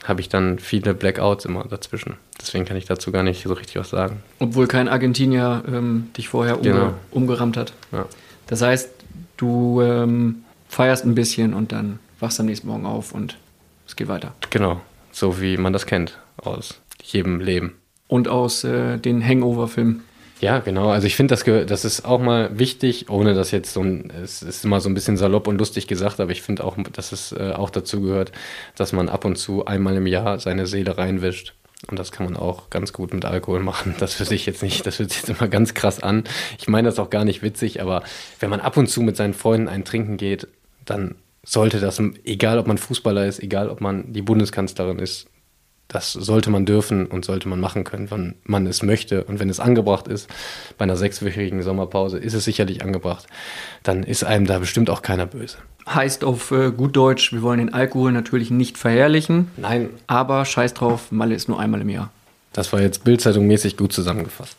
habe 0.07 0.21
ich 0.21 0.29
dann 0.29 0.59
viele 0.59 0.95
Blackouts 0.95 1.45
immer 1.45 1.64
dazwischen. 1.64 2.14
Deswegen 2.40 2.64
kann 2.64 2.77
ich 2.77 2.85
dazu 2.85 3.11
gar 3.11 3.23
nicht 3.23 3.42
so 3.42 3.53
richtig 3.53 3.77
was 3.77 3.90
sagen. 3.90 4.23
Obwohl 4.38 4.66
kein 4.66 4.88
Argentinier 4.88 5.64
ähm, 5.66 6.11
dich 6.16 6.29
vorher 6.29 6.59
umge 6.59 6.73
genau. 6.73 6.95
umgerammt 7.11 7.57
hat. 7.57 7.73
Ja. 7.92 8.07
Das 8.47 8.62
heißt, 8.62 8.90
du 9.37 9.83
ähm, 9.83 10.45
feierst 10.69 11.05
ein 11.05 11.14
bisschen 11.14 11.55
und 11.55 11.73
dann 11.73 11.99
wachst 12.21 12.38
am 12.40 12.47
nächsten 12.47 12.69
Morgen 12.69 12.87
auf 12.87 13.12
und 13.12 13.37
es 13.87 13.97
geht 13.97 14.09
weiter. 14.09 14.35
Genau, 14.51 14.81
so 15.12 15.40
wie 15.40 15.57
man 15.57 15.73
das 15.73 15.87
kennt 15.87 16.19
aus 16.37 16.81
jedem 17.03 17.40
Leben. 17.40 17.75
Und 18.09 18.29
aus 18.29 18.64
äh, 18.64 18.99
den 18.99 19.27
Hangover-Filmen. 19.27 20.05
Ja, 20.40 20.59
genau. 20.59 20.90
Also 20.90 21.07
ich 21.07 21.16
finde, 21.16 21.35
das, 21.35 21.44
das 21.66 21.85
ist 21.85 22.05
auch 22.05 22.20
mal 22.20 22.59
wichtig, 22.59 23.09
ohne 23.09 23.33
dass 23.33 23.53
jetzt 23.53 23.72
so 23.72 23.81
ein, 23.81 24.12
es 24.22 24.42
ist 24.42 24.64
immer 24.64 24.81
so 24.81 24.88
ein 24.90 24.94
bisschen 24.94 25.16
salopp 25.16 25.49
und 25.49 25.57
lustig 25.59 25.87
gesagt, 25.87 26.20
aber 26.20 26.31
ich 26.31 26.42
finde 26.42 26.64
auch, 26.64 26.77
dass 26.92 27.12
es 27.12 27.33
äh, 27.33 27.53
auch 27.53 27.70
dazu 27.70 28.03
gehört, 28.03 28.33
dass 28.77 28.92
man 28.92 29.09
ab 29.09 29.25
und 29.25 29.37
zu 29.37 29.64
einmal 29.64 29.96
im 29.96 30.07
Jahr 30.07 30.38
seine 30.38 30.66
Seele 30.66 30.99
reinwischt. 30.99 31.55
Und 31.88 31.99
das 31.99 32.12
kann 32.12 32.27
man 32.27 32.37
auch 32.37 32.68
ganz 32.70 32.92
gut 32.92 33.14
mit 33.14 33.25
Alkohol 33.25 33.61
machen. 33.61 33.94
Das 33.99 34.18
hört 34.18 34.29
sich 34.29 34.44
jetzt 34.46 34.62
nicht, 34.62 34.87
das 34.87 34.99
sich 34.99 35.09
jetzt 35.09 35.29
immer 35.29 35.49
ganz 35.49 35.72
krass 35.75 36.03
an. 36.03 36.25
Ich 36.59 36.68
meine 36.68 36.88
das 36.88 36.99
auch 36.99 37.11
gar 37.11 37.25
nicht 37.25 37.42
witzig, 37.42 37.81
aber 37.81 38.03
wenn 38.40 38.51
man 38.51 38.61
ab 38.61 38.77
und 38.77 38.88
zu 38.88 39.03
mit 39.03 39.16
seinen 39.16 39.35
Freunden 39.35 39.68
ein 39.68 39.85
Trinken 39.85 40.16
geht, 40.16 40.49
dann 40.85 41.14
sollte 41.44 41.81
das, 41.81 42.03
egal 42.25 42.59
ob 42.59 42.66
man 42.66 42.77
Fußballer 42.77 43.27
ist, 43.27 43.42
egal 43.42 43.70
ob 43.70 43.81
man 43.81 44.12
die 44.12 44.22
Bundeskanzlerin 44.22 44.99
ist, 44.99 45.29
das 45.88 46.12
sollte 46.12 46.51
man 46.51 46.66
dürfen 46.66 47.07
und 47.07 47.25
sollte 47.25 47.49
man 47.49 47.61
machen 47.61 47.85
können, 47.85 48.11
wenn 48.11 48.35
man 48.44 48.66
es 48.66 48.83
möchte. 48.83 49.25
Und 49.25 49.38
wenn 49.38 49.49
es 49.49 49.61
angebracht 49.61 50.09
ist, 50.09 50.29
bei 50.79 50.83
einer 50.83 50.96
sechswöchigen 50.96 51.62
Sommerpause 51.62 52.18
ist 52.18 52.35
es 52.35 52.44
sicherlich 52.44 52.83
angebracht, 52.83 53.27
dann 53.83 54.03
ist 54.03 54.25
einem 54.25 54.46
da 54.46 54.59
bestimmt 54.59 54.90
auch 54.90 55.03
keiner 55.03 55.27
böse. 55.27 55.59
Heißt 55.88 56.25
auf 56.25 56.51
äh, 56.51 56.72
gut 56.72 56.96
Deutsch, 56.96 57.33
wir 57.33 57.42
wollen 57.42 57.59
den 57.59 57.72
Alkohol 57.72 58.11
natürlich 58.11 58.51
nicht 58.51 58.77
verherrlichen. 58.77 59.53
Nein. 59.57 59.90
Aber 60.09 60.44
scheiß 60.44 60.75
drauf, 60.75 61.12
Malle 61.12 61.37
ist 61.37 61.49
nur 61.49 61.61
einmal 61.61 61.81
im 61.81 61.88
Jahr. 61.88 62.11
Das 62.53 62.72
war 62.72 62.81
jetzt 62.81 63.05
Bildzeitung-mäßig 63.05 63.77
gut 63.77 63.92
zusammengefasst. 63.92 64.57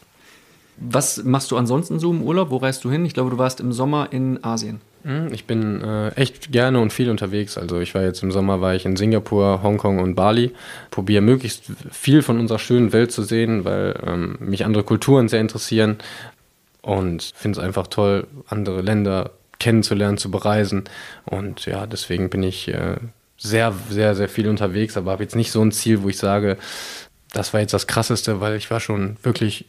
Was 0.79 1.23
machst 1.23 1.51
du 1.51 1.57
ansonsten 1.57 1.99
so 1.99 2.11
im 2.11 2.21
Urlaub? 2.21 2.51
Wo 2.51 2.57
reist 2.57 2.83
du 2.83 2.91
hin? 2.91 3.05
Ich 3.05 3.13
glaube, 3.13 3.31
du 3.31 3.37
warst 3.37 3.59
im 3.59 3.71
Sommer 3.71 4.09
in 4.11 4.43
Asien. 4.43 4.79
Hm, 5.03 5.33
ich 5.33 5.45
bin 5.45 5.81
äh, 5.81 6.09
echt 6.09 6.51
gerne 6.51 6.79
und 6.79 6.93
viel 6.93 7.09
unterwegs. 7.09 7.57
Also 7.57 7.79
ich 7.79 7.95
war 7.95 8.03
jetzt 8.03 8.21
im 8.23 8.31
Sommer 8.31 8.61
war 8.61 8.75
ich 8.75 8.85
in 8.85 8.95
Singapur, 8.95 9.63
Hongkong 9.63 9.99
und 9.99 10.15
Bali. 10.15 10.51
Probiere 10.91 11.21
möglichst 11.21 11.63
viel 11.91 12.21
von 12.21 12.39
unserer 12.39 12.59
schönen 12.59 12.93
Welt 12.93 13.11
zu 13.11 13.23
sehen, 13.23 13.65
weil 13.65 13.95
ähm, 14.05 14.37
mich 14.39 14.65
andere 14.65 14.83
Kulturen 14.83 15.29
sehr 15.29 15.41
interessieren 15.41 15.97
und 16.81 17.31
finde 17.35 17.59
es 17.59 17.65
einfach 17.65 17.87
toll, 17.87 18.27
andere 18.47 18.81
Länder 18.81 19.31
kennenzulernen, 19.59 20.17
zu 20.17 20.29
bereisen. 20.29 20.83
Und 21.25 21.65
ja, 21.65 21.87
deswegen 21.87 22.29
bin 22.29 22.43
ich 22.43 22.67
äh, 22.67 22.97
sehr, 23.37 23.73
sehr, 23.89 24.15
sehr 24.15 24.29
viel 24.29 24.47
unterwegs, 24.47 24.97
aber 24.97 25.11
habe 25.11 25.23
jetzt 25.23 25.35
nicht 25.35 25.51
so 25.51 25.61
ein 25.61 25.71
Ziel, 25.71 26.03
wo 26.03 26.09
ich 26.09 26.17
sage, 26.17 26.57
das 27.33 27.53
war 27.53 27.61
jetzt 27.61 27.73
das 27.73 27.87
Krasseste, 27.87 28.41
weil 28.41 28.55
ich 28.55 28.69
war 28.71 28.79
schon 28.79 29.17
wirklich 29.23 29.65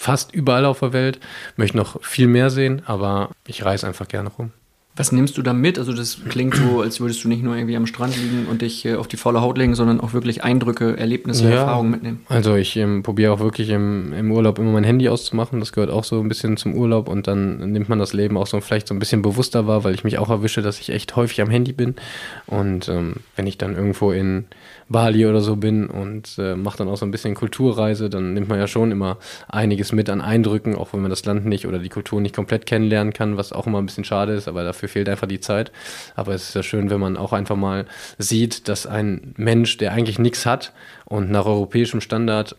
fast 0.00 0.32
überall 0.34 0.64
auf 0.64 0.80
der 0.80 0.94
Welt, 0.94 1.20
möchte 1.56 1.76
noch 1.76 2.02
viel 2.02 2.26
mehr 2.26 2.48
sehen, 2.48 2.80
aber 2.86 3.32
ich 3.46 3.66
reise 3.66 3.86
einfach 3.86 4.08
gerne 4.08 4.30
rum. 4.30 4.50
Was 4.96 5.12
nimmst 5.12 5.36
du 5.36 5.42
da 5.42 5.52
mit? 5.52 5.78
Also 5.78 5.92
das 5.92 6.18
klingt 6.28 6.54
so, 6.54 6.80
als 6.80 7.00
würdest 7.00 7.22
du 7.22 7.28
nicht 7.28 7.42
nur 7.42 7.54
irgendwie 7.54 7.76
am 7.76 7.86
Strand 7.86 8.16
liegen 8.16 8.46
und 8.50 8.62
dich 8.62 8.84
äh, 8.86 8.94
auf 8.94 9.08
die 9.08 9.18
faule 9.18 9.42
Haut 9.42 9.58
legen, 9.58 9.74
sondern 9.74 10.00
auch 10.00 10.14
wirklich 10.14 10.42
Eindrücke, 10.42 10.96
Erlebnisse, 10.96 11.44
ja, 11.44 11.56
Erfahrungen 11.56 11.90
mitnehmen. 11.90 12.20
Also 12.28 12.56
ich 12.56 12.76
ähm, 12.76 13.02
probiere 13.02 13.32
auch 13.32 13.40
wirklich 13.40 13.68
im, 13.68 14.14
im, 14.14 14.32
Urlaub 14.32 14.58
immer 14.58 14.72
mein 14.72 14.84
Handy 14.84 15.08
auszumachen. 15.10 15.60
Das 15.60 15.72
gehört 15.72 15.90
auch 15.90 16.04
so 16.04 16.18
ein 16.18 16.28
bisschen 16.28 16.56
zum 16.56 16.74
Urlaub 16.74 17.08
und 17.08 17.26
dann 17.26 17.70
nimmt 17.70 17.90
man 17.90 17.98
das 17.98 18.14
Leben 18.14 18.38
auch 18.38 18.46
so 18.46 18.60
vielleicht 18.62 18.88
so 18.88 18.94
ein 18.94 18.98
bisschen 18.98 19.20
bewusster 19.20 19.66
wahr, 19.66 19.84
weil 19.84 19.94
ich 19.94 20.02
mich 20.02 20.18
auch 20.18 20.30
erwische, 20.30 20.62
dass 20.62 20.80
ich 20.80 20.90
echt 20.90 21.14
häufig 21.14 21.42
am 21.42 21.50
Handy 21.50 21.72
bin. 21.72 21.94
Und 22.46 22.88
ähm, 22.88 23.16
wenn 23.36 23.46
ich 23.46 23.58
dann 23.58 23.76
irgendwo 23.76 24.12
in 24.12 24.46
Bali 24.90 25.24
oder 25.24 25.40
so 25.40 25.56
bin 25.56 25.86
und 25.86 26.36
äh, 26.38 26.56
mache 26.56 26.78
dann 26.78 26.88
auch 26.88 26.96
so 26.96 27.06
ein 27.06 27.12
bisschen 27.12 27.36
Kulturreise, 27.36 28.10
dann 28.10 28.34
nimmt 28.34 28.48
man 28.48 28.58
ja 28.58 28.66
schon 28.66 28.90
immer 28.90 29.18
einiges 29.48 29.92
mit 29.92 30.10
an 30.10 30.20
Eindrücken, 30.20 30.74
auch 30.74 30.92
wenn 30.92 31.00
man 31.00 31.10
das 31.10 31.24
Land 31.24 31.46
nicht 31.46 31.66
oder 31.66 31.78
die 31.78 31.88
Kultur 31.88 32.20
nicht 32.20 32.34
komplett 32.34 32.66
kennenlernen 32.66 33.12
kann, 33.12 33.36
was 33.36 33.52
auch 33.52 33.68
immer 33.68 33.78
ein 33.78 33.86
bisschen 33.86 34.04
schade 34.04 34.32
ist, 34.32 34.48
aber 34.48 34.64
dafür 34.64 34.88
fehlt 34.88 35.08
einfach 35.08 35.28
die 35.28 35.40
Zeit. 35.40 35.70
Aber 36.16 36.34
es 36.34 36.48
ist 36.48 36.54
ja 36.54 36.64
schön, 36.64 36.90
wenn 36.90 37.00
man 37.00 37.16
auch 37.16 37.32
einfach 37.32 37.56
mal 37.56 37.86
sieht, 38.18 38.68
dass 38.68 38.86
ein 38.86 39.32
Mensch, 39.36 39.76
der 39.78 39.92
eigentlich 39.92 40.18
nichts 40.18 40.44
hat 40.44 40.72
und 41.04 41.30
nach 41.30 41.46
europäischem 41.46 42.00
Standard 42.00 42.56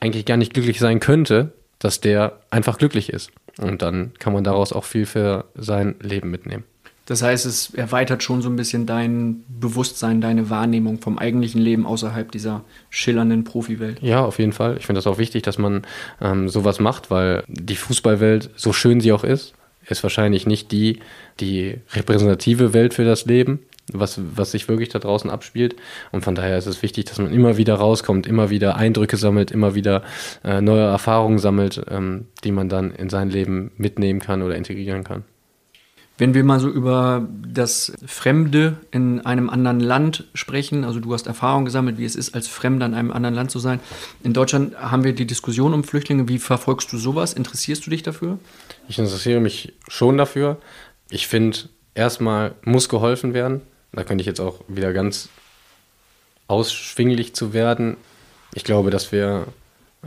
eigentlich 0.00 0.26
gar 0.26 0.36
nicht 0.36 0.54
glücklich 0.54 0.80
sein 0.80 0.98
könnte, 0.98 1.52
dass 1.78 2.00
der 2.00 2.40
einfach 2.50 2.78
glücklich 2.78 3.12
ist. 3.12 3.30
Und 3.56 3.82
dann 3.82 4.12
kann 4.18 4.32
man 4.32 4.42
daraus 4.42 4.72
auch 4.72 4.84
viel 4.84 5.06
für 5.06 5.44
sein 5.54 5.94
Leben 6.00 6.30
mitnehmen. 6.30 6.64
Das 7.08 7.22
heißt, 7.22 7.46
es 7.46 7.72
erweitert 7.72 8.22
schon 8.22 8.42
so 8.42 8.50
ein 8.50 8.56
bisschen 8.56 8.84
dein 8.84 9.42
Bewusstsein, 9.48 10.20
deine 10.20 10.50
Wahrnehmung 10.50 10.98
vom 11.00 11.18
eigentlichen 11.18 11.58
Leben 11.58 11.86
außerhalb 11.86 12.30
dieser 12.30 12.64
schillernden 12.90 13.44
Profiwelt. 13.44 14.02
Ja, 14.02 14.22
auf 14.22 14.38
jeden 14.38 14.52
Fall. 14.52 14.76
Ich 14.78 14.84
finde 14.84 14.98
das 14.98 15.06
auch 15.06 15.16
wichtig, 15.16 15.42
dass 15.42 15.56
man 15.56 15.86
ähm, 16.20 16.50
sowas 16.50 16.80
macht, 16.80 17.10
weil 17.10 17.44
die 17.48 17.76
Fußballwelt, 17.76 18.50
so 18.56 18.74
schön 18.74 19.00
sie 19.00 19.12
auch 19.12 19.24
ist, 19.24 19.54
ist 19.86 20.02
wahrscheinlich 20.02 20.46
nicht 20.46 20.70
die, 20.70 21.00
die 21.40 21.78
repräsentative 21.92 22.74
Welt 22.74 22.92
für 22.92 23.06
das 23.06 23.24
Leben. 23.24 23.60
was, 23.90 24.20
was 24.36 24.50
sich 24.50 24.68
wirklich 24.68 24.90
da 24.90 24.98
draußen 24.98 25.30
abspielt. 25.30 25.76
Und 26.12 26.24
von 26.24 26.34
daher 26.34 26.58
ist 26.58 26.66
es 26.66 26.82
wichtig, 26.82 27.06
dass 27.06 27.16
man 27.16 27.32
immer 27.32 27.56
wieder 27.56 27.76
rauskommt, 27.76 28.26
immer 28.26 28.50
wieder 28.50 28.76
Eindrücke 28.76 29.16
sammelt, 29.16 29.50
immer 29.50 29.74
wieder 29.74 30.02
äh, 30.44 30.60
neue 30.60 30.82
Erfahrungen 30.82 31.38
sammelt, 31.38 31.82
ähm, 31.88 32.26
die 32.44 32.52
man 32.52 32.68
dann 32.68 32.90
in 32.90 33.08
sein 33.08 33.30
Leben 33.30 33.70
mitnehmen 33.78 34.20
kann 34.20 34.42
oder 34.42 34.56
integrieren 34.56 35.04
kann. 35.04 35.24
Wenn 36.18 36.34
wir 36.34 36.42
mal 36.42 36.58
so 36.58 36.68
über 36.68 37.28
das 37.46 37.92
Fremde 38.04 38.76
in 38.90 39.24
einem 39.24 39.48
anderen 39.48 39.78
Land 39.78 40.24
sprechen, 40.34 40.84
also 40.84 40.98
du 40.98 41.14
hast 41.14 41.28
Erfahrung 41.28 41.64
gesammelt, 41.64 41.96
wie 41.96 42.04
es 42.04 42.16
ist, 42.16 42.34
als 42.34 42.48
Fremder 42.48 42.86
in 42.86 42.94
einem 42.94 43.12
anderen 43.12 43.36
Land 43.36 43.52
zu 43.52 43.60
sein. 43.60 43.78
In 44.24 44.32
Deutschland 44.32 44.76
haben 44.76 45.04
wir 45.04 45.12
die 45.12 45.26
Diskussion 45.26 45.72
um 45.74 45.84
Flüchtlinge. 45.84 46.28
Wie 46.28 46.40
verfolgst 46.40 46.92
du 46.92 46.98
sowas? 46.98 47.34
Interessierst 47.34 47.86
du 47.86 47.90
dich 47.90 48.02
dafür? 48.02 48.40
Ich 48.88 48.98
interessiere 48.98 49.38
mich 49.38 49.74
schon 49.86 50.18
dafür. 50.18 50.58
Ich 51.08 51.28
finde, 51.28 51.58
erstmal 51.94 52.56
muss 52.64 52.88
geholfen 52.88 53.32
werden. 53.32 53.60
Da 53.92 54.02
könnte 54.02 54.22
ich 54.22 54.26
jetzt 54.26 54.40
auch 54.40 54.60
wieder 54.66 54.92
ganz 54.92 55.28
ausschwinglich 56.48 57.34
zu 57.34 57.52
werden. 57.52 57.96
Ich 58.54 58.64
glaube, 58.64 58.90
dass 58.90 59.12
wir 59.12 59.46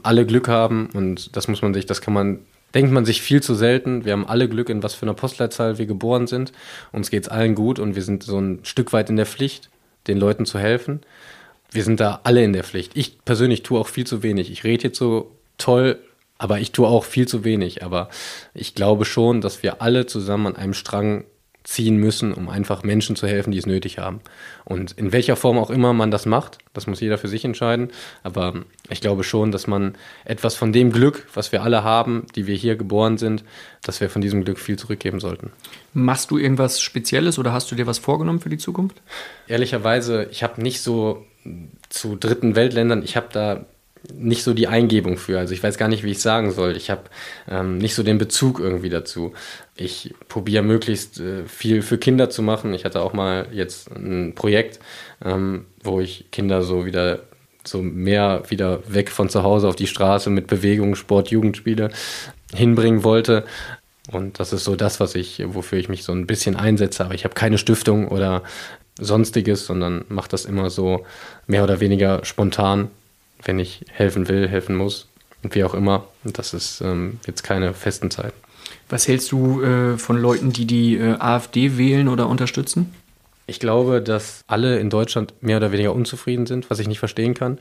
alle 0.03 0.25
Glück 0.25 0.49
haben 0.49 0.89
und 0.93 1.35
das 1.37 1.47
muss 1.47 1.61
man 1.61 1.73
sich, 1.73 1.85
das 1.85 2.01
kann 2.01 2.13
man 2.13 2.39
denkt 2.73 2.91
man 2.91 3.05
sich 3.05 3.21
viel 3.21 3.41
zu 3.41 3.55
selten. 3.55 4.05
Wir 4.05 4.13
haben 4.13 4.27
alle 4.27 4.47
Glück, 4.47 4.69
in 4.69 4.83
was 4.83 4.93
für 4.93 5.03
einer 5.03 5.13
Postleitzahl 5.13 5.77
wir 5.77 5.85
geboren 5.85 6.27
sind. 6.27 6.51
Uns 6.91 7.09
geht 7.09 7.23
es 7.23 7.29
allen 7.29 7.55
gut 7.55 7.79
und 7.79 7.95
wir 7.95 8.03
sind 8.03 8.23
so 8.23 8.39
ein 8.39 8.59
Stück 8.63 8.93
weit 8.93 9.09
in 9.09 9.15
der 9.15 9.25
Pflicht, 9.25 9.69
den 10.07 10.17
Leuten 10.17 10.45
zu 10.45 10.59
helfen. 10.59 11.01
Wir 11.71 11.83
sind 11.83 11.99
da 11.99 12.21
alle 12.23 12.43
in 12.43 12.53
der 12.53 12.63
Pflicht. 12.63 12.91
Ich 12.95 13.23
persönlich 13.23 13.63
tue 13.63 13.79
auch 13.79 13.87
viel 13.87 14.05
zu 14.05 14.23
wenig. 14.23 14.51
Ich 14.51 14.63
rede 14.63 14.85
jetzt 14.85 14.97
so 14.97 15.31
toll, 15.57 15.99
aber 16.37 16.59
ich 16.59 16.71
tue 16.71 16.87
auch 16.87 17.05
viel 17.05 17.27
zu 17.27 17.43
wenig. 17.43 17.83
Aber 17.83 18.09
ich 18.53 18.75
glaube 18.75 19.05
schon, 19.05 19.41
dass 19.41 19.63
wir 19.63 19.81
alle 19.81 20.05
zusammen 20.05 20.47
an 20.47 20.55
einem 20.55 20.73
Strang 20.73 21.23
ziehen 21.63 21.97
müssen, 21.97 22.33
um 22.33 22.49
einfach 22.49 22.83
Menschen 22.83 23.15
zu 23.15 23.27
helfen, 23.27 23.51
die 23.51 23.57
es 23.57 23.65
nötig 23.65 23.99
haben. 23.99 24.21
Und 24.65 24.93
in 24.93 25.11
welcher 25.11 25.35
Form 25.35 25.59
auch 25.59 25.69
immer 25.69 25.93
man 25.93 26.09
das 26.09 26.25
macht, 26.25 26.57
das 26.73 26.87
muss 26.87 26.99
jeder 27.01 27.17
für 27.17 27.27
sich 27.27 27.45
entscheiden. 27.45 27.91
Aber 28.23 28.53
ich 28.89 29.01
glaube 29.01 29.23
schon, 29.23 29.51
dass 29.51 29.67
man 29.67 29.93
etwas 30.25 30.55
von 30.55 30.73
dem 30.73 30.91
Glück, 30.91 31.27
was 31.33 31.51
wir 31.51 31.61
alle 31.61 31.83
haben, 31.83 32.25
die 32.35 32.47
wir 32.47 32.55
hier 32.55 32.75
geboren 32.75 33.17
sind, 33.17 33.43
dass 33.83 34.01
wir 34.01 34.09
von 34.09 34.21
diesem 34.21 34.43
Glück 34.43 34.59
viel 34.59 34.77
zurückgeben 34.77 35.19
sollten. 35.19 35.51
Machst 35.93 36.31
du 36.31 36.37
irgendwas 36.37 36.81
Spezielles 36.81 37.37
oder 37.37 37.53
hast 37.53 37.71
du 37.71 37.75
dir 37.75 37.87
was 37.87 37.99
vorgenommen 37.99 38.39
für 38.39 38.49
die 38.49 38.57
Zukunft? 38.57 39.01
Ehrlicherweise, 39.47 40.27
ich 40.31 40.41
habe 40.43 40.61
nicht 40.61 40.81
so 40.81 41.25
zu 41.89 42.15
dritten 42.15 42.55
Weltländern, 42.55 43.03
ich 43.03 43.15
habe 43.15 43.27
da 43.31 43.65
nicht 44.13 44.43
so 44.43 44.53
die 44.53 44.67
Eingebung 44.67 45.17
für. 45.17 45.39
Also 45.39 45.53
ich 45.53 45.61
weiß 45.61 45.77
gar 45.77 45.87
nicht, 45.87 46.03
wie 46.03 46.11
ich 46.11 46.21
sagen 46.21 46.51
soll. 46.51 46.75
Ich 46.75 46.89
habe 46.89 47.03
ähm, 47.49 47.77
nicht 47.77 47.95
so 47.95 48.03
den 48.03 48.17
Bezug 48.17 48.59
irgendwie 48.59 48.89
dazu. 48.89 49.33
Ich 49.75 50.13
probiere 50.27 50.63
möglichst 50.63 51.19
äh, 51.19 51.45
viel 51.45 51.81
für 51.81 51.97
Kinder 51.97 52.29
zu 52.29 52.41
machen. 52.41 52.73
Ich 52.73 52.85
hatte 52.85 53.01
auch 53.01 53.13
mal 53.13 53.47
jetzt 53.51 53.91
ein 53.91 54.33
Projekt, 54.35 54.79
ähm, 55.23 55.65
wo 55.83 55.99
ich 56.01 56.25
Kinder 56.31 56.63
so 56.63 56.85
wieder 56.85 57.23
so 57.63 57.83
mehr 57.83 58.41
wieder 58.47 58.81
weg 58.91 59.11
von 59.11 59.29
zu 59.29 59.43
Hause 59.43 59.67
auf 59.67 59.75
die 59.75 59.85
Straße 59.85 60.31
mit 60.31 60.47
Bewegung, 60.47 60.95
Sport, 60.95 61.29
Jugendspiele 61.29 61.91
hinbringen 62.55 63.03
wollte. 63.03 63.45
Und 64.11 64.39
das 64.39 64.51
ist 64.51 64.63
so 64.63 64.75
das, 64.75 64.99
was 64.99 65.13
ich, 65.13 65.43
wofür 65.45 65.77
ich 65.77 65.87
mich 65.87 66.03
so 66.03 66.11
ein 66.11 66.25
bisschen 66.25 66.55
einsetze. 66.55 67.05
Aber 67.05 67.13
ich 67.13 67.23
habe 67.23 67.35
keine 67.35 67.59
Stiftung 67.59 68.07
oder 68.07 68.41
sonstiges, 68.99 69.67
sondern 69.67 70.05
mache 70.09 70.29
das 70.29 70.45
immer 70.45 70.71
so 70.71 71.05
mehr 71.45 71.63
oder 71.63 71.79
weniger 71.79 72.25
spontan 72.25 72.89
wenn 73.43 73.59
ich 73.59 73.85
helfen 73.91 74.27
will, 74.27 74.47
helfen 74.47 74.75
muss 74.75 75.07
und 75.43 75.55
wie 75.55 75.63
auch 75.63 75.73
immer. 75.73 76.07
Das 76.23 76.53
ist 76.53 76.81
ähm, 76.81 77.19
jetzt 77.25 77.43
keine 77.43 77.73
festen 77.73 78.11
Zeiten. 78.11 78.37
Was 78.89 79.07
hältst 79.07 79.31
du 79.31 79.61
äh, 79.61 79.97
von 79.97 80.17
Leuten, 80.17 80.51
die 80.51 80.65
die 80.65 80.97
äh, 80.97 81.15
AfD 81.17 81.77
wählen 81.77 82.07
oder 82.07 82.27
unterstützen? 82.27 82.93
Ich 83.47 83.59
glaube, 83.59 84.01
dass 84.01 84.43
alle 84.47 84.79
in 84.79 84.89
Deutschland 84.89 85.33
mehr 85.41 85.57
oder 85.57 85.71
weniger 85.71 85.93
unzufrieden 85.93 86.45
sind, 86.45 86.69
was 86.69 86.79
ich 86.79 86.87
nicht 86.87 86.99
verstehen 86.99 87.33
kann. 87.33 87.59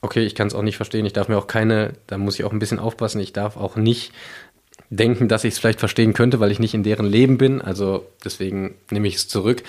Okay, 0.00 0.24
ich 0.24 0.34
kann 0.34 0.46
es 0.46 0.54
auch 0.54 0.62
nicht 0.62 0.76
verstehen. 0.76 1.06
Ich 1.06 1.12
darf 1.12 1.28
mir 1.28 1.38
auch 1.38 1.46
keine, 1.46 1.94
da 2.06 2.18
muss 2.18 2.38
ich 2.38 2.44
auch 2.44 2.52
ein 2.52 2.58
bisschen 2.58 2.78
aufpassen, 2.78 3.20
ich 3.20 3.32
darf 3.32 3.56
auch 3.56 3.76
nicht 3.76 4.12
denken, 4.90 5.28
dass 5.28 5.44
ich 5.44 5.54
es 5.54 5.58
vielleicht 5.58 5.80
verstehen 5.80 6.12
könnte, 6.12 6.40
weil 6.40 6.50
ich 6.50 6.58
nicht 6.58 6.74
in 6.74 6.82
deren 6.82 7.06
Leben 7.06 7.38
bin. 7.38 7.62
Also 7.62 8.06
deswegen 8.24 8.74
nehme 8.90 9.08
ich 9.08 9.16
es 9.16 9.28
zurück. 9.28 9.62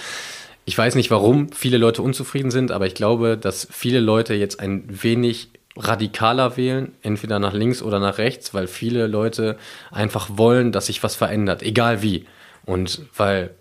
Ich 0.66 0.78
weiß 0.78 0.96
nicht, 0.96 1.12
warum 1.12 1.52
viele 1.52 1.78
Leute 1.78 2.02
unzufrieden 2.02 2.50
sind, 2.52 2.72
aber 2.72 2.88
ich 2.88 2.96
glaube, 2.96 3.38
dass 3.38 3.68
viele 3.72 4.00
Leute 4.00 4.34
jetzt 4.34 4.60
ein 4.60 4.84
wenig 4.88 5.50
radikaler 5.78 6.58
wählen, 6.58 6.94
entweder 7.02 7.38
nach 7.38 7.54
links 7.54 7.84
oder 7.84 8.00
nach 8.00 8.18
rechts, 8.18 8.54
weil 8.54 8.68
viele 8.68 9.08
Leute 9.08 9.58
einfach 9.92 10.30
wollen, 10.38 10.72
dass 10.72 10.88
sich 10.88 11.04
was 11.04 11.16
verändert, 11.16 11.62
egal 11.62 12.02
wie. 12.02 12.26
Und 12.66 13.04
weil 13.16 13.52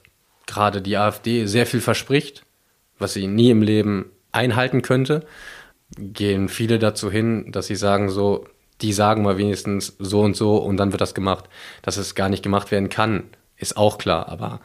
gerade 0.47 0.81
die 0.81 0.97
AfD 0.97 1.47
sehr 1.47 1.67
viel 1.67 1.81
verspricht, 1.81 2.45
was 2.99 3.13
sie 3.13 3.27
nie 3.27 3.51
im 3.51 3.63
Leben 3.63 4.11
einhalten 4.33 4.83
könnte, 4.83 5.27
gehen 5.99 6.49
viele 6.49 6.79
dazu 6.79 7.11
hin, 7.11 7.53
dass 7.53 7.67
sie 7.67 7.77
sagen 7.77 8.09
so, 8.09 8.47
die 8.81 8.93
sagen 8.93 9.23
mal 9.23 9.39
wenigstens 9.39 9.95
so 9.99 10.21
und 10.21 10.37
so 10.37 10.57
und 10.57 10.77
dann 10.77 10.93
wird 10.93 11.01
das 11.01 11.15
gemacht. 11.15 11.45
Dass 11.83 11.97
es 11.97 12.15
gar 12.15 12.29
nicht 12.29 12.43
gemacht 12.43 12.71
werden 12.71 12.89
kann, 12.89 13.25
ist 13.57 13.77
auch 13.77 13.99
klar, 13.99 14.29
aber 14.29 14.61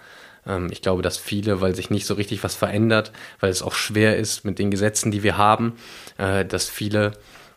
ich 0.72 0.82
glaube, 0.82 1.02
dass 1.02 1.18
viele, 1.18 1.62
weil 1.62 1.76
sich 1.76 1.90
nicht 1.90 2.06
so 2.06 2.14
richtig 2.14 2.44
was 2.44 2.56
verändert, 2.56 3.12
weil 3.40 3.50
es 3.50 3.62
auch 3.62 3.74
schwer 3.74 4.18
ist 4.18 4.46
mit 4.46 4.60
den 4.60 4.72
Gesetzen, 4.72 5.12
die 5.12 5.24
wir 5.24 5.38
haben, 5.38 5.74
äh, 6.18 6.46
dass 6.46 6.70
viele 6.70 7.14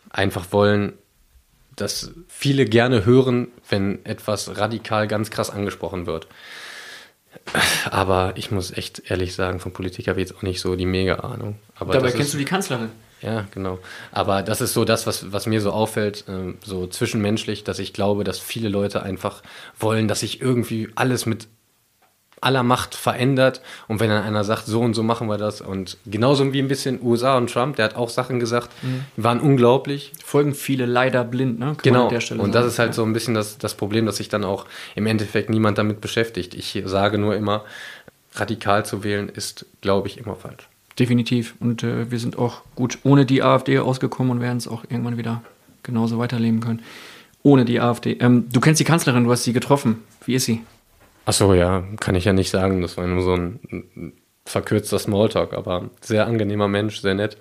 einfach 0.09 0.47
wollen, 0.51 0.93
dass 1.75 2.11
viele 2.27 2.65
gerne 2.65 3.05
hören, 3.05 3.47
wenn 3.69 4.05
etwas 4.05 4.57
radikal 4.57 5.07
ganz 5.07 5.31
krass 5.31 5.49
angesprochen 5.49 6.05
wird. 6.05 6.27
Aber 7.89 8.33
ich 8.35 8.51
muss 8.51 8.71
echt 8.71 9.09
ehrlich 9.09 9.33
sagen, 9.33 9.59
von 9.59 9.73
Politik 9.73 10.07
habe 10.07 10.21
ich 10.21 10.29
jetzt 10.29 10.37
auch 10.37 10.43
nicht 10.43 10.61
so 10.61 10.75
die 10.75 10.85
Mega-Ahnung. 10.85 11.57
Dabei 11.79 12.11
kennst 12.11 12.19
ist, 12.19 12.33
du 12.33 12.37
die 12.37 12.45
Kanzlerin. 12.45 12.89
Ja, 13.21 13.47
genau. 13.51 13.79
Aber 14.11 14.43
das 14.43 14.59
ist 14.61 14.73
so 14.73 14.83
das, 14.85 15.07
was, 15.07 15.31
was 15.31 15.45
mir 15.45 15.61
so 15.61 15.71
auffällt, 15.71 16.25
äh, 16.27 16.53
so 16.63 16.87
zwischenmenschlich, 16.87 17.63
dass 17.63 17.79
ich 17.79 17.93
glaube, 17.93 18.23
dass 18.23 18.37
viele 18.37 18.69
Leute 18.69 19.01
einfach 19.01 19.41
wollen, 19.79 20.07
dass 20.07 20.19
sich 20.19 20.41
irgendwie 20.41 20.89
alles 20.95 21.25
mit 21.25 21.47
aller 22.43 22.63
Macht 22.63 22.95
verändert. 22.95 23.61
Und 23.87 23.99
wenn 23.99 24.09
dann 24.09 24.23
einer 24.23 24.43
sagt, 24.43 24.65
so 24.65 24.81
und 24.81 24.93
so 24.93 25.03
machen 25.03 25.27
wir 25.27 25.37
das. 25.37 25.61
Und 25.61 25.97
genauso 26.05 26.51
wie 26.53 26.59
ein 26.59 26.67
bisschen 26.67 26.99
USA 27.01 27.37
und 27.37 27.51
Trump, 27.51 27.75
der 27.77 27.85
hat 27.85 27.95
auch 27.95 28.09
Sachen 28.09 28.39
gesagt, 28.39 28.69
mhm. 28.81 29.05
die 29.17 29.23
waren 29.23 29.39
unglaublich. 29.39 30.11
Folgen 30.23 30.53
viele 30.53 30.85
leider 30.85 31.23
blind, 31.23 31.59
ne? 31.59 31.65
Kann 31.65 31.77
genau. 31.81 32.07
und 32.07 32.21
sagen. 32.21 32.51
das 32.51 32.65
ist 32.65 32.79
halt 32.79 32.89
ja. 32.89 32.93
so 32.93 33.03
ein 33.03 33.13
bisschen 33.13 33.33
das, 33.33 33.57
das 33.57 33.75
Problem, 33.75 34.05
dass 34.05 34.17
sich 34.17 34.29
dann 34.29 34.43
auch 34.43 34.65
im 34.95 35.05
Endeffekt 35.05 35.49
niemand 35.49 35.77
damit 35.77 36.01
beschäftigt. 36.01 36.53
Ich 36.53 36.81
sage 36.85 37.17
nur 37.17 37.35
immer, 37.35 37.63
radikal 38.35 38.85
zu 38.85 39.03
wählen 39.03 39.29
ist, 39.29 39.65
glaube 39.81 40.07
ich, 40.07 40.17
immer 40.17 40.35
falsch. 40.35 40.67
Definitiv. 40.99 41.55
Und 41.59 41.83
äh, 41.83 42.11
wir 42.11 42.19
sind 42.19 42.37
auch 42.37 42.61
gut 42.75 42.99
ohne 43.03 43.25
die 43.25 43.41
AfD 43.41 43.79
ausgekommen 43.79 44.31
und 44.31 44.41
werden 44.41 44.57
es 44.57 44.67
auch 44.67 44.83
irgendwann 44.83 45.17
wieder 45.17 45.41
genauso 45.81 46.19
weiterleben 46.19 46.59
können. 46.59 46.81
Ohne 47.41 47.65
die 47.65 47.79
AfD. 47.79 48.13
Ähm, 48.19 48.47
du 48.51 48.59
kennst 48.59 48.79
die 48.79 48.85
Kanzlerin, 48.85 49.25
du 49.25 49.31
hast 49.31 49.43
sie 49.43 49.53
getroffen. 49.53 50.03
Wie 50.25 50.35
ist 50.35 50.45
sie? 50.45 50.61
Achso, 51.25 51.53
ja, 51.53 51.83
kann 51.99 52.15
ich 52.15 52.25
ja 52.25 52.33
nicht 52.33 52.49
sagen. 52.49 52.81
Das 52.81 52.97
war 52.97 53.07
nur 53.07 53.23
so 53.23 53.33
ein 53.33 54.13
verkürzter 54.45 54.99
Smalltalk, 54.99 55.53
aber 55.53 55.89
sehr 56.01 56.27
angenehmer 56.27 56.67
Mensch, 56.67 56.99
sehr 56.99 57.13
nett, 57.13 57.37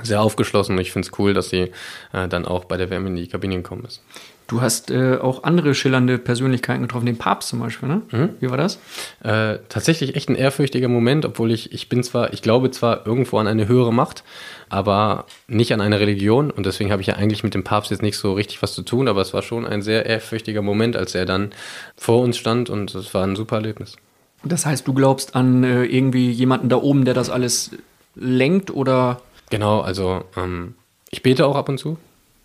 sehr 0.00 0.22
aufgeschlossen. 0.22 0.78
Ich 0.78 0.92
finde 0.92 1.08
es 1.08 1.18
cool, 1.18 1.34
dass 1.34 1.48
sie 1.48 1.72
äh, 2.12 2.28
dann 2.28 2.46
auch 2.46 2.64
bei 2.64 2.76
der 2.76 2.90
WM 2.90 3.06
in 3.08 3.16
die 3.16 3.28
Kabine 3.28 3.56
gekommen 3.56 3.84
ist. 3.84 4.02
Du 4.46 4.60
hast 4.60 4.92
äh, 4.92 5.16
auch 5.16 5.42
andere 5.42 5.74
schillernde 5.74 6.18
Persönlichkeiten 6.18 6.82
getroffen, 6.82 7.06
den 7.06 7.18
Papst 7.18 7.48
zum 7.48 7.58
Beispiel, 7.58 7.88
ne? 7.88 8.02
Mhm. 8.12 8.28
Wie 8.38 8.48
war 8.48 8.56
das? 8.56 8.78
Äh, 9.24 9.58
tatsächlich 9.68 10.14
echt 10.14 10.28
ein 10.28 10.36
ehrfürchtiger 10.36 10.88
Moment, 10.88 11.24
obwohl 11.24 11.50
ich, 11.50 11.72
ich 11.72 11.88
bin 11.88 12.04
zwar, 12.04 12.32
ich 12.32 12.42
glaube 12.42 12.70
zwar 12.70 13.06
irgendwo 13.06 13.38
an 13.38 13.48
eine 13.48 13.66
höhere 13.66 13.92
Macht, 13.92 14.22
aber 14.68 15.26
nicht 15.48 15.72
an 15.72 15.80
eine 15.80 15.98
Religion 15.98 16.52
und 16.52 16.64
deswegen 16.64 16.92
habe 16.92 17.02
ich 17.02 17.08
ja 17.08 17.14
eigentlich 17.14 17.42
mit 17.42 17.54
dem 17.54 17.64
Papst 17.64 17.90
jetzt 17.90 18.02
nicht 18.02 18.18
so 18.18 18.34
richtig 18.34 18.62
was 18.62 18.72
zu 18.72 18.82
tun, 18.82 19.08
aber 19.08 19.20
es 19.20 19.34
war 19.34 19.42
schon 19.42 19.66
ein 19.66 19.82
sehr 19.82 20.06
ehrfürchtiger 20.06 20.62
Moment, 20.62 20.96
als 20.96 21.16
er 21.16 21.26
dann 21.26 21.50
vor 21.96 22.22
uns 22.22 22.36
stand 22.36 22.70
und 22.70 22.94
es 22.94 23.14
war 23.14 23.24
ein 23.24 23.34
super 23.34 23.56
Erlebnis. 23.56 23.96
Das 24.44 24.64
heißt, 24.64 24.86
du 24.86 24.94
glaubst 24.94 25.34
an 25.34 25.64
äh, 25.64 25.84
irgendwie 25.84 26.30
jemanden 26.30 26.68
da 26.68 26.76
oben, 26.76 27.04
der 27.04 27.14
das 27.14 27.30
alles 27.30 27.72
lenkt 28.14 28.70
oder? 28.70 29.20
Genau, 29.50 29.80
also 29.80 30.24
ähm, 30.36 30.74
ich 31.10 31.22
bete 31.22 31.46
auch 31.46 31.56
ab 31.56 31.68
und 31.68 31.78
zu. 31.78 31.98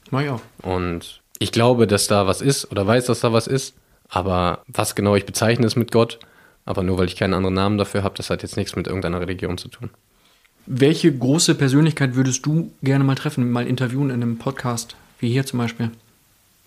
Naja. 0.10 0.40
Und 0.64 1.21
ich 1.42 1.52
glaube, 1.52 1.88
dass 1.88 2.06
da 2.06 2.28
was 2.28 2.40
ist 2.40 2.72
oder 2.72 2.86
weiß, 2.86 3.06
dass 3.06 3.22
da 3.22 3.34
was 3.34 3.48
ist, 3.48 3.74
aber 4.10 4.62
was 4.68 4.94
genau 4.94 5.16
ich 5.16 5.26
bezeichne, 5.26 5.66
ist 5.66 5.76
mit 5.76 5.92
Gott. 5.92 6.20
Aber 6.66 6.84
nur 6.84 7.00
weil 7.00 7.08
ich 7.08 7.16
keinen 7.16 7.34
anderen 7.34 7.56
Namen 7.56 7.80
dafür 7.80 8.04
habe, 8.04 8.14
das 8.16 8.30
hat 8.30 8.44
jetzt 8.44 8.58
nichts 8.58 8.76
mit 8.76 8.86
irgendeiner 8.86 9.20
Religion 9.20 9.58
zu 9.58 9.68
tun. 9.68 9.90
Welche 10.68 11.12
große 11.12 11.56
Persönlichkeit 11.56 12.14
würdest 12.14 12.46
du 12.46 12.72
gerne 12.84 13.04
mal 13.04 13.16
treffen, 13.16 13.52
mal 13.52 13.66
interviewen 13.66 14.12
in 14.12 14.22
einem 14.22 14.38
Podcast, 14.38 14.96
wie 15.20 15.32
hier 15.32 15.44
zum 15.44 15.58
Beispiel? 15.58 15.90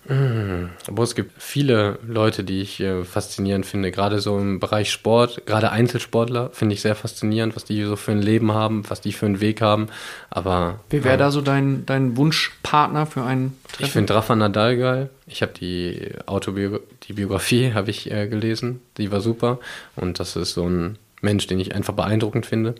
Mhm. 0.08 0.70
Aber 0.86 1.02
es 1.02 1.14
gibt 1.14 1.32
viele 1.40 1.98
Leute, 2.06 2.44
die 2.44 2.60
ich 2.60 2.80
äh, 2.80 3.04
faszinierend 3.04 3.64
finde, 3.64 3.90
gerade 3.90 4.20
so 4.20 4.38
im 4.38 4.60
Bereich 4.60 4.90
Sport, 4.90 5.46
gerade 5.46 5.70
Einzelsportler 5.70 6.50
finde 6.52 6.74
ich 6.74 6.82
sehr 6.82 6.94
faszinierend, 6.94 7.56
was 7.56 7.64
die 7.64 7.82
so 7.84 7.96
für 7.96 8.12
ein 8.12 8.20
Leben 8.20 8.52
haben, 8.52 8.82
was 8.88 9.00
die 9.00 9.12
für 9.12 9.26
einen 9.26 9.40
Weg 9.40 9.62
haben. 9.62 9.88
Aber 10.30 10.80
wer 10.90 11.04
wäre 11.04 11.14
ja. 11.14 11.18
da 11.18 11.30
so 11.30 11.40
dein, 11.40 11.86
dein 11.86 12.16
Wunschpartner 12.16 13.06
für 13.06 13.22
einen 13.22 13.56
Treffen? 13.68 13.84
Ich 13.84 13.92
finde 13.92 14.14
Rafa 14.14 14.36
Nadal 14.36 14.76
geil. 14.76 15.10
Ich 15.26 15.42
habe 15.42 15.52
die 15.52 16.10
Autobiografie, 16.26 16.86
die 17.08 17.12
Biografie 17.14 17.72
habe 17.74 17.90
ich 17.90 18.10
äh, 18.10 18.28
gelesen, 18.28 18.80
die 18.98 19.10
war 19.10 19.20
super 19.20 19.58
und 19.96 20.20
das 20.20 20.36
ist 20.36 20.54
so 20.54 20.68
ein 20.68 20.98
Mensch, 21.22 21.46
den 21.46 21.60
ich 21.60 21.74
einfach 21.74 21.94
beeindruckend 21.94 22.44
finde. 22.44 22.74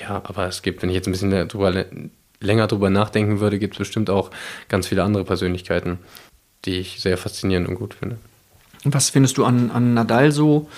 Ja, 0.00 0.22
aber 0.24 0.46
es 0.46 0.62
gibt, 0.62 0.82
wenn 0.82 0.88
ich 0.88 0.94
jetzt 0.94 1.08
ein 1.08 1.12
bisschen 1.12 1.48
drüber, 1.48 1.84
länger 2.40 2.66
drüber 2.66 2.88
nachdenken 2.88 3.40
würde, 3.40 3.58
gibt 3.58 3.74
es 3.74 3.78
bestimmt 3.78 4.08
auch 4.08 4.30
ganz 4.68 4.86
viele 4.86 5.02
andere 5.02 5.24
Persönlichkeiten, 5.24 5.98
die 6.64 6.78
ich 6.78 7.00
sehr 7.00 7.18
faszinierend 7.18 7.68
und 7.68 7.74
gut 7.76 7.94
finde. 7.94 8.18
Was 8.84 9.10
findest 9.10 9.38
du 9.38 9.44
an, 9.44 9.70
an 9.70 9.94
Nadal 9.94 10.32
so 10.32 10.68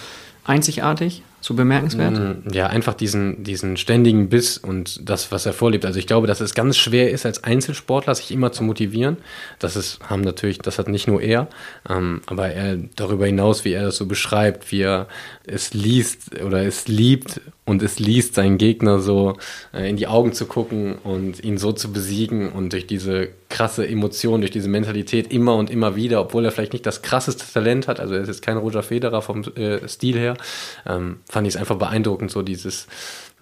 einzigartig? 0.45 1.22
so 1.45 1.53
bemerkenswert? 1.53 2.14
Mm, 2.14 2.53
ja, 2.55 2.68
einfach 2.68 2.95
diesen, 2.95 3.45
diesen 3.45 3.76
ständigen 3.76 4.30
Biss 4.30 4.57
und 4.57 5.09
das, 5.09 5.30
was 5.30 5.45
er 5.45 5.53
vorlebt. 5.53 5.85
Also 5.85 5.99
ich 5.99 6.07
glaube, 6.07 6.26
dass 6.26 6.41
es 6.41 6.55
ganz 6.55 6.78
schwer 6.78 7.11
ist, 7.11 7.26
als 7.26 7.45
Einzelsportler 7.45 8.14
sich 8.14 8.30
immer 8.30 8.51
zu 8.51 8.64
motivieren. 8.64 9.18
Das 9.59 9.76
ist, 9.76 10.01
haben 10.09 10.22
natürlich, 10.22 10.59
das 10.59 10.78
hat 10.78 10.89
nicht 10.89 11.07
nur 11.07 11.20
er, 11.20 11.49
ähm, 11.89 12.22
aber 12.26 12.49
er 12.49 12.78
darüber 12.97 13.26
hinaus, 13.26 13.66
wie 13.66 13.72
er 13.72 13.85
das 13.85 13.97
so 13.97 14.07
beschreibt, 14.07 14.72
wie 14.72 14.80
er 14.80 15.07
es 15.47 15.74
liest 15.74 16.41
oder 16.41 16.64
es 16.64 16.89
liebt 16.89 17.43
und 17.67 17.83
es 17.83 17.99
liest, 17.99 18.35
seinen 18.35 18.59
Gegner 18.59 18.99
so 18.99 19.37
äh, 19.73 19.89
in 19.89 19.97
die 19.97 20.07
Augen 20.07 20.33
zu 20.33 20.47
gucken 20.47 20.97
und 21.03 21.43
ihn 21.43 21.57
so 21.57 21.73
zu 21.73 21.93
besiegen 21.93 22.53
und 22.53 22.73
durch 22.73 22.87
diese 22.87 23.31
krasse 23.49 23.89
Emotion, 23.89 24.41
durch 24.41 24.51
diese 24.51 24.69
Mentalität 24.69 25.33
immer 25.33 25.55
und 25.55 25.71
immer 25.71 25.97
wieder, 25.97 26.21
obwohl 26.21 26.45
er 26.45 26.51
vielleicht 26.51 26.75
nicht 26.75 26.85
das 26.85 27.01
krasseste 27.01 27.51
Talent 27.51 27.89
hat, 27.89 28.01
also 28.01 28.15
er 28.15 28.21
ist 28.21 28.29
jetzt 28.29 28.43
kein 28.43 28.59
Roger 28.59 28.83
Federer 28.83 29.23
vom 29.23 29.45
äh, 29.57 29.87
Stil 29.89 30.19
her, 30.19 30.37
ähm, 30.87 31.21
fand 31.29 31.47
ich 31.47 31.55
es 31.55 31.61
einfach 31.61 31.77
beeindruckend, 31.77 32.31
so 32.31 32.43
dieses 32.43 32.87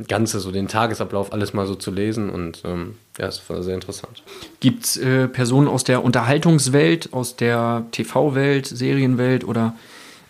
Ganze, 0.06 0.38
so 0.38 0.52
den 0.52 0.68
Tagesablauf 0.68 1.32
alles 1.32 1.52
mal 1.52 1.66
so 1.66 1.74
zu 1.74 1.90
lesen 1.90 2.30
und 2.30 2.62
ähm, 2.64 2.96
ja, 3.18 3.26
es 3.26 3.42
war 3.50 3.62
sehr 3.62 3.74
interessant. 3.74 4.22
Gibt 4.60 4.84
es 4.84 4.96
äh, 4.96 5.28
Personen 5.28 5.68
aus 5.68 5.84
der 5.84 6.04
Unterhaltungswelt, 6.04 7.12
aus 7.12 7.36
der 7.36 7.86
TV-Welt, 7.90 8.66
Serienwelt 8.66 9.44
oder 9.44 9.74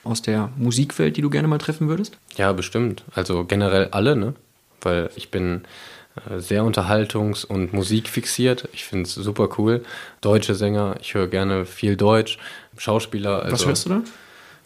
aus 0.04 0.22
der 0.22 0.50
Musikwelt, 0.56 1.16
die 1.16 1.22
du 1.22 1.30
gerne 1.30 1.48
mal 1.48 1.58
treffen 1.58 1.88
würdest? 1.88 2.16
Ja, 2.36 2.52
bestimmt. 2.52 3.04
Also 3.14 3.44
generell 3.44 3.88
alle, 3.90 4.16
ne? 4.16 4.34
Weil 4.80 5.10
ich 5.14 5.30
bin 5.30 5.62
äh, 6.28 6.40
sehr 6.40 6.64
unterhaltungs- 6.64 7.44
und 7.44 7.72
musikfixiert. 7.72 8.68
Ich 8.72 8.84
finde 8.84 9.04
es 9.04 9.14
super 9.14 9.48
cool. 9.58 9.82
Deutsche 10.20 10.54
Sänger, 10.54 10.96
ich 11.00 11.14
höre 11.14 11.28
gerne 11.28 11.64
viel 11.66 11.96
Deutsch. 11.96 12.38
Schauspieler. 12.76 13.42
Also 13.42 13.52
Was 13.52 13.66
hörst 13.66 13.86
du 13.86 13.90
da? 13.90 14.02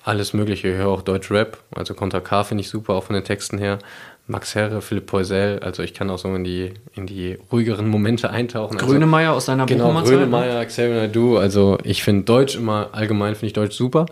Alles 0.04 0.32
Mögliche. 0.32 0.68
Ich 0.68 0.76
höre 0.76 0.88
auch 0.88 1.02
Deutsch 1.02 1.30
Rap. 1.30 1.58
Also 1.74 1.94
Contra 1.94 2.20
K 2.20 2.44
finde 2.44 2.62
ich 2.62 2.68
super, 2.68 2.94
auch 2.94 3.04
von 3.04 3.14
den 3.14 3.24
Texten 3.24 3.58
her. 3.58 3.78
Max 4.28 4.56
Herre, 4.56 4.82
Philipp 4.82 5.06
Poisel, 5.06 5.60
also 5.60 5.84
ich 5.84 5.94
kann 5.94 6.10
auch 6.10 6.18
so 6.18 6.34
in 6.34 6.42
die, 6.42 6.74
in 6.94 7.06
die 7.06 7.38
ruhigeren 7.52 7.86
Momente 7.88 8.28
eintauchen. 8.28 8.74
Also, 8.76 8.86
Grönemeyer 8.86 9.32
aus 9.32 9.46
seiner 9.46 9.66
Genau, 9.66 9.92
Grönemeyer, 10.02 10.64
Xavier 10.64 10.96
Naidu, 10.96 11.38
also 11.38 11.78
ich 11.84 12.02
finde 12.02 12.24
Deutsch 12.24 12.56
immer, 12.56 12.88
allgemein 12.90 13.34
finde 13.34 13.46
ich 13.46 13.52
Deutsch 13.52 13.76
super. 13.76 14.06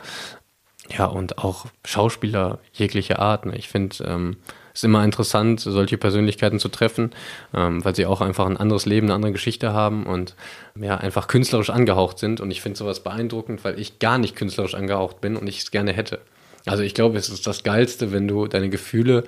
Ja, 0.90 1.06
und 1.06 1.38
auch 1.38 1.66
Schauspieler 1.84 2.58
jeglicher 2.72 3.18
Art. 3.18 3.46
Ne? 3.46 3.56
Ich 3.56 3.68
finde 3.68 4.04
ähm, 4.04 4.36
es 4.74 4.80
ist 4.80 4.84
immer 4.84 5.04
interessant, 5.04 5.60
solche 5.60 5.96
Persönlichkeiten 5.96 6.58
zu 6.58 6.68
treffen, 6.68 7.12
ähm, 7.54 7.84
weil 7.84 7.94
sie 7.94 8.06
auch 8.06 8.20
einfach 8.20 8.46
ein 8.46 8.56
anderes 8.56 8.86
Leben, 8.86 9.06
eine 9.06 9.14
andere 9.14 9.30
Geschichte 9.30 9.72
haben 9.72 10.04
und 10.04 10.34
ja, 10.74 10.96
einfach 10.96 11.28
künstlerisch 11.28 11.70
angehaucht 11.70 12.18
sind. 12.18 12.40
Und 12.40 12.50
ich 12.50 12.60
finde 12.60 12.76
sowas 12.76 12.98
beeindruckend, 12.98 13.64
weil 13.64 13.78
ich 13.78 14.00
gar 14.00 14.18
nicht 14.18 14.34
künstlerisch 14.34 14.74
angehaucht 14.74 15.20
bin 15.20 15.36
und 15.36 15.46
ich 15.46 15.60
es 15.60 15.70
gerne 15.70 15.92
hätte. 15.92 16.18
Also 16.66 16.82
ich 16.82 16.92
glaube, 16.92 17.16
es 17.18 17.28
ist 17.28 17.46
das 17.46 17.62
Geilste, 17.62 18.10
wenn 18.10 18.26
du 18.26 18.48
deine 18.48 18.68
Gefühle 18.68 19.22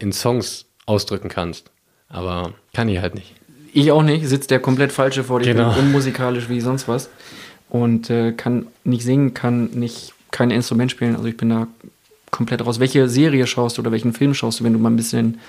in 0.00 0.12
Songs 0.12 0.66
ausdrücken 0.84 1.28
kannst. 1.28 1.70
Aber 2.08 2.54
kann 2.74 2.88
ich 2.88 2.98
halt 2.98 3.14
nicht. 3.14 3.34
Ich 3.72 3.92
auch 3.92 4.02
nicht, 4.02 4.26
sitzt 4.26 4.50
der 4.50 4.58
komplett 4.58 4.90
falsche 4.90 5.22
vor 5.22 5.38
dir, 5.38 5.54
genau. 5.54 5.78
unmusikalisch 5.78 6.48
wie 6.48 6.60
sonst 6.60 6.88
was. 6.88 7.08
Und 7.68 8.10
äh, 8.10 8.32
kann 8.32 8.66
nicht 8.82 9.04
singen, 9.04 9.32
kann 9.32 9.66
nicht 9.74 10.12
kein 10.30 10.50
Instrument 10.50 10.90
spielen. 10.90 11.16
Also 11.16 11.26
ich 11.26 11.36
bin 11.36 11.50
da 11.50 11.66
komplett 12.30 12.64
raus. 12.64 12.80
Welche 12.80 13.08
Serie 13.08 13.46
schaust 13.46 13.78
du 13.78 13.82
oder 13.82 13.92
welchen 13.92 14.12
Film 14.12 14.34
schaust 14.34 14.60
du, 14.60 14.64
wenn 14.64 14.72
du 14.72 14.78
mal 14.78 14.90
ein 14.90 14.96
bisschen 14.96 15.40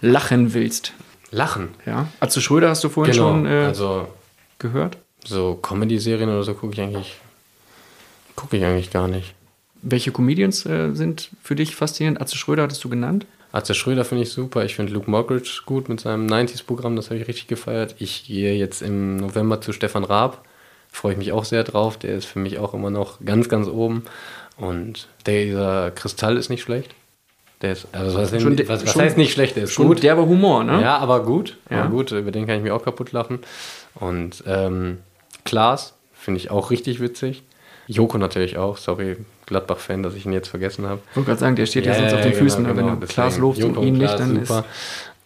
lachen 0.00 0.54
willst? 0.54 0.92
Lachen? 1.30 1.68
Ja. 1.86 2.08
Atze 2.20 2.40
Schröder 2.40 2.68
hast 2.68 2.84
du 2.84 2.88
vorhin 2.88 3.14
genau. 3.14 3.28
schon 3.28 3.46
äh, 3.46 3.64
also, 3.66 4.08
gehört? 4.58 4.98
So 5.24 5.54
Comedy-Serien 5.54 6.28
oder 6.28 6.42
so 6.42 6.54
gucke 6.54 6.74
ich 6.74 6.80
eigentlich 6.80 7.16
gucke 8.36 8.56
ich 8.56 8.64
eigentlich 8.64 8.90
gar 8.90 9.08
nicht. 9.08 9.34
Welche 9.82 10.12
Comedians 10.12 10.64
äh, 10.66 10.92
sind 10.94 11.30
für 11.42 11.54
dich 11.54 11.74
faszinierend? 11.74 12.20
Atze 12.20 12.36
Schröder 12.36 12.62
hattest 12.62 12.82
du 12.84 12.88
genannt? 12.88 13.26
Atze 13.52 13.74
Schröder 13.74 14.04
finde 14.04 14.22
ich 14.24 14.30
super. 14.30 14.64
Ich 14.64 14.74
finde 14.74 14.92
Luke 14.92 15.10
Mockridge 15.10 15.62
gut 15.66 15.88
mit 15.88 16.00
seinem 16.00 16.26
90s-Programm, 16.26 16.96
das 16.96 17.10
habe 17.10 17.20
ich 17.20 17.28
richtig 17.28 17.48
gefeiert. 17.48 17.96
Ich 17.98 18.24
gehe 18.26 18.54
jetzt 18.54 18.80
im 18.82 19.16
November 19.16 19.60
zu 19.60 19.72
Stefan 19.72 20.04
Raab. 20.04 20.44
Freue 20.92 21.12
ich 21.12 21.18
mich 21.18 21.32
auch 21.32 21.44
sehr 21.44 21.64
drauf. 21.64 21.96
Der 21.96 22.14
ist 22.14 22.26
für 22.26 22.38
mich 22.38 22.58
auch 22.58 22.74
immer 22.74 22.90
noch 22.90 23.18
ganz, 23.24 23.48
ganz 23.48 23.66
oben. 23.66 24.04
Und 24.56 25.08
der, 25.26 25.44
dieser 25.44 25.90
Kristall 25.90 26.36
ist 26.36 26.50
nicht 26.50 26.62
schlecht. 26.62 26.94
Der 27.62 27.72
ist, 27.72 27.86
also 27.92 28.18
was, 28.18 28.30
schon, 28.42 28.58
was, 28.68 28.84
was 28.84 28.96
heißt 28.96 29.16
nicht 29.16 29.32
schlecht? 29.32 29.56
Der 29.56 29.64
ist 29.64 29.72
schon 29.72 29.86
gut. 29.86 30.02
derber 30.02 30.26
Humor, 30.26 30.64
ne? 30.64 30.82
Ja, 30.82 30.98
aber 30.98 31.22
gut. 31.24 31.56
Ja. 31.70 31.82
Aber 31.82 31.90
gut, 31.90 32.10
über 32.10 32.30
den 32.30 32.46
kann 32.46 32.56
ich 32.56 32.62
mir 32.62 32.74
auch 32.74 32.84
kaputt 32.84 33.12
lachen. 33.12 33.38
Und 33.94 34.44
ähm, 34.46 34.98
Klaas 35.44 35.94
finde 36.12 36.38
ich 36.40 36.50
auch 36.50 36.70
richtig 36.70 37.00
witzig. 37.00 37.42
Joko 37.86 38.18
natürlich 38.18 38.58
auch. 38.58 38.76
Sorry, 38.76 39.16
Gladbach-Fan, 39.46 40.02
dass 40.02 40.14
ich 40.14 40.26
ihn 40.26 40.32
jetzt 40.32 40.48
vergessen 40.48 40.86
habe. 40.86 41.00
Ich 41.10 41.16
wollte 41.16 41.28
gerade 41.28 41.40
sagen, 41.40 41.56
der 41.56 41.66
steht 41.66 41.86
ja, 41.86 41.92
ja 41.92 41.98
sonst 41.98 42.14
auf 42.14 42.20
den 42.20 42.32
genau, 42.32 42.42
Füßen. 42.42 42.64
Genau, 42.64 42.76
wenn 42.76 43.00
du 43.00 43.06
Klaas 43.06 43.38
lobst 43.38 43.62
und 43.62 43.80
ihn 43.82 43.98
nicht, 43.98 44.18
dann 44.18 44.44
super. 44.44 44.60
ist. 44.60 44.64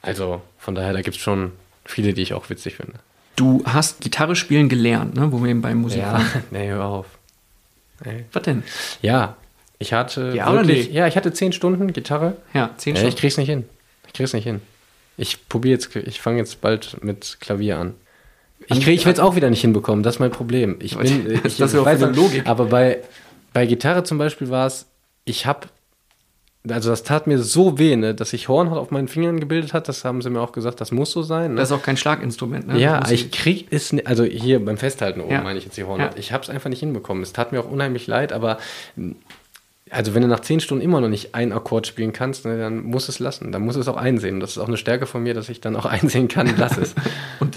Also 0.03 0.43
von 0.59 0.75
daher, 0.75 0.93
da 0.93 1.01
gibt 1.01 1.17
es 1.17 1.23
schon 1.23 1.53
viele, 1.85 2.13
die 2.13 2.23
ich 2.23 2.35
auch 2.35 2.49
witzig 2.51 2.77
finde. 2.77 2.95
Du 3.37 3.63
hast 3.67 4.01
Gitarre 4.01 4.35
spielen 4.35 4.69
gelernt, 4.69 5.15
ne? 5.15 5.31
wo 5.31 5.43
wir 5.43 5.51
eben 5.51 5.61
bei 5.61 5.75
Musik 5.75 6.01
ja, 6.01 6.15
waren. 6.15 6.27
Nee, 6.51 6.69
hör 6.69 6.85
auf. 6.85 7.07
Ey. 8.05 8.25
Was 8.33 8.43
denn? 8.43 8.63
Ja, 9.03 9.37
ich 9.79 9.93
hatte 9.93 10.33
ja, 10.35 10.53
wirklich, 10.53 10.91
ja, 10.93 11.07
ich 11.07 11.17
hatte 11.17 11.33
zehn 11.33 11.53
Stunden 11.53 11.93
Gitarre. 11.93 12.37
Ja, 12.55 12.71
zehn 12.77 12.97
Stunden. 12.97 13.11
ich 13.11 13.17
krieg's 13.17 13.37
nicht 13.37 13.49
hin. 13.49 13.65
Ich 14.07 14.15
krieg's 14.15 14.33
nicht 14.33 14.45
hin. 14.45 14.61
Ich 15.19 15.49
probiere 15.49 15.75
jetzt, 15.75 15.95
ich 15.95 16.21
fange 16.21 16.39
jetzt 16.39 16.61
bald 16.61 17.03
mit 17.03 17.39
Klavier 17.41 17.79
an. 17.79 17.95
Ich, 18.69 18.81
krieg, 18.81 18.95
ich 18.95 19.05
will 19.05 19.13
es 19.13 19.21
auch 19.21 19.37
wieder 19.37 19.51
nicht 19.51 19.61
hinbekommen, 19.61 20.03
das 20.03 20.17
ist 20.17 20.21
mein 20.21 20.31
Problem. 20.31 20.77
Ich 20.81 20.97
bin, 20.99 21.31
ich, 21.31 21.43
das 21.43 21.61
ist 21.61 21.75
ich 21.75 21.85
weiß, 21.85 22.01
Logik. 22.17 22.47
Aber 22.47 22.67
bei, 22.67 23.03
bei 23.53 23.67
Gitarre 23.67 24.05
zum 24.05 24.19
Beispiel 24.19 24.51
war 24.51 24.67
es, 24.67 24.87
ich 25.25 25.47
habe 25.47 25.69
also 26.71 26.91
das 26.91 27.03
tat 27.03 27.27
mir 27.27 27.39
so 27.39 27.79
weh, 27.79 27.97
ne, 27.97 28.15
dass 28.15 28.31
sich 28.31 28.49
Hornhaut 28.49 28.79
auf 28.79 28.91
meinen 28.91 29.09
Fingern 29.09 29.41
gebildet 29.41 29.73
hat. 29.73 29.89
Das 29.89 30.05
haben 30.05 30.23
sie 30.23 30.31
mir 30.31 30.41
auch 30.41 30.53
gesagt, 30.53 30.81
das 30.81 30.93
muss 30.93 31.11
so 31.11 31.23
sein. 31.23 31.55
Ne? 31.55 31.61
Das 31.61 31.71
ist 31.71 31.77
auch 31.77 31.83
kein 31.83 31.97
Schlaginstrument, 31.97 32.69
ne? 32.69 32.79
Ja, 32.79 33.09
ich 33.11 33.31
krieg 33.31 33.69
es, 33.71 33.95
also 34.05 34.25
hier 34.25 34.65
beim 34.65 34.77
Festhalten 34.77 35.21
oben 35.21 35.33
ja. 35.33 35.43
meine 35.43 35.59
ich 35.59 35.65
jetzt 35.65 35.77
die 35.77 35.85
Hornhaut. 35.85 36.15
Ja. 36.15 36.19
Ich 36.19 36.33
habe 36.33 36.43
es 36.43 36.51
einfach 36.51 36.71
nicht 36.71 36.81
hinbekommen. 36.81 37.23
Es 37.23 37.33
tat 37.33 37.53
mir 37.53 37.61
auch 37.61 37.71
unheimlich 37.71 38.07
leid, 38.07 38.33
aber 38.33 38.59
also 39.91 40.15
wenn 40.15 40.23
du 40.23 40.29
nach 40.29 40.41
zehn 40.41 40.61
Stunden 40.61 40.83
immer 40.83 41.01
noch 41.01 41.09
nicht 41.09 41.35
einen 41.35 41.53
Akkord 41.53 41.87
spielen 41.87 42.13
kannst, 42.13 42.45
ne, 42.45 42.59
dann 42.59 42.83
muss 42.83 43.09
es 43.09 43.19
lassen. 43.19 43.53
Dann 43.53 43.63
muss 43.63 43.77
es 43.77 43.87
auch 43.89 43.97
einsehen. 43.97 44.41
Das 44.41 44.51
ist 44.51 44.59
auch 44.59 44.69
eine 44.69 44.77
Stärke 44.77 45.07
von 45.07 45.23
mir, 45.23 45.35
dass 45.35 45.49
ich 45.49 45.61
dann 45.61 45.77
auch 45.77 45.87
einsehen 45.87 46.29
kann, 46.29 46.53
lass 46.57 46.77
es. 46.77 46.95
Und 47.41 47.57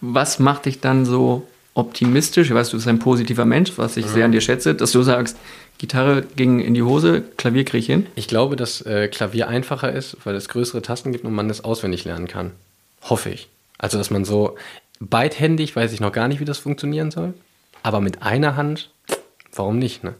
was 0.00 0.38
macht 0.38 0.66
dich 0.66 0.80
dann 0.80 1.04
so 1.04 1.46
optimistisch? 1.74 2.48
Ich 2.48 2.54
weiß, 2.54 2.70
du 2.70 2.76
bist 2.76 2.88
ein 2.88 2.98
positiver 2.98 3.44
Mensch, 3.44 3.72
was 3.76 3.96
ich 3.96 4.06
mhm. 4.06 4.10
sehr 4.10 4.24
an 4.24 4.32
dir 4.32 4.40
schätze, 4.40 4.74
dass 4.74 4.92
du 4.92 5.02
sagst, 5.02 5.36
Gitarre 5.78 6.22
ging 6.34 6.58
in 6.60 6.74
die 6.74 6.82
Hose, 6.82 7.22
Klavier 7.36 7.64
kriege 7.64 7.78
ich 7.78 7.86
hin? 7.86 8.06
Ich 8.16 8.26
glaube, 8.26 8.56
dass 8.56 8.82
äh, 8.82 9.08
Klavier 9.08 9.48
einfacher 9.48 9.92
ist, 9.92 10.16
weil 10.24 10.34
es 10.34 10.48
größere 10.48 10.82
Tasten 10.82 11.12
gibt 11.12 11.24
und 11.24 11.32
man 11.32 11.48
das 11.48 11.62
auswendig 11.62 12.04
lernen 12.04 12.26
kann. 12.26 12.50
Hoffe 13.02 13.30
ich. 13.30 13.48
Also, 13.78 13.96
dass 13.96 14.10
man 14.10 14.24
so 14.24 14.56
beidhändig, 14.98 15.76
weiß 15.76 15.92
ich 15.92 16.00
noch 16.00 16.12
gar 16.12 16.26
nicht, 16.26 16.40
wie 16.40 16.44
das 16.44 16.58
funktionieren 16.58 17.12
soll. 17.12 17.34
Aber 17.84 18.00
mit 18.00 18.22
einer 18.22 18.56
Hand, 18.56 18.90
warum 19.54 19.78
nicht, 19.78 20.02
ne? 20.02 20.14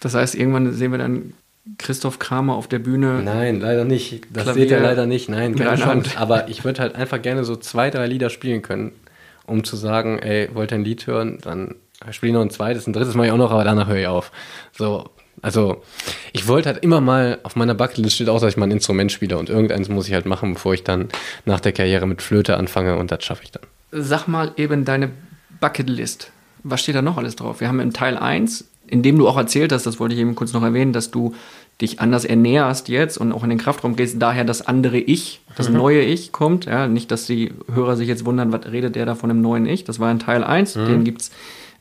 Das 0.00 0.14
heißt, 0.14 0.34
irgendwann 0.34 0.72
sehen 0.74 0.92
wir 0.92 0.98
dann 0.98 1.32
Christoph 1.78 2.18
Kramer 2.18 2.54
auf 2.54 2.68
der 2.68 2.78
Bühne. 2.78 3.22
Nein, 3.22 3.60
leider 3.60 3.84
nicht. 3.84 4.26
Das 4.30 4.44
Klavier 4.44 4.62
seht 4.62 4.70
ihr 4.70 4.80
leider 4.80 5.06
nicht. 5.06 5.28
Nein, 5.28 5.54
keine 5.54 5.82
Chance. 5.82 6.16
Aber 6.16 6.48
ich 6.48 6.64
würde 6.64 6.80
halt 6.80 6.94
einfach 6.94 7.20
gerne 7.20 7.44
so 7.44 7.56
zwei, 7.56 7.90
drei 7.90 8.06
Lieder 8.06 8.30
spielen 8.30 8.62
können, 8.62 8.92
um 9.46 9.64
zu 9.64 9.76
sagen, 9.76 10.18
ey, 10.18 10.48
wollt 10.54 10.72
ihr 10.72 10.76
ein 10.76 10.84
Lied 10.84 11.06
hören? 11.06 11.38
Dann 11.42 11.74
spiele 12.10 12.30
ich 12.30 12.34
noch 12.34 12.42
ein 12.42 12.50
zweites, 12.50 12.86
ein 12.86 12.92
drittes 12.92 13.14
mache 13.14 13.26
ich 13.26 13.32
auch 13.32 13.38
noch, 13.38 13.50
aber 13.50 13.64
danach 13.64 13.88
höre 13.88 13.96
ich 13.96 14.06
auf. 14.06 14.30
So, 14.72 15.10
also 15.42 15.82
ich 16.32 16.46
wollte 16.48 16.68
halt 16.68 16.82
immer 16.82 17.00
mal, 17.00 17.38
auf 17.42 17.56
meiner 17.56 17.74
Bucketlist 17.74 18.14
steht 18.14 18.28
auch, 18.28 18.40
dass 18.40 18.52
ich 18.52 18.56
mal 18.56 18.66
ein 18.66 18.72
Instrument 18.72 19.12
spiele 19.12 19.38
und 19.38 19.48
irgendeins 19.48 19.88
muss 19.88 20.08
ich 20.08 20.14
halt 20.14 20.26
machen, 20.26 20.54
bevor 20.54 20.74
ich 20.74 20.84
dann 20.84 21.08
nach 21.44 21.60
der 21.60 21.72
Karriere 21.72 22.06
mit 22.06 22.22
Flöte 22.22 22.56
anfange 22.56 22.96
und 22.96 23.10
das 23.10 23.24
schaffe 23.24 23.42
ich 23.44 23.52
dann. 23.52 23.62
Sag 23.90 24.26
mal 24.26 24.52
eben 24.56 24.84
deine 24.84 25.10
Bucketlist. 25.60 26.30
Was 26.62 26.80
steht 26.80 26.94
da 26.94 27.02
noch 27.02 27.16
alles 27.16 27.36
drauf? 27.36 27.60
Wir 27.60 27.68
haben 27.68 27.80
im 27.80 27.92
Teil 27.92 28.16
1, 28.16 28.64
in 28.86 29.02
dem 29.02 29.18
du 29.18 29.28
auch 29.28 29.36
erzählt 29.36 29.72
hast, 29.72 29.86
das 29.86 30.00
wollte 30.00 30.14
ich 30.14 30.20
eben 30.20 30.34
kurz 30.34 30.52
noch 30.52 30.62
erwähnen, 30.62 30.92
dass 30.92 31.10
du 31.10 31.34
dich 31.80 32.00
anders 32.00 32.24
ernährst 32.24 32.88
jetzt 32.88 33.18
und 33.18 33.32
auch 33.32 33.44
in 33.44 33.50
den 33.50 33.58
Kraftraum 33.58 33.94
gehst, 33.94 34.20
daher 34.20 34.44
das 34.44 34.66
andere 34.66 34.98
Ich, 34.98 35.40
das 35.56 35.68
mhm. 35.68 35.76
neue 35.76 36.00
Ich 36.00 36.32
kommt. 36.32 36.64
Ja, 36.64 36.88
nicht, 36.88 37.12
dass 37.12 37.26
die 37.26 37.52
Hörer 37.72 37.96
sich 37.96 38.08
jetzt 38.08 38.24
wundern, 38.24 38.52
was 38.52 38.66
redet 38.66 38.96
der 38.96 39.06
da 39.06 39.14
von 39.14 39.28
dem 39.28 39.40
neuen 39.40 39.66
Ich. 39.66 39.84
Das 39.84 40.00
war 40.00 40.10
in 40.10 40.18
Teil 40.18 40.42
1, 40.42 40.74
mhm. 40.74 40.86
den 40.86 41.04
gibt 41.04 41.22
es 41.22 41.30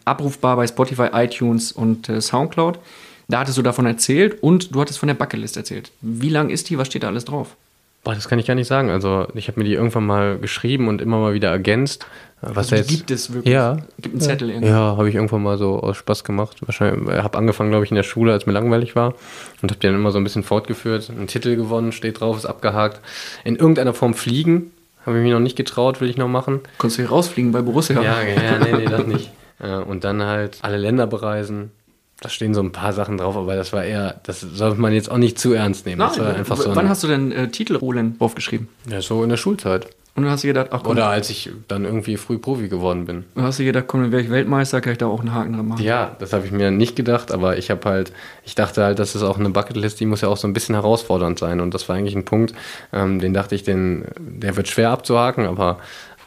abrufbar 0.08 0.56
bei 0.56 0.68
Spotify, 0.68 1.10
iTunes 1.14 1.72
und 1.72 2.10
äh, 2.10 2.22
Soundcloud. 2.22 2.80
Da 3.28 3.40
hattest 3.40 3.58
du 3.58 3.62
davon 3.62 3.86
erzählt 3.86 4.42
und 4.42 4.74
du 4.74 4.80
hattest 4.82 5.00
von 5.00 5.08
der 5.08 5.16
Bucketlist 5.16 5.58
erzählt. 5.58 5.92
Wie 6.02 6.30
lang 6.30 6.50
ist 6.50 6.70
die? 6.70 6.78
Was 6.78 6.88
steht 6.88 7.04
da 7.04 7.08
alles 7.08 7.26
drauf? 7.26 7.56
Boah, 8.04 8.16
das 8.16 8.30
kann 8.30 8.40
ich 8.40 8.46
gar 8.46 8.56
nicht 8.56 8.68
sagen. 8.68 8.90
Also 8.90 9.28
ich 9.34 9.50
habe 9.50 9.60
mir 9.60 9.66
die 9.66 9.74
irgendwann 9.74 10.06
mal 10.06 10.38
geschrieben 10.38 10.88
und 10.88 11.02
immer 11.02 11.20
mal 11.20 11.34
wieder 11.34 11.50
ergänzt. 11.50 12.06
Was 12.42 12.58
Also 12.72 12.78
jetzt, 12.78 12.90
gibt 12.90 13.12
es 13.12 13.34
wirklich? 13.34 13.54
Ja. 13.54 13.80
Gibt 14.00 14.14
einen 14.16 14.22
Zettel 14.22 14.50
irgendwie? 14.50 14.70
Ja, 14.70 14.96
habe 14.96 15.10
ich 15.10 15.16
irgendwann 15.16 15.44
mal 15.44 15.58
so 15.58 15.80
aus 15.82 15.98
Spaß 15.98 16.24
gemacht. 16.24 16.58
Wahrscheinlich, 16.66 17.18
habe 17.18 17.38
angefangen, 17.38 17.72
glaube 17.72 17.84
ich, 17.84 17.92
in 17.92 17.96
der 17.96 18.04
Schule, 18.04 18.32
als 18.32 18.46
mir 18.46 18.54
langweilig 18.54 18.96
war 18.96 19.16
und 19.62 19.72
habe 19.72 19.80
die 19.82 19.88
dann 19.88 19.96
immer 19.96 20.12
so 20.12 20.20
ein 20.20 20.24
bisschen 20.24 20.44
fortgeführt. 20.44 21.10
Einen 21.10 21.28
Titel 21.28 21.58
gewonnen, 21.58 21.92
steht 21.92 22.22
drauf, 22.22 22.38
ist 22.38 22.46
abgehakt. 22.46 23.02
In 23.44 23.58
irgendeiner 23.58 23.94
Form 23.94 24.14
fliegen, 24.14 24.72
habe 25.06 25.18
ich 25.18 25.24
mich 25.24 25.34
noch 25.34 25.40
nicht 25.40 25.58
getraut, 25.58 26.00
will 26.00 26.10
ich 26.10 26.18
noch 26.18 26.28
machen. 26.28 26.62
Konntest 26.78 27.00
du 27.00 27.04
hier 27.04 27.10
rausfliegen 27.10 27.52
bei 27.52 27.62
Borussia? 27.62 28.02
Ja, 28.02 28.22
ja, 28.22 28.60
nee, 28.60 28.72
nee, 28.78 28.86
das 28.86 29.06
nicht. 29.06 29.32
Äh, 29.60 29.76
Und 29.76 30.04
dann 30.04 30.22
halt 30.24 30.60
alle 30.62 30.78
Länder 30.78 31.08
bereisen. 31.08 31.72
Da 32.20 32.30
stehen 32.30 32.56
so 32.56 32.62
ein 32.62 32.72
paar 32.72 32.94
Sachen 32.94 33.18
drauf, 33.18 33.38
aber 33.38 33.56
das 33.56 33.74
war 33.74 33.84
eher, 33.84 34.20
das 34.24 34.42
sollte 34.42 34.82
man 34.82 34.92
jetzt 34.92 35.12
auch 35.12 35.18
nicht 35.18 35.38
zu 35.38 35.54
ernst 35.54 35.86
nehmen. 35.86 36.00
Nein, 36.00 36.20
einfach 36.36 36.58
so 36.58 36.76
wann 36.76 36.90
hast 36.90 37.04
du 37.04 37.08
denn 37.08 37.32
äh, 37.32 37.50
Titel 37.50 37.76
Roland 37.76 38.20
draufgeschrieben? 38.20 38.68
ja, 38.90 39.02
so 39.02 39.22
in 39.24 39.30
der 39.30 39.38
Schulzeit. 39.38 39.88
Und 40.16 40.24
dann 40.24 40.32
hast 40.32 40.44
du 40.44 40.48
gedacht, 40.48 40.70
ach 40.72 40.82
komm, 40.82 40.94
Oder 40.94 41.10
als 41.10 41.30
ich 41.30 41.52
dann 41.68 41.86
irgendwie 41.86 42.18
früh 42.18 42.40
Profi 42.40 42.70
geworden 42.70 43.06
bin. 43.06 43.26
dann 43.36 43.44
hast 43.44 43.60
du 43.60 43.64
gedacht, 43.66 43.84
komm, 43.86 44.02
dann 44.02 44.12
wäre 44.12 44.24
ich 44.24 44.32
Weltmeister, 44.32 44.82
kann 44.82 44.94
ich 44.94 44.98
da 44.98 45.06
auch 45.06 45.20
einen 45.20 45.32
Haken 45.32 45.54
dran 45.54 45.68
machen. 45.68 45.84
Ja, 45.84 46.16
das 46.18 46.34
habe 46.34 46.44
ich 46.44 46.52
mir 46.52 46.72
nicht 46.72 46.96
gedacht, 46.96 47.32
aber 47.32 47.60
ich 47.60 47.70
habe 47.70 47.88
halt, 47.88 48.12
ich 48.44 48.56
dachte 48.56 48.84
halt, 48.84 48.98
das 48.98 49.14
ist 49.14 49.22
auch 49.22 49.38
eine 49.38 49.52
Bucketlist, 49.52 50.00
die 50.00 50.08
muss 50.08 50.22
ja 50.22 50.30
auch 50.30 50.38
so 50.38 50.48
ein 50.48 50.54
bisschen 50.54 50.74
herausfordernd 50.74 51.38
sein. 51.38 51.60
Und 51.62 51.76
das 51.76 51.88
war 51.88 51.96
eigentlich 51.98 52.16
ein 52.16 52.26
Punkt, 52.26 52.56
ähm, 52.94 53.20
den 53.20 53.36
dachte 53.36 53.54
ich, 53.54 53.62
den, 53.62 54.06
der 54.18 54.56
wird 54.58 54.68
schwer 54.70 54.90
abzuhaken, 54.90 55.46
aber 55.46 55.78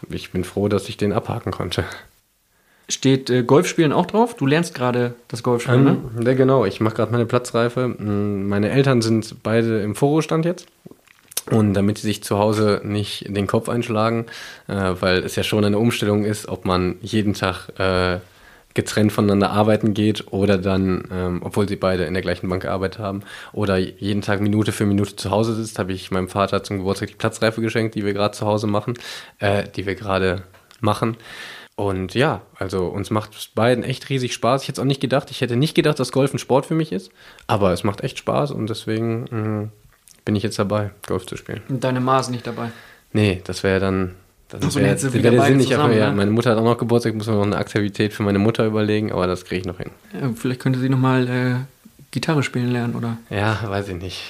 ich 0.09 0.31
bin 0.31 0.45
froh, 0.45 0.69
dass 0.69 0.89
ich 0.89 0.97
den 0.97 1.13
abhaken 1.13 1.51
konnte. 1.51 1.83
Steht 2.91 3.31
äh, 3.31 3.43
Golfspielen 3.45 3.93
auch 3.93 4.07
drauf? 4.07 4.35
Du 4.35 4.47
lernst 4.47 4.75
gerade 4.75 5.15
das 5.29 5.43
Golfspielen, 5.43 5.85
ne? 5.85 5.97
Ähm, 6.19 6.27
ja, 6.27 6.35
genau, 6.35 6.65
ich 6.65 6.81
mache 6.81 6.97
gerade 6.97 7.13
meine 7.13 7.27
Platzreife. 7.27 7.89
Mm, 7.89 8.49
Meine 8.49 8.71
Eltern 8.71 9.01
sind 9.01 9.43
beide 9.43 9.81
im 9.81 9.95
Vorruhestand 9.95 10.45
jetzt. 10.45 10.67
Und 11.51 11.75
damit 11.75 11.99
sie 11.99 12.07
sich 12.07 12.23
zu 12.23 12.39
Hause 12.39 12.81
nicht 12.85 13.25
den 13.29 13.47
Kopf 13.47 13.69
einschlagen, 13.69 14.27
äh, 14.69 14.95
weil 15.01 15.19
es 15.19 15.37
ja 15.37 15.43
schon 15.43 15.65
eine 15.65 15.79
Umstellung 15.79 16.25
ist, 16.25 16.49
ob 16.49 16.65
man 16.65 16.97
jeden 17.01 17.35
Tag 17.35 17.69
äh, 17.79 18.19
getrennt 18.75 19.13
voneinander 19.13 19.51
arbeiten 19.51 19.95
geht 19.95 20.33
oder 20.33 20.59
dann, 20.59 21.05
ähm, 21.13 21.41
obwohl 21.45 21.69
sie 21.69 21.77
beide 21.77 22.05
in 22.05 22.15
der 22.15 22.23
gleichen 22.23 22.49
Bank 22.49 22.63
gearbeitet 22.63 23.01
haben, 23.01 23.23
oder 23.53 23.79
jeden 23.79 24.23
Tag 24.23 24.41
Minute 24.41 24.73
für 24.73 24.87
Minute 24.87 25.17
zu 25.17 25.31
Hause 25.31 25.55
sitzt, 25.55 25.79
habe 25.79 25.93
ich 25.93 26.11
meinem 26.11 26.29
Vater 26.29 26.63
zum 26.63 26.79
Geburtstag 26.79 27.09
die 27.09 27.15
Platzreife 27.15 27.61
geschenkt, 27.61 27.95
die 27.95 28.05
wir 28.05 28.15
gerade 28.15 28.37
zu 28.37 28.47
Hause 28.47 28.67
machen, 28.67 28.95
äh, 29.39 29.65
die 29.75 29.87
wir 29.87 29.95
gerade 29.95 30.43
machen. 30.81 31.17
Und 31.81 32.13
ja, 32.13 32.43
also 32.57 32.89
uns 32.89 33.09
macht 33.09 33.35
es 33.35 33.49
beiden 33.49 33.85
echt 33.85 34.11
riesig 34.11 34.35
Spaß. 34.35 34.61
Ich 34.61 34.69
hätte 34.69 34.81
es 34.81 34.83
auch 34.83 34.87
nicht 34.87 35.01
gedacht. 35.01 35.31
Ich 35.31 35.41
hätte 35.41 35.57
nicht 35.57 35.75
gedacht, 35.75 35.99
dass 35.99 36.13
Golf 36.13 36.35
ein 36.35 36.39
Sport 36.39 36.67
für 36.67 36.75
mich 36.75 36.93
ist. 36.93 37.11
Aber 37.47 37.73
es 37.73 37.85
macht 37.85 38.03
echt 38.03 38.19
Spaß 38.19 38.51
und 38.51 38.69
deswegen 38.69 39.25
mh, 39.31 39.69
bin 40.27 40.37
ich 40.37 40.43
jetzt 40.43 40.59
dabei, 40.59 40.91
Golf 41.07 41.25
zu 41.25 41.39
spielen. 41.39 41.63
Und 41.71 41.83
deine 41.83 42.01
Ma 42.01 42.21
ist 42.21 42.29
nicht 42.29 42.47
dabei. 42.47 42.71
Nee, 43.15 43.41
das 43.45 43.63
wäre 43.63 43.81
dann. 43.81 44.15
Das 44.51 44.75
wäre 44.75 45.03
wär 45.03 45.15
wieder 45.15 45.31
der 45.31 45.43
Sinn 45.45 45.57
nicht. 45.57 45.69
zusammen, 45.69 45.93
aber 45.93 45.97
ja, 45.97 46.11
ne? 46.11 46.17
meine 46.17 46.31
Mutter 46.33 46.51
hat 46.51 46.59
auch 46.59 46.65
noch 46.65 46.77
Geburtstag, 46.77 47.15
muss 47.15 47.29
man 47.29 47.37
noch 47.37 47.45
eine 47.45 47.57
Aktivität 47.57 48.13
für 48.13 48.25
meine 48.25 48.39
Mutter 48.39 48.67
überlegen, 48.67 49.11
aber 49.11 49.27
das 49.27 49.47
kriege 49.47 49.61
ich 49.61 49.67
noch 49.67 49.79
hin. 49.79 49.91
Ja, 50.13 50.29
vielleicht 50.35 50.61
könnte 50.61 50.81
sie 50.81 50.91
nochmal 50.91 51.29
äh, 51.29 51.55
Gitarre 52.11 52.43
spielen 52.43 52.73
lernen, 52.73 52.95
oder? 52.95 53.17
Ja, 53.31 53.59
weiß 53.65 53.89
ich 53.89 53.97
nicht. 53.97 54.23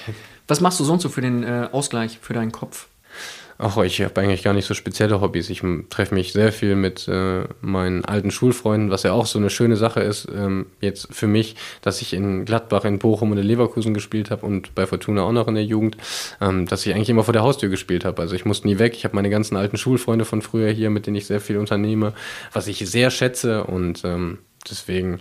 Was 0.47 0.61
machst 0.61 0.79
du 0.79 0.85
sonst 0.85 1.03
so 1.03 1.09
für 1.09 1.21
den 1.21 1.43
äh, 1.43 1.67
Ausgleich, 1.73 2.19
für 2.21 2.33
deinen 2.33 2.53
Kopf? 2.53 2.87
Ach, 3.63 3.77
ich 3.77 4.01
habe 4.01 4.19
eigentlich 4.19 4.41
gar 4.41 4.55
nicht 4.55 4.65
so 4.65 4.73
spezielle 4.73 5.21
Hobbys. 5.21 5.51
Ich 5.51 5.61
treffe 5.91 6.15
mich 6.15 6.33
sehr 6.33 6.51
viel 6.51 6.75
mit 6.75 7.07
äh, 7.07 7.43
meinen 7.61 8.03
alten 8.03 8.31
Schulfreunden, 8.31 8.89
was 8.89 9.03
ja 9.03 9.13
auch 9.13 9.27
so 9.27 9.37
eine 9.37 9.51
schöne 9.51 9.77
Sache 9.77 9.99
ist, 9.99 10.27
ähm, 10.35 10.65
jetzt 10.79 11.13
für 11.13 11.27
mich, 11.27 11.55
dass 11.83 12.01
ich 12.01 12.13
in 12.13 12.45
Gladbach, 12.45 12.85
in 12.85 12.97
Bochum 12.97 13.31
und 13.31 13.37
in 13.37 13.45
Leverkusen 13.45 13.93
gespielt 13.93 14.31
habe 14.31 14.47
und 14.47 14.73
bei 14.73 14.87
Fortuna 14.87 15.21
auch 15.21 15.31
noch 15.31 15.47
in 15.47 15.53
der 15.53 15.63
Jugend, 15.63 15.95
ähm, 16.41 16.65
dass 16.65 16.87
ich 16.87 16.95
eigentlich 16.95 17.11
immer 17.11 17.23
vor 17.23 17.33
der 17.33 17.43
Haustür 17.43 17.69
gespielt 17.69 18.03
habe. 18.03 18.19
Also 18.23 18.33
ich 18.33 18.45
musste 18.45 18.67
nie 18.67 18.79
weg. 18.79 18.95
Ich 18.95 19.03
habe 19.03 19.15
meine 19.15 19.29
ganzen 19.29 19.55
alten 19.55 19.77
Schulfreunde 19.77 20.25
von 20.25 20.41
früher 20.41 20.71
hier, 20.71 20.89
mit 20.89 21.05
denen 21.05 21.17
ich 21.17 21.27
sehr 21.27 21.39
viel 21.39 21.59
unternehme, 21.59 22.13
was 22.53 22.65
ich 22.65 22.79
sehr 22.79 23.11
schätze 23.11 23.65
und 23.65 24.03
ähm, 24.03 24.39
deswegen 24.67 25.19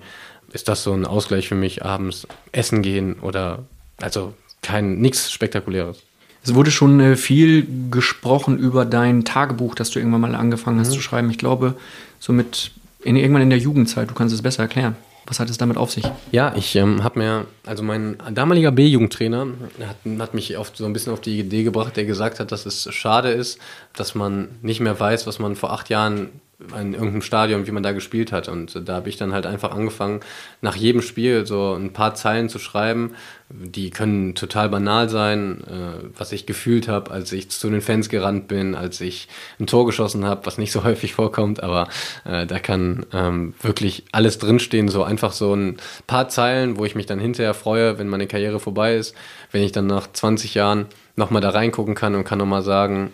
ist 0.51 0.68
das 0.68 0.82
so 0.82 0.95
ein 0.95 1.05
Ausgleich 1.05 1.47
für 1.47 1.57
mich, 1.57 1.84
abends 1.84 2.26
essen 2.53 2.80
gehen 2.80 3.20
oder 3.20 3.66
also 4.01 4.32
kein 4.62 4.99
nichts 4.99 5.30
Spektakuläres. 5.30 6.05
Es 6.43 6.55
wurde 6.55 6.70
schon 6.70 7.01
äh, 7.01 7.16
viel 7.16 7.66
gesprochen 7.91 8.59
über 8.59 8.84
dein 8.84 9.24
Tagebuch, 9.24 9.74
das 9.74 9.91
du 9.91 9.99
irgendwann 9.99 10.22
mal 10.22 10.34
angefangen 10.34 10.80
hast 10.80 10.91
Mhm. 10.91 10.95
zu 10.95 11.01
schreiben. 11.03 11.30
Ich 11.30 11.38
glaube, 11.38 11.74
so 12.18 12.32
mit 12.32 12.70
in, 13.03 13.16
irgendwann 13.16 13.43
in 13.43 13.51
der 13.51 13.59
Jugendzeit. 13.59 14.11
Du 14.11 14.14
kannst 14.14 14.34
es 14.34 14.43
besser 14.43 14.62
erklären. 14.62 14.97
Was 15.26 15.38
hat 15.38 15.49
es 15.49 15.59
damit 15.59 15.76
auf 15.76 15.93
sich? 15.93 16.05
Ja, 16.32 16.55
ich 16.57 16.74
ähm, 16.76 17.05
habe 17.05 17.18
mir, 17.20 17.47
also 17.64 17.82
mein 17.84 18.16
damaliger 18.34 18.72
B-Jugendtrainer 18.72 19.47
hat, 19.86 19.97
hat 20.18 20.34
mich 20.34 20.57
oft 20.59 20.76
so 20.76 20.84
ein 20.86 20.93
bisschen 20.93 21.12
auf 21.12 21.20
die 21.20 21.38
Idee 21.38 21.62
gebracht, 21.62 21.97
der 21.97 22.05
gesagt 22.05 22.41
hat, 22.41 22.51
dass 22.53 22.66
es 22.66 22.93
schade 22.93 23.30
ist, 23.30 23.59
dass 23.95 24.14
man 24.14 24.49
nicht 24.62 24.80
mehr 24.80 24.99
weiß, 24.99 25.26
was 25.28 25.38
man 25.38 25.55
vor 25.57 25.72
acht 25.72 25.88
Jahren 25.88 26.30
in 26.79 26.93
irgendeinem 26.93 27.23
Stadion, 27.23 27.67
wie 27.67 27.71
man 27.71 27.83
da 27.83 27.93
gespielt 27.93 28.33
hat. 28.33 28.49
Und 28.49 28.77
äh, 28.77 28.83
da 28.83 28.95
habe 28.95 29.09
ich 29.09 29.17
dann 29.17 29.33
halt 29.33 29.47
einfach 29.47 29.73
angefangen, 29.73 30.21
nach 30.61 30.77
jedem 30.77 31.03
Spiel 31.03 31.47
so 31.47 31.75
ein 31.75 31.93
paar 31.93 32.15
Zeilen 32.15 32.49
zu 32.49 32.59
schreiben. 32.59 33.13
Die 33.49 33.91
können 33.91 34.35
total 34.35 34.69
banal 34.69 35.09
sein, 35.09 35.65
äh, 35.65 36.09
was 36.17 36.33
ich 36.33 36.47
gefühlt 36.47 36.87
habe, 36.87 37.11
als 37.11 37.33
ich 37.33 37.51
zu 37.51 37.69
den 37.69 37.81
Fans 37.81 38.09
gerannt 38.09 38.47
bin, 38.47 38.75
als 38.75 39.01
ich 39.01 39.29
ein 39.59 39.67
Tor 39.67 39.87
geschossen 39.87 40.25
habe, 40.25 40.47
was 40.47 40.59
nicht 40.59 40.71
so 40.73 40.85
häufig 40.85 41.15
vorkommt, 41.15 41.63
aber 41.63 41.89
äh, 42.25 42.47
da 42.47 42.59
kann 42.59 43.07
ähm, 43.13 43.55
wirklich 43.61 44.05
alles 44.13 44.39
drinstehen, 44.39 44.89
so 44.89 45.03
einfach 45.03 45.33
so 45.33 45.55
ein 45.55 45.79
paar 46.07 46.29
Zeilen, 46.29 46.79
wo 46.79 46.85
ich 46.85 46.95
mich 46.95 47.07
dann 47.07 47.19
hinterher 47.19 47.55
freue, 47.55 47.99
wenn 47.99 48.09
meine 48.09 48.27
Karriere 48.27 48.61
vorbei 48.61 48.97
ist, 48.97 49.17
wenn 49.53 49.62
ich 49.62 49.72
dann 49.72 49.86
nach 49.86 50.11
20 50.12 50.55
Jahren 50.55 50.86
nochmal 51.16 51.42
da 51.42 51.51
reingucken 51.51 51.94
kann 51.94 52.14
und 52.14 52.24
kann 52.24 52.38
nochmal 52.38 52.62
sagen, 52.62 53.11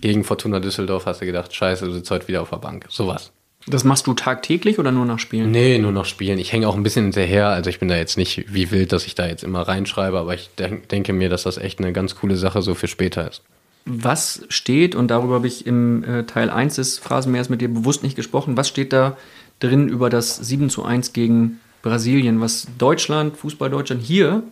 gegen 0.00 0.24
Fortuna 0.24 0.60
Düsseldorf 0.60 1.06
hast 1.06 1.22
du 1.22 1.26
gedacht, 1.26 1.54
scheiße, 1.54 1.86
du 1.86 1.92
sitzt 1.92 2.10
heute 2.10 2.28
wieder 2.28 2.42
auf 2.42 2.50
der 2.50 2.58
Bank. 2.58 2.86
Sowas. 2.88 3.32
Das 3.68 3.82
machst 3.82 4.06
du 4.06 4.14
tagtäglich 4.14 4.78
oder 4.78 4.92
nur 4.92 5.06
nach 5.06 5.18
Spielen? 5.18 5.50
Nee, 5.50 5.78
nur 5.78 5.90
noch 5.90 6.04
spielen. 6.04 6.38
Ich 6.38 6.52
hänge 6.52 6.68
auch 6.68 6.76
ein 6.76 6.84
bisschen 6.84 7.06
hinterher. 7.06 7.48
Also 7.48 7.68
ich 7.68 7.80
bin 7.80 7.88
da 7.88 7.96
jetzt 7.96 8.16
nicht 8.16 8.44
wie 8.54 8.70
wild, 8.70 8.92
dass 8.92 9.06
ich 9.06 9.16
da 9.16 9.26
jetzt 9.26 9.42
immer 9.42 9.62
reinschreibe, 9.62 10.18
aber 10.18 10.34
ich 10.34 10.50
denk, 10.56 10.88
denke 10.88 11.12
mir, 11.12 11.28
dass 11.28 11.42
das 11.42 11.58
echt 11.58 11.80
eine 11.80 11.92
ganz 11.92 12.14
coole 12.14 12.36
Sache 12.36 12.62
so 12.62 12.74
für 12.74 12.86
später 12.86 13.28
ist. 13.28 13.42
Was 13.84 14.44
steht, 14.50 14.94
und 14.94 15.08
darüber 15.08 15.34
habe 15.34 15.46
ich 15.48 15.66
im 15.66 16.04
äh, 16.04 16.24
Teil 16.24 16.50
1 16.50 16.76
des 16.76 16.98
Phrasenmeers 16.98 17.48
mit 17.48 17.60
dir 17.60 17.68
bewusst 17.68 18.02
nicht 18.04 18.16
gesprochen, 18.16 18.56
was 18.56 18.68
steht 18.68 18.92
da 18.92 19.16
drin 19.58 19.88
über 19.88 20.10
das 20.10 20.36
7 20.36 20.70
zu 20.70 20.84
1 20.84 21.12
gegen 21.12 21.60
Brasilien, 21.82 22.40
was 22.40 22.68
Deutschland, 22.78 23.36
Fußball 23.36 23.70
Deutschland 23.70 24.02
hier 24.02 24.42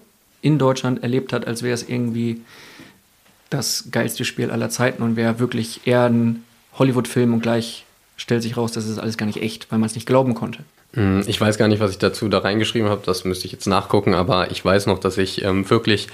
in 0.45 0.59
Deutschland 0.59 1.03
erlebt 1.03 1.33
hat, 1.33 1.47
als 1.47 1.63
wäre 1.63 1.75
es 1.75 1.89
irgendwie 1.89 2.43
das 3.51 3.89
geilste 3.91 4.25
Spiel 4.25 4.51
aller 4.51 4.69
Zeiten 4.69 5.03
und 5.03 5.17
wäre 5.17 5.39
wirklich 5.39 5.87
eher 5.87 6.05
ein 6.05 6.45
Hollywood-Film 6.79 7.33
und 7.33 7.41
gleich 7.41 7.85
stellt 8.17 8.43
sich 8.43 8.57
raus, 8.57 8.73
das 8.73 8.87
ist 8.87 8.99
alles 8.99 9.17
gar 9.17 9.27
nicht 9.27 9.41
echt, 9.43 9.73
weil 9.73 9.79
man 9.79 9.87
es 9.89 9.95
nicht 9.95 10.07
glauben 10.07 10.35
konnte. 10.35 10.61
Mm, 10.93 11.21
Ich 11.27 11.41
weiß 11.41 11.57
gar 11.57 11.69
nicht, 11.69 11.81
was 11.81 11.93
ich 11.93 11.99
dazu 11.99 12.29
da 12.29 12.39
reingeschrieben 12.39 12.89
habe, 12.91 13.03
das 13.07 13.25
müsste 13.25 13.47
ich 13.47 13.53
jetzt 13.53 13.67
nachgucken, 13.67 14.15
aber 14.15 14.51
ich 14.51 14.65
weiß 14.65 14.87
noch, 14.87 14.99
dass 14.99 15.17
ich 15.19 15.43
ähm, 15.43 15.69
wirklich 15.71 16.09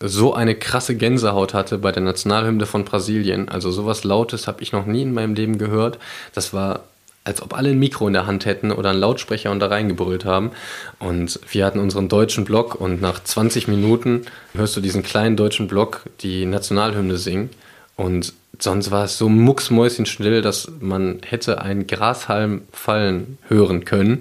so 0.00 0.34
eine 0.34 0.56
krasse 0.56 0.96
Gänsehaut 0.96 1.54
hatte 1.54 1.78
bei 1.78 1.92
der 1.92 2.02
Nationalhymne 2.02 2.66
von 2.66 2.84
Brasilien. 2.84 3.48
Also 3.48 3.70
sowas 3.70 4.02
Lautes 4.02 4.48
habe 4.48 4.60
ich 4.62 4.72
noch 4.72 4.86
nie 4.86 5.02
in 5.02 5.14
meinem 5.14 5.34
Leben 5.34 5.58
gehört. 5.58 5.98
Das 6.34 6.52
war, 6.52 6.80
als 7.24 7.40
ob 7.40 7.54
alle 7.56 7.70
ein 7.70 7.78
Mikro 7.78 8.06
in 8.08 8.14
der 8.14 8.26
Hand 8.26 8.46
hätten 8.46 8.72
oder 8.72 8.90
einen 8.90 9.00
Lautsprecher 9.00 9.50
und 9.50 9.60
da 9.60 9.68
reingebrüllt 9.68 10.24
haben. 10.24 10.50
Und 10.98 11.38
wir 11.50 11.64
hatten 11.64 11.78
unseren 11.78 12.08
deutschen 12.08 12.44
Block 12.44 12.74
und 12.74 13.00
nach 13.00 13.22
20 13.22 13.68
Minuten 13.68 14.22
hörst 14.54 14.76
du 14.76 14.80
diesen 14.80 15.02
kleinen 15.02 15.36
deutschen 15.36 15.68
Block 15.68 16.04
die 16.20 16.46
Nationalhymne 16.46 17.16
singen. 17.16 17.50
Und 17.96 18.32
sonst 18.58 18.90
war 18.90 19.04
es 19.04 19.18
so 19.18 19.28
mucksmäuschenstill, 19.28 20.42
dass 20.42 20.70
man 20.80 21.20
hätte 21.24 21.60
einen 21.60 21.86
Grashalm 21.86 22.62
fallen 22.72 23.38
hören 23.48 23.84
können. 23.84 24.20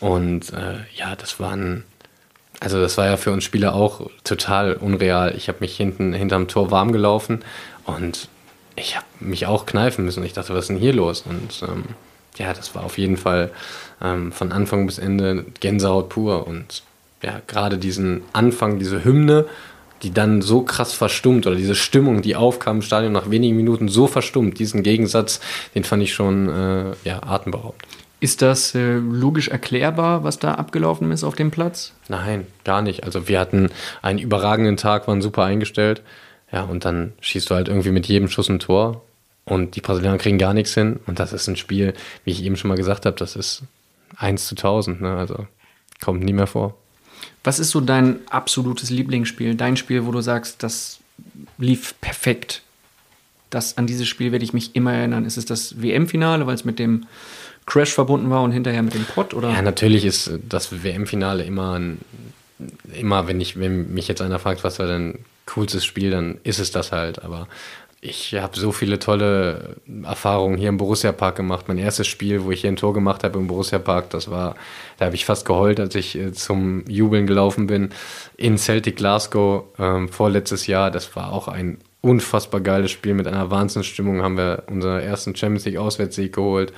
Und 0.00 0.52
äh, 0.52 0.76
ja, 0.94 1.16
das 1.16 1.40
waren, 1.40 1.84
also 2.60 2.80
das 2.80 2.96
war 2.96 3.06
ja 3.06 3.16
für 3.16 3.32
uns 3.32 3.42
Spieler 3.42 3.74
auch 3.74 4.08
total 4.22 4.74
unreal. 4.74 5.34
Ich 5.36 5.48
habe 5.48 5.58
mich 5.60 5.76
hinten 5.76 6.12
hinterm 6.12 6.46
Tor 6.46 6.70
warm 6.70 6.92
gelaufen 6.92 7.40
und 7.84 8.28
ich 8.76 8.94
habe 8.94 9.06
mich 9.18 9.46
auch 9.46 9.66
kneifen 9.66 10.04
müssen. 10.04 10.22
Ich 10.24 10.34
dachte, 10.34 10.52
was 10.52 10.64
ist 10.64 10.68
denn 10.68 10.76
hier 10.76 10.92
los? 10.92 11.24
Und 11.26 11.62
ähm, 11.68 11.84
ja, 12.38 12.52
das 12.52 12.74
war 12.74 12.84
auf 12.84 12.98
jeden 12.98 13.16
Fall 13.16 13.50
ähm, 14.02 14.32
von 14.32 14.52
Anfang 14.52 14.86
bis 14.86 14.98
Ende 14.98 15.44
Gänsehaut 15.60 16.08
pur. 16.08 16.46
Und 16.46 16.82
ja, 17.22 17.40
gerade 17.46 17.78
diesen 17.78 18.22
Anfang, 18.32 18.78
diese 18.78 19.04
Hymne, 19.04 19.46
die 20.02 20.12
dann 20.12 20.42
so 20.42 20.62
krass 20.62 20.92
verstummt 20.92 21.46
oder 21.46 21.56
diese 21.56 21.74
Stimmung, 21.74 22.22
die 22.22 22.36
aufkam 22.36 22.76
im 22.76 22.82
Stadion 22.82 23.12
nach 23.12 23.30
wenigen 23.30 23.56
Minuten 23.56 23.88
so 23.88 24.06
verstummt, 24.06 24.58
diesen 24.58 24.82
Gegensatz, 24.82 25.40
den 25.74 25.84
fand 25.84 26.02
ich 26.02 26.12
schon 26.12 26.48
äh, 26.48 26.92
ja, 27.04 27.22
atemberaubend. 27.22 27.82
Ist 28.20 28.42
das 28.42 28.74
äh, 28.74 28.94
logisch 28.94 29.48
erklärbar, 29.48 30.24
was 30.24 30.38
da 30.38 30.54
abgelaufen 30.54 31.10
ist 31.12 31.24
auf 31.24 31.34
dem 31.34 31.50
Platz? 31.50 31.92
Nein, 32.08 32.46
gar 32.64 32.82
nicht. 32.82 33.04
Also 33.04 33.28
wir 33.28 33.38
hatten 33.38 33.70
einen 34.02 34.18
überragenden 34.18 34.76
Tag, 34.76 35.06
waren 35.06 35.20
super 35.20 35.44
eingestellt. 35.44 36.02
Ja, 36.50 36.62
und 36.62 36.84
dann 36.84 37.12
schießt 37.20 37.50
du 37.50 37.54
halt 37.54 37.68
irgendwie 37.68 37.90
mit 37.90 38.06
jedem 38.06 38.28
Schuss 38.28 38.48
ein 38.48 38.58
Tor 38.58 39.02
und 39.46 39.76
die 39.76 39.80
Brasilianer 39.80 40.18
kriegen 40.18 40.38
gar 40.38 40.52
nichts 40.54 40.74
hin. 40.74 40.98
Und 41.06 41.20
das 41.20 41.32
ist 41.32 41.46
ein 41.46 41.56
Spiel, 41.56 41.94
wie 42.24 42.32
ich 42.32 42.42
eben 42.42 42.56
schon 42.56 42.68
mal 42.68 42.76
gesagt 42.76 43.06
habe, 43.06 43.16
das 43.16 43.36
ist 43.36 43.62
1 44.16 44.46
zu 44.46 44.56
1000. 44.56 45.00
Ne? 45.00 45.16
Also 45.16 45.46
kommt 46.04 46.22
nie 46.22 46.32
mehr 46.32 46.48
vor. 46.48 46.76
Was 47.44 47.60
ist 47.60 47.70
so 47.70 47.80
dein 47.80 48.18
absolutes 48.28 48.90
Lieblingsspiel? 48.90 49.54
Dein 49.54 49.76
Spiel, 49.76 50.04
wo 50.04 50.10
du 50.10 50.20
sagst, 50.20 50.62
das 50.64 50.98
lief 51.58 51.94
perfekt. 52.00 52.62
Das, 53.50 53.78
an 53.78 53.86
dieses 53.86 54.08
Spiel 54.08 54.32
werde 54.32 54.44
ich 54.44 54.52
mich 54.52 54.74
immer 54.74 54.92
erinnern. 54.92 55.24
Ist 55.24 55.36
es 55.36 55.46
das 55.46 55.80
WM-Finale, 55.80 56.46
weil 56.48 56.56
es 56.56 56.64
mit 56.64 56.80
dem 56.80 57.06
Crash 57.66 57.92
verbunden 57.92 58.30
war 58.30 58.42
und 58.42 58.50
hinterher 58.50 58.82
mit 58.82 58.94
dem 58.94 59.04
Pott? 59.04 59.32
Oder? 59.32 59.50
Ja, 59.50 59.62
natürlich 59.62 60.04
ist 60.04 60.32
das 60.48 60.82
WM-Finale 60.82 61.44
immer 61.44 61.78
ein, 61.78 61.98
immer, 62.92 63.28
wenn 63.28 63.40
ich, 63.40 63.58
wenn 63.58 63.94
mich 63.94 64.08
jetzt 64.08 64.20
einer 64.20 64.40
fragt, 64.40 64.64
was 64.64 64.80
war 64.80 64.88
dein 64.88 65.20
coolstes 65.46 65.84
Spiel, 65.84 66.10
dann 66.10 66.38
ist 66.42 66.58
es 66.58 66.72
das 66.72 66.90
halt. 66.90 67.22
Aber 67.22 67.46
ich 68.08 68.34
habe 68.34 68.58
so 68.58 68.72
viele 68.72 68.98
tolle 68.98 69.76
Erfahrungen 70.04 70.56
hier 70.56 70.68
im 70.68 70.76
Borussia 70.76 71.12
Park 71.12 71.36
gemacht. 71.36 71.66
Mein 71.68 71.78
erstes 71.78 72.06
Spiel, 72.06 72.44
wo 72.44 72.52
ich 72.52 72.60
hier 72.60 72.70
ein 72.70 72.76
Tor 72.76 72.94
gemacht 72.94 73.24
habe 73.24 73.38
im 73.38 73.48
Borussia 73.48 73.78
Park, 73.78 74.10
das 74.10 74.30
war, 74.30 74.54
da 74.98 75.06
habe 75.06 75.16
ich 75.16 75.24
fast 75.24 75.44
geheult, 75.44 75.80
als 75.80 75.94
ich 75.94 76.16
äh, 76.16 76.32
zum 76.32 76.84
Jubeln 76.88 77.26
gelaufen 77.26 77.66
bin 77.66 77.90
in 78.36 78.58
Celtic 78.58 78.96
Glasgow 78.96 79.64
ähm, 79.78 80.08
vorletztes 80.08 80.66
Jahr. 80.66 80.90
Das 80.90 81.16
war 81.16 81.32
auch 81.32 81.48
ein 81.48 81.78
unfassbar 82.00 82.60
geiles 82.60 82.92
Spiel 82.92 83.14
mit 83.14 83.26
einer 83.26 83.50
Wahnsinnsstimmung. 83.50 84.22
Haben 84.22 84.36
wir 84.36 84.62
unseren 84.68 85.00
ersten 85.00 85.34
Champions 85.34 85.64
League 85.64 85.78
Auswärtssieg 85.78 86.32
geholt 86.32 86.72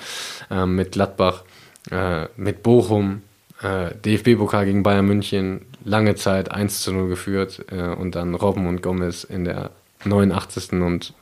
ähm, 0.50 0.76
mit 0.76 0.92
Gladbach, 0.92 1.44
äh, 1.90 2.26
mit 2.36 2.62
Bochum, 2.62 3.22
äh, 3.62 3.94
DFB-Pokal 3.94 4.64
gegen 4.64 4.82
Bayern 4.82 5.06
München, 5.06 5.66
lange 5.84 6.14
Zeit 6.14 6.50
1 6.50 6.80
zu 6.80 6.92
0 6.92 7.08
geführt 7.08 7.64
äh, 7.70 7.82
und 7.82 8.14
dann 8.14 8.34
Robben 8.34 8.66
und 8.66 8.82
Gomez 8.82 9.24
in 9.24 9.44
der 9.44 9.70
89. 10.04 10.72
und 10.72 11.12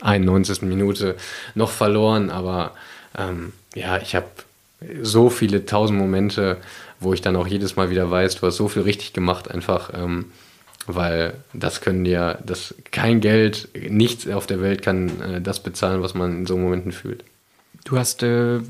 91. 0.00 0.62
Minute 0.62 1.16
noch 1.54 1.70
verloren, 1.70 2.30
aber 2.30 2.72
ähm, 3.16 3.52
ja, 3.74 3.98
ich 3.98 4.14
habe 4.14 4.26
so 5.00 5.30
viele 5.30 5.64
tausend 5.64 5.98
Momente, 5.98 6.58
wo 7.00 7.14
ich 7.14 7.22
dann 7.22 7.36
auch 7.36 7.46
jedes 7.46 7.76
Mal 7.76 7.90
wieder 7.90 8.10
weiß, 8.10 8.36
du 8.36 8.46
hast 8.46 8.56
so 8.56 8.68
viel 8.68 8.82
richtig 8.82 9.12
gemacht, 9.12 9.50
einfach 9.50 9.90
ähm, 9.94 10.26
weil 10.86 11.34
das 11.52 11.80
können 11.80 12.04
ja, 12.04 12.34
das 12.34 12.74
kein 12.92 13.20
Geld, 13.20 13.68
nichts 13.88 14.28
auf 14.28 14.46
der 14.46 14.60
Welt 14.60 14.82
kann 14.82 15.20
äh, 15.20 15.40
das 15.40 15.62
bezahlen, 15.62 16.02
was 16.02 16.14
man 16.14 16.40
in 16.40 16.46
so 16.46 16.56
Momenten 16.56 16.92
fühlt. 16.92 17.24
Du 17.84 17.98
hast 17.98 18.22
äh, 18.22 18.60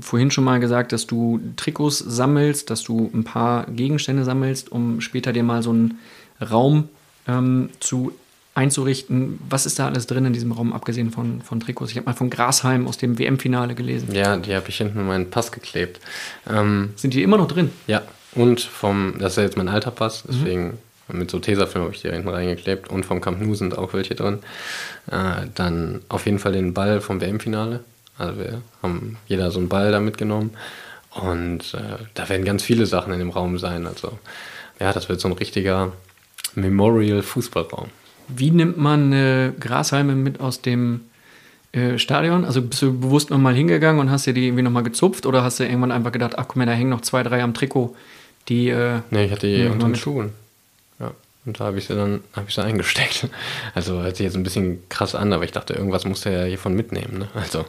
vorhin 0.00 0.30
schon 0.30 0.44
mal 0.44 0.58
gesagt, 0.58 0.92
dass 0.92 1.06
du 1.06 1.40
Trikots 1.56 1.98
sammelst, 1.98 2.70
dass 2.70 2.82
du 2.82 3.10
ein 3.14 3.24
paar 3.24 3.66
Gegenstände 3.66 4.24
sammelst, 4.24 4.70
um 4.70 5.00
später 5.00 5.32
dir 5.32 5.44
mal 5.44 5.62
so 5.62 5.70
einen 5.70 5.98
Raum 6.40 6.88
ähm, 7.28 7.70
zu 7.80 8.12
einzurichten. 8.54 9.38
Was 9.48 9.66
ist 9.66 9.78
da 9.78 9.86
alles 9.86 10.06
drin 10.06 10.24
in 10.24 10.32
diesem 10.32 10.52
Raum, 10.52 10.72
abgesehen 10.72 11.10
von, 11.10 11.42
von 11.42 11.60
Trikots? 11.60 11.90
Ich 11.90 11.96
habe 11.96 12.06
mal 12.06 12.14
von 12.14 12.30
Grasheim 12.30 12.86
aus 12.86 12.96
dem 12.96 13.18
WM-Finale 13.18 13.74
gelesen. 13.74 14.14
Ja, 14.14 14.36
die 14.36 14.54
habe 14.54 14.68
ich 14.68 14.76
hinten 14.76 15.00
in 15.00 15.06
meinen 15.06 15.30
Pass 15.30 15.52
geklebt. 15.52 16.00
Ähm, 16.48 16.92
Sind 16.96 17.14
die 17.14 17.22
immer 17.22 17.36
noch 17.36 17.48
drin? 17.48 17.70
Ja, 17.86 18.02
und 18.34 18.60
vom, 18.60 19.14
das 19.18 19.32
ist 19.32 19.36
ja 19.36 19.42
jetzt 19.42 19.56
mein 19.56 19.68
alter 19.68 19.90
Pass, 19.90 20.24
deswegen 20.28 20.78
mhm. 21.08 21.18
mit 21.18 21.30
so 21.30 21.38
Tesafilm 21.40 21.84
habe 21.84 21.94
ich 21.94 22.02
die 22.02 22.10
hinten 22.10 22.28
reingeklebt 22.28 22.88
und 22.88 23.04
vom 23.04 23.20
Camp 23.20 23.40
Nou 23.40 23.54
sind 23.54 23.76
auch 23.76 23.92
welche 23.92 24.14
drin. 24.14 24.38
Äh, 25.10 25.46
dann 25.54 26.02
auf 26.08 26.26
jeden 26.26 26.38
Fall 26.38 26.52
den 26.52 26.74
Ball 26.74 27.00
vom 27.00 27.20
WM-Finale. 27.20 27.80
Also 28.16 28.38
wir 28.38 28.62
haben 28.82 29.16
jeder 29.26 29.50
so 29.50 29.58
einen 29.58 29.68
Ball 29.68 29.90
da 29.90 29.98
mitgenommen 29.98 30.52
und 31.10 31.74
äh, 31.74 32.04
da 32.14 32.28
werden 32.28 32.44
ganz 32.44 32.62
viele 32.62 32.86
Sachen 32.86 33.12
in 33.12 33.18
dem 33.18 33.30
Raum 33.30 33.58
sein. 33.58 33.86
Also 33.86 34.18
ja, 34.80 34.92
das 34.92 35.08
wird 35.08 35.20
so 35.20 35.28
ein 35.28 35.32
richtiger 35.32 35.92
Memorial-Fußballraum. 36.54 37.88
Wie 38.28 38.50
nimmt 38.50 38.78
man 38.78 39.12
äh, 39.12 39.52
Grashalme 39.58 40.14
mit 40.14 40.40
aus 40.40 40.62
dem 40.62 41.00
äh, 41.72 41.98
Stadion? 41.98 42.44
Also 42.44 42.62
bist 42.62 42.82
du 42.82 42.98
bewusst 42.98 43.30
nochmal 43.30 43.54
hingegangen 43.54 44.00
und 44.00 44.10
hast 44.10 44.26
dir 44.26 44.34
die 44.34 44.46
irgendwie 44.46 44.62
nochmal 44.62 44.82
gezupft 44.82 45.26
oder 45.26 45.42
hast 45.42 45.60
du 45.60 45.64
irgendwann 45.64 45.92
einfach 45.92 46.12
gedacht, 46.12 46.38
ach 46.38 46.48
guck 46.48 46.56
mal, 46.56 46.66
da 46.66 46.72
hängen 46.72 46.90
noch 46.90 47.02
zwei, 47.02 47.22
drei 47.22 47.42
am 47.42 47.54
Trikot, 47.54 47.94
die. 48.48 48.68
Äh, 48.68 49.00
nee, 49.10 49.26
ich 49.26 49.32
hatte 49.32 49.46
die 49.46 49.66
unter 49.66 49.86
den 49.86 49.96
Schuhen. 49.96 50.32
Ja. 50.98 51.12
Und 51.46 51.60
da 51.60 51.64
habe 51.64 51.78
ich 51.78 51.86
sie 51.86 51.94
dann 51.94 52.20
hab 52.34 52.48
ich 52.48 52.54
sie 52.54 52.62
eingesteckt. 52.62 53.28
Also 53.74 54.02
hört 54.02 54.16
sich 54.16 54.24
jetzt 54.24 54.36
ein 54.36 54.44
bisschen 54.44 54.88
krass 54.88 55.14
an, 55.14 55.32
aber 55.32 55.44
ich 55.44 55.52
dachte, 55.52 55.74
irgendwas 55.74 56.04
muss 56.04 56.24
er 56.26 56.40
ja 56.40 56.44
hiervon 56.44 56.74
mitnehmen. 56.74 57.18
Ne? 57.18 57.28
Also 57.34 57.64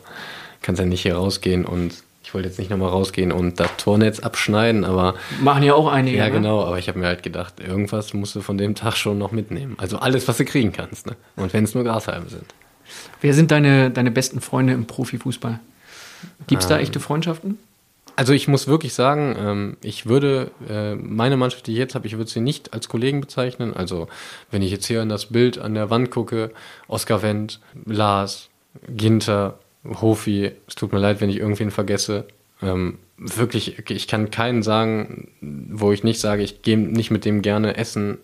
kannst 0.62 0.80
ja 0.80 0.86
nicht 0.86 1.02
hier 1.02 1.16
rausgehen 1.16 1.66
und 1.66 1.94
ich 2.26 2.34
wollte 2.34 2.48
jetzt 2.48 2.58
nicht 2.58 2.72
nochmal 2.72 2.90
rausgehen 2.90 3.32
und 3.32 3.60
das 3.60 3.70
Tornetz 3.78 4.20
abschneiden, 4.20 4.84
aber. 4.84 5.14
Machen 5.42 5.62
ja 5.62 5.76
auch 5.76 5.88
einige. 5.88 6.18
Ja, 6.18 6.26
ne? 6.26 6.32
genau, 6.32 6.64
aber 6.64 6.80
ich 6.80 6.88
habe 6.88 6.98
mir 6.98 7.06
halt 7.06 7.22
gedacht, 7.22 7.60
irgendwas 7.60 8.16
musst 8.16 8.36
du 8.36 8.42
von 8.42 8.58
dem 8.58 8.74
Tag 8.74 8.96
schon 8.96 9.20
noch 9.20 9.32
mitnehmen. 9.32 9.76
Also 9.78 10.00
alles, 10.00 10.28
was 10.28 10.38
du 10.38 10.46
kriegen 10.46 10.72
kannst. 10.72 11.06
Ne? 11.06 11.16
Und 11.36 11.54
wenn 11.54 11.64
es 11.64 11.76
nur 11.76 11.84
Grashalme 11.84 12.28
sind. 12.28 12.46
Wer 13.22 13.36
sind 13.36 13.52
deine, 13.52 13.92
deine 13.92 14.10
besten 14.10 14.42
Freunde 14.42 14.74
im 14.74 14.86
Profifußball? 14.88 15.60
Gibt 16.48 16.64
es 16.64 16.68
da 16.68 16.78
Ähm, 16.78 16.82
echte 16.82 17.00
Freundschaften? 17.00 17.60
Also 18.16 18.34
ich 18.34 18.48
muss 18.48 18.68
wirklich 18.68 18.96
sagen, 18.96 19.36
ähm, 19.38 19.78
ich 19.84 20.08
würde 20.08 20.50
äh, 20.68 20.96
meine 20.96 21.38
Mannschaft, 21.38 21.68
die 21.68 21.74
ich 21.74 21.78
jetzt 21.78 21.94
habe, 21.94 22.08
ich 22.08 22.18
würde 22.18 22.32
sie 22.32 22.40
nicht 22.40 22.74
als 22.74 22.90
Kollegen 22.90 23.22
bezeichnen. 23.22 23.76
Also 23.76 24.08
wenn 24.50 24.64
ich 24.64 24.72
jetzt 24.72 24.88
hier 24.88 25.04
an 25.04 25.10
das 25.10 25.28
Bild 25.28 25.60
an 25.60 25.76
der 25.76 25.92
Wand 25.92 26.10
gucke, 26.10 26.52
Oskar 26.88 27.22
Wendt, 27.22 27.60
Lars, 27.86 28.50
Ginter, 28.90 29.60
Hofi, 30.02 30.52
es 30.68 30.76
tut 30.76 30.94
mir 30.94 31.00
leid, 31.00 31.22
wenn 31.22 31.30
ich 31.30 31.38
irgendwen 31.38 31.72
vergesse. 31.72 32.26
Ähm, 32.62 33.00
wirklich, 33.18 33.90
ich 33.90 34.08
kann 34.08 34.32
keinen 34.32 34.64
sagen, 34.64 35.30
wo 35.42 35.92
ich 35.92 36.04
nicht 36.04 36.20
sage, 36.20 36.44
ich 36.44 36.62
gehe 36.62 36.78
nicht 36.78 37.12
mit 37.12 37.26
dem 37.26 37.42
gerne 37.42 37.78
essen 37.78 38.18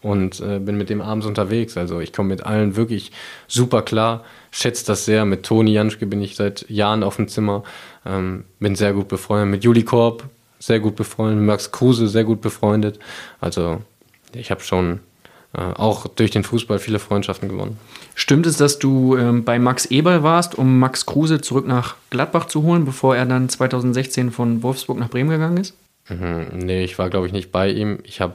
und 0.00 0.40
äh, 0.40 0.58
bin 0.58 0.78
mit 0.78 0.90
dem 0.90 1.00
abends 1.00 1.26
unterwegs. 1.26 1.76
Also 1.76 2.00
ich 2.00 2.12
komme 2.12 2.30
mit 2.30 2.44
allen 2.44 2.76
wirklich 2.76 3.12
super 3.46 3.82
klar, 3.82 4.24
schätze 4.50 4.86
das 4.86 5.04
sehr. 5.04 5.24
Mit 5.24 5.44
Toni 5.44 5.72
Janschke 5.72 6.06
bin 6.06 6.22
ich 6.22 6.36
seit 6.36 6.68
Jahren 6.68 7.02
auf 7.02 7.16
dem 7.16 7.28
Zimmer, 7.28 7.64
ähm, 8.06 8.44
bin 8.60 8.76
sehr 8.76 8.92
gut 8.92 9.08
befreundet. 9.08 9.50
Mit 9.50 9.64
Juli 9.64 9.82
Korb 9.82 10.24
sehr 10.60 10.80
gut 10.80 10.96
befreundet, 10.96 11.38
mit 11.38 11.46
Max 11.46 11.72
Kruse 11.72 12.08
sehr 12.08 12.24
gut 12.24 12.40
befreundet. 12.40 12.98
Also 13.40 13.82
ich 14.34 14.50
habe 14.50 14.62
schon 14.62 15.00
auch 15.52 16.06
durch 16.06 16.30
den 16.30 16.44
Fußball 16.44 16.78
viele 16.78 16.98
Freundschaften 16.98 17.48
gewonnen. 17.48 17.78
Stimmt 18.14 18.46
es, 18.46 18.58
dass 18.58 18.78
du 18.78 19.16
ähm, 19.16 19.44
bei 19.44 19.58
Max 19.58 19.86
Eberl 19.86 20.22
warst, 20.22 20.56
um 20.56 20.78
Max 20.78 21.06
Kruse 21.06 21.40
zurück 21.40 21.66
nach 21.66 21.96
Gladbach 22.10 22.46
zu 22.46 22.62
holen, 22.62 22.84
bevor 22.84 23.16
er 23.16 23.24
dann 23.24 23.48
2016 23.48 24.30
von 24.30 24.62
Wolfsburg 24.62 24.98
nach 24.98 25.08
Bremen 25.08 25.30
gegangen 25.30 25.56
ist? 25.56 25.74
Mhm, 26.08 26.48
nee, 26.54 26.84
ich 26.84 26.98
war, 26.98 27.10
glaube 27.10 27.26
ich, 27.26 27.32
nicht 27.32 27.50
bei 27.50 27.70
ihm. 27.70 27.98
Ich 28.04 28.20
habe, 28.20 28.34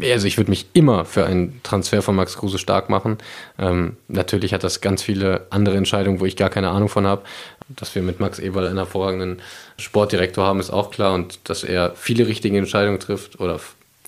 also 0.00 0.26
ich 0.26 0.36
würde 0.36 0.50
mich 0.50 0.66
immer 0.74 1.04
für 1.04 1.24
einen 1.24 1.60
Transfer 1.62 2.02
von 2.02 2.16
Max 2.16 2.36
Kruse 2.36 2.58
stark 2.58 2.90
machen. 2.90 3.18
Ähm, 3.58 3.96
natürlich 4.08 4.52
hat 4.52 4.64
das 4.64 4.80
ganz 4.80 5.02
viele 5.02 5.46
andere 5.50 5.76
Entscheidungen, 5.76 6.20
wo 6.20 6.26
ich 6.26 6.36
gar 6.36 6.50
keine 6.50 6.70
Ahnung 6.70 6.88
von 6.88 7.06
habe. 7.06 7.22
Dass 7.68 7.94
wir 7.94 8.02
mit 8.02 8.20
Max 8.20 8.38
Eberl 8.38 8.66
einen 8.66 8.76
hervorragenden 8.76 9.40
Sportdirektor 9.78 10.44
haben, 10.44 10.60
ist 10.60 10.70
auch 10.70 10.90
klar. 10.90 11.14
Und 11.14 11.48
dass 11.48 11.64
er 11.64 11.92
viele 11.94 12.26
richtige 12.26 12.58
Entscheidungen 12.58 13.00
trifft 13.00 13.40
oder 13.40 13.58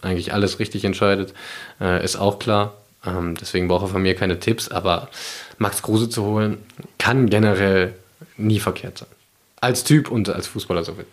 eigentlich 0.04 0.32
alles 0.32 0.58
richtig 0.58 0.84
entscheidet, 0.84 1.34
äh, 1.80 2.04
ist 2.04 2.16
auch 2.16 2.38
klar. 2.38 2.74
Ähm, 3.06 3.34
deswegen 3.40 3.68
braucht 3.68 3.84
er 3.84 3.88
von 3.88 4.02
mir 4.02 4.14
keine 4.14 4.38
Tipps. 4.40 4.68
Aber 4.68 5.08
Max 5.58 5.82
Kruse 5.82 6.08
zu 6.08 6.24
holen, 6.24 6.58
kann 6.98 7.28
generell 7.28 7.94
nie 8.36 8.60
verkehrt 8.60 8.98
sein. 8.98 9.08
Als 9.60 9.84
Typ 9.84 10.10
und 10.10 10.28
als 10.28 10.46
Fußballer 10.46 10.84
sowieso. 10.84 11.06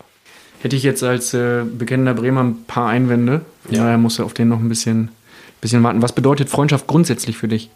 Hätte 0.62 0.76
ich 0.76 0.84
jetzt 0.84 1.04
als 1.04 1.34
äh, 1.34 1.64
bekennender 1.64 2.14
Bremer 2.14 2.44
ein 2.44 2.66
paar 2.66 2.88
Einwände. 2.88 3.42
Ja. 3.70 3.84
Daher 3.84 3.98
musst 3.98 4.20
du 4.20 4.24
auf 4.24 4.34
den 4.34 4.50
noch 4.50 4.60
ein 4.60 4.70
bisschen, 4.70 5.10
bisschen 5.60 5.82
warten. 5.84 6.02
Was 6.02 6.14
bedeutet 6.14 6.50
Freundschaft 6.50 6.88
grundsätzlich 6.88 7.38
für 7.38 7.48
dich? 7.48 7.70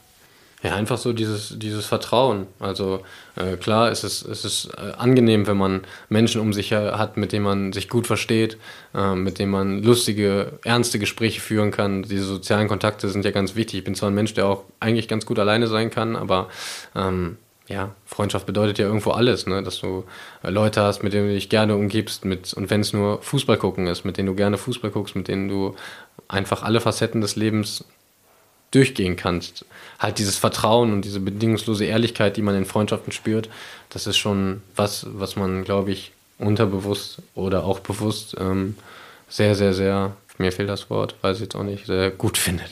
Ja, 0.66 0.74
einfach 0.74 0.98
so 0.98 1.14
dieses, 1.14 1.60
dieses 1.60 1.86
Vertrauen. 1.86 2.48
Also 2.60 3.02
äh, 3.36 3.56
klar, 3.56 3.92
es 3.92 4.04
ist, 4.04 4.26
es 4.26 4.44
ist 4.46 4.70
äh, 4.76 4.94
angenehm, 4.98 5.46
wenn 5.46 5.58
man 5.58 5.82
Menschen 6.10 6.42
um 6.42 6.54
sich 6.54 6.74
hat, 6.74 7.18
mit 7.18 7.34
denen 7.34 7.46
man 7.46 7.72
sich 7.72 7.88
gut 7.88 8.08
versteht, 8.08 8.58
äh, 8.96 9.14
mit 9.14 9.38
denen 9.38 9.52
man 9.52 9.84
lustige, 9.84 10.54
ernste 10.64 10.98
Gespräche 10.98 11.40
führen 11.40 11.70
kann. 11.70 12.02
Diese 12.02 12.24
sozialen 12.24 12.68
Kontakte 12.68 13.10
sind 13.10 13.24
ja 13.24 13.30
ganz 13.30 13.56
wichtig. 13.56 13.78
Ich 13.78 13.84
bin 13.84 13.94
zwar 13.94 14.10
ein 14.10 14.16
Mensch, 14.16 14.34
der 14.34 14.48
auch 14.48 14.64
eigentlich 14.80 15.08
ganz 15.08 15.28
gut 15.28 15.38
alleine 15.38 15.68
sein 15.68 15.92
kann, 15.92 16.16
aber 16.16 16.50
ähm, 16.96 17.38
ja, 17.68 17.94
Freundschaft 18.08 18.48
bedeutet 18.48 18.80
ja 18.80 18.88
irgendwo 18.88 19.12
alles, 19.12 19.46
ne? 19.46 19.62
dass 19.62 19.80
du 19.80 20.06
äh, 20.42 20.50
Leute 20.50 20.82
hast, 20.82 21.04
mit 21.04 21.14
denen 21.14 21.28
du 21.28 21.34
dich 21.36 21.50
gerne 21.50 21.76
umgibst, 21.76 22.26
mit, 22.26 22.56
und 22.56 22.72
wenn 22.72 22.82
es 22.82 22.92
nur 22.92 23.22
Fußball 23.22 23.58
gucken 23.58 23.86
ist, 23.86 24.04
mit 24.04 24.18
denen 24.18 24.26
du 24.30 24.34
gerne 24.34 24.58
Fußball 24.58 24.90
guckst, 24.90 25.16
mit 25.16 25.28
denen 25.28 25.48
du 25.48 25.76
einfach 26.28 26.64
alle 26.64 26.82
Facetten 26.82 27.22
des 27.22 27.36
Lebens 27.36 27.86
durchgehen 28.76 29.16
kannst. 29.16 29.66
Halt 30.00 30.20
dieses 30.20 30.36
Vertrauen 30.36 30.92
und 30.94 31.04
diese 31.06 31.20
bedingungslose 31.22 31.86
Ehrlichkeit, 31.86 32.36
die 32.38 32.42
man 32.42 32.56
in 32.56 32.66
Freundschaften 32.66 33.12
spürt, 33.14 33.50
das 33.90 34.06
ist 34.08 34.18
schon 34.18 34.62
was, 34.76 35.08
was 35.10 35.36
man, 35.36 35.64
glaube 35.64 35.92
ich, 35.92 36.12
unterbewusst 36.38 37.20
oder 37.34 37.64
auch 37.64 37.80
bewusst 37.80 38.36
ähm, 38.40 38.76
sehr, 39.30 39.56
sehr, 39.56 39.74
sehr, 39.74 40.12
mir 40.38 40.52
fehlt 40.52 40.70
das 40.70 40.90
Wort, 40.90 41.16
weiß 41.22 41.38
ich 41.38 41.44
jetzt 41.44 41.56
auch 41.56 41.64
nicht, 41.64 41.86
sehr 41.86 42.12
gut 42.12 42.38
findet. 42.38 42.68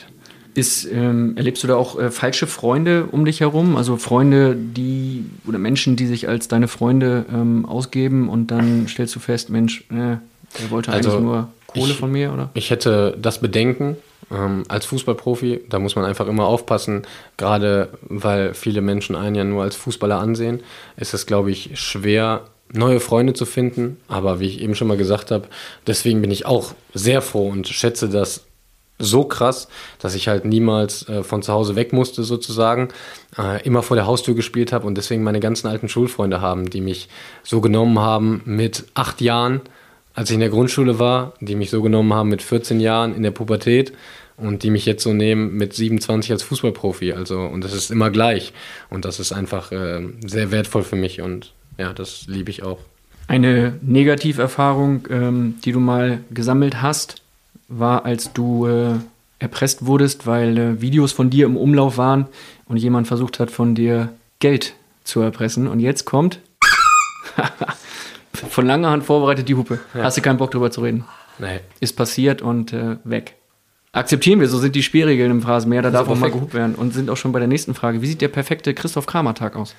Ist, 0.54 0.84
ähm, 0.84 1.32
erlebst 1.36 1.64
du 1.64 1.66
da 1.66 1.74
auch 1.74 1.98
äh, 1.98 2.10
falsche 2.12 2.46
Freunde 2.46 3.06
um 3.10 3.24
dich 3.24 3.40
herum? 3.40 3.74
Also 3.76 3.96
Freunde, 3.96 4.54
die 4.54 5.24
oder 5.48 5.58
Menschen, 5.58 5.96
die 5.96 6.06
sich 6.06 6.28
als 6.28 6.46
deine 6.46 6.68
Freunde 6.68 7.24
ähm, 7.32 7.66
ausgeben 7.66 8.28
und 8.28 8.52
dann 8.52 8.86
stellst 8.86 9.16
du 9.16 9.18
fest, 9.20 9.50
Mensch, 9.50 9.80
äh, 9.90 9.94
der 10.60 10.70
wollte 10.70 10.92
eigentlich 10.92 11.06
Also, 11.06 11.18
nur 11.20 11.48
Kohle 11.66 11.90
ich- 11.92 11.98
von 11.98 12.12
mir, 12.12 12.32
oder? 12.32 12.50
Ich 12.54 12.70
hätte 12.70 13.16
das 13.20 13.40
Bedenken 13.40 13.96
ähm, 14.30 14.64
als 14.68 14.86
Fußballprofi, 14.86 15.62
da 15.68 15.78
muss 15.78 15.96
man 15.96 16.04
einfach 16.04 16.26
immer 16.26 16.46
aufpassen, 16.46 17.02
gerade 17.36 17.90
weil 18.02 18.54
viele 18.54 18.80
Menschen 18.80 19.16
einen 19.16 19.34
ja 19.34 19.44
nur 19.44 19.62
als 19.62 19.76
Fußballer 19.76 20.18
ansehen, 20.18 20.62
ist 20.96 21.14
es, 21.14 21.26
glaube 21.26 21.50
ich, 21.50 21.78
schwer, 21.80 22.42
neue 22.72 23.00
Freunde 23.00 23.34
zu 23.34 23.46
finden. 23.46 23.98
Aber 24.08 24.40
wie 24.40 24.46
ich 24.46 24.60
eben 24.60 24.74
schon 24.74 24.88
mal 24.88 24.96
gesagt 24.96 25.30
habe, 25.30 25.48
deswegen 25.86 26.20
bin 26.20 26.30
ich 26.30 26.46
auch 26.46 26.74
sehr 26.92 27.22
froh 27.22 27.48
und 27.48 27.68
schätze 27.68 28.08
das 28.08 28.44
so 28.98 29.24
krass, 29.24 29.68
dass 29.98 30.14
ich 30.14 30.28
halt 30.28 30.44
niemals 30.44 31.08
äh, 31.08 31.24
von 31.24 31.42
zu 31.42 31.52
Hause 31.52 31.74
weg 31.74 31.92
musste 31.92 32.22
sozusagen, 32.22 32.88
äh, 33.36 33.62
immer 33.64 33.82
vor 33.82 33.96
der 33.96 34.06
Haustür 34.06 34.34
gespielt 34.34 34.72
habe 34.72 34.86
und 34.86 34.96
deswegen 34.96 35.24
meine 35.24 35.40
ganzen 35.40 35.66
alten 35.66 35.88
Schulfreunde 35.88 36.40
haben, 36.40 36.70
die 36.70 36.80
mich 36.80 37.08
so 37.42 37.60
genommen 37.60 37.98
haben 37.98 38.42
mit 38.44 38.84
acht 38.94 39.20
Jahren, 39.20 39.62
als 40.14 40.30
ich 40.30 40.34
in 40.34 40.40
der 40.40 40.48
Grundschule 40.48 40.98
war, 40.98 41.34
die 41.40 41.56
mich 41.56 41.70
so 41.70 41.82
genommen 41.82 42.14
haben 42.14 42.28
mit 42.28 42.42
14 42.42 42.80
Jahren 42.80 43.14
in 43.14 43.22
der 43.22 43.32
Pubertät 43.32 43.92
und 44.36 44.62
die 44.62 44.70
mich 44.70 44.86
jetzt 44.86 45.02
so 45.02 45.12
nehmen 45.12 45.56
mit 45.56 45.74
27 45.74 46.32
als 46.32 46.42
Fußballprofi. 46.42 47.12
Also 47.12 47.40
und 47.40 47.62
das 47.64 47.72
ist 47.72 47.90
immer 47.90 48.10
gleich 48.10 48.52
und 48.90 49.04
das 49.04 49.20
ist 49.20 49.32
einfach 49.32 49.72
äh, 49.72 50.00
sehr 50.24 50.50
wertvoll 50.50 50.82
für 50.82 50.96
mich 50.96 51.20
und 51.20 51.52
ja, 51.78 51.92
das 51.92 52.26
liebe 52.26 52.50
ich 52.50 52.62
auch. 52.62 52.78
Eine 53.26 53.78
Negativerfahrung, 53.82 55.06
ähm, 55.10 55.54
die 55.64 55.72
du 55.72 55.80
mal 55.80 56.20
gesammelt 56.30 56.82
hast, 56.82 57.22
war, 57.68 58.04
als 58.04 58.32
du 58.32 58.66
äh, 58.66 58.94
erpresst 59.38 59.86
wurdest, 59.86 60.26
weil 60.26 60.58
äh, 60.58 60.80
Videos 60.80 61.12
von 61.12 61.30
dir 61.30 61.46
im 61.46 61.56
Umlauf 61.56 61.96
waren 61.96 62.26
und 62.66 62.76
jemand 62.76 63.08
versucht 63.08 63.40
hat, 63.40 63.50
von 63.50 63.74
dir 63.74 64.10
Geld 64.40 64.74
zu 65.04 65.20
erpressen. 65.20 65.66
Und 65.66 65.80
jetzt 65.80 66.04
kommt 66.04 66.40
von 68.34 68.66
langer 68.66 68.90
Hand 68.90 69.04
vorbereitet 69.04 69.48
die 69.48 69.54
Hupe. 69.54 69.80
Ja. 69.94 70.04
Hast 70.04 70.16
du 70.16 70.22
keinen 70.22 70.38
Bock 70.38 70.50
drüber 70.50 70.70
zu 70.70 70.82
reden? 70.82 71.04
Nee. 71.38 71.60
Ist 71.80 71.96
passiert 71.96 72.42
und 72.42 72.72
äh, 72.72 72.96
weg. 73.04 73.34
Akzeptieren 73.92 74.40
wir, 74.40 74.48
so 74.48 74.58
sind 74.58 74.74
die 74.74 74.82
Spielregeln 74.82 75.30
im 75.30 75.42
Phrasenmeer, 75.42 75.82
da 75.82 75.90
darf 75.90 76.08
auch 76.08 76.16
mal 76.16 76.30
gehupt 76.30 76.52
werden. 76.52 76.74
Und 76.74 76.92
sind 76.92 77.08
auch 77.10 77.16
schon 77.16 77.30
bei 77.30 77.38
der 77.38 77.46
nächsten 77.46 77.74
Frage. 77.74 78.02
Wie 78.02 78.06
sieht 78.06 78.20
der 78.20 78.28
perfekte 78.28 78.74
Christoph 78.74 79.06
Kramer-Tag 79.06 79.54
aus? 79.54 79.74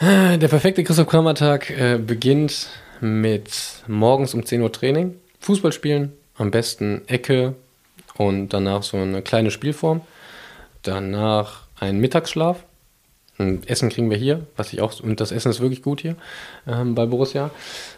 Der 0.00 0.48
perfekte 0.48 0.82
Christoph 0.82 1.06
Kramer 1.06 1.34
Tag 1.34 1.70
äh, 1.70 1.98
beginnt 1.98 2.68
mit 3.00 3.50
morgens 3.86 4.34
um 4.34 4.44
10 4.44 4.62
Uhr 4.62 4.72
Training, 4.72 5.14
Fußball 5.40 5.72
spielen, 5.72 6.12
am 6.36 6.50
besten 6.50 7.02
Ecke 7.06 7.54
und 8.16 8.48
danach 8.48 8.82
so 8.82 8.96
eine 8.96 9.22
kleine 9.22 9.50
Spielform. 9.50 10.00
Danach 10.82 11.62
ein 11.78 11.98
Mittagsschlaf. 11.98 12.64
Ein 13.38 13.66
Essen 13.66 13.88
kriegen 13.88 14.10
wir 14.10 14.16
hier, 14.16 14.46
was 14.56 14.72
ich 14.72 14.80
auch, 14.80 15.00
und 15.00 15.20
das 15.20 15.32
Essen 15.32 15.50
ist 15.50 15.60
wirklich 15.60 15.82
gut 15.82 16.00
hier 16.00 16.14
ähm, 16.68 16.94
bei 16.94 17.06
Borussia. 17.06 17.50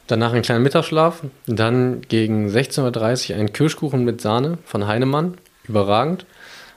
Danach 0.07 0.33
einen 0.33 0.43
kleinen 0.43 0.63
Mittagsschlaf. 0.63 1.23
Dann 1.47 2.01
gegen 2.09 2.49
16.30 2.49 3.33
Uhr 3.33 3.41
ein 3.41 3.53
Kirschkuchen 3.53 4.05
mit 4.05 4.21
Sahne 4.21 4.59
von 4.65 4.87
Heinemann. 4.87 5.37
Überragend. 5.69 6.25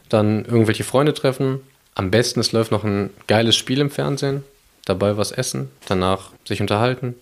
Dann 0.09 0.43
irgendwelche 0.43 0.83
Freunde 0.83 1.13
treffen. 1.13 1.61
Am 1.95 2.11
besten, 2.11 2.39
es 2.39 2.51
läuft 2.51 2.71
noch 2.71 2.83
ein 2.83 3.11
geiles 3.27 3.55
Spiel 3.55 3.79
im 3.79 3.91
Fernsehen. 3.91 4.43
Dabei 4.85 5.15
was 5.15 5.31
essen. 5.31 5.69
Danach 5.87 6.31
sich 6.45 6.59
unterhalten. 6.59 7.15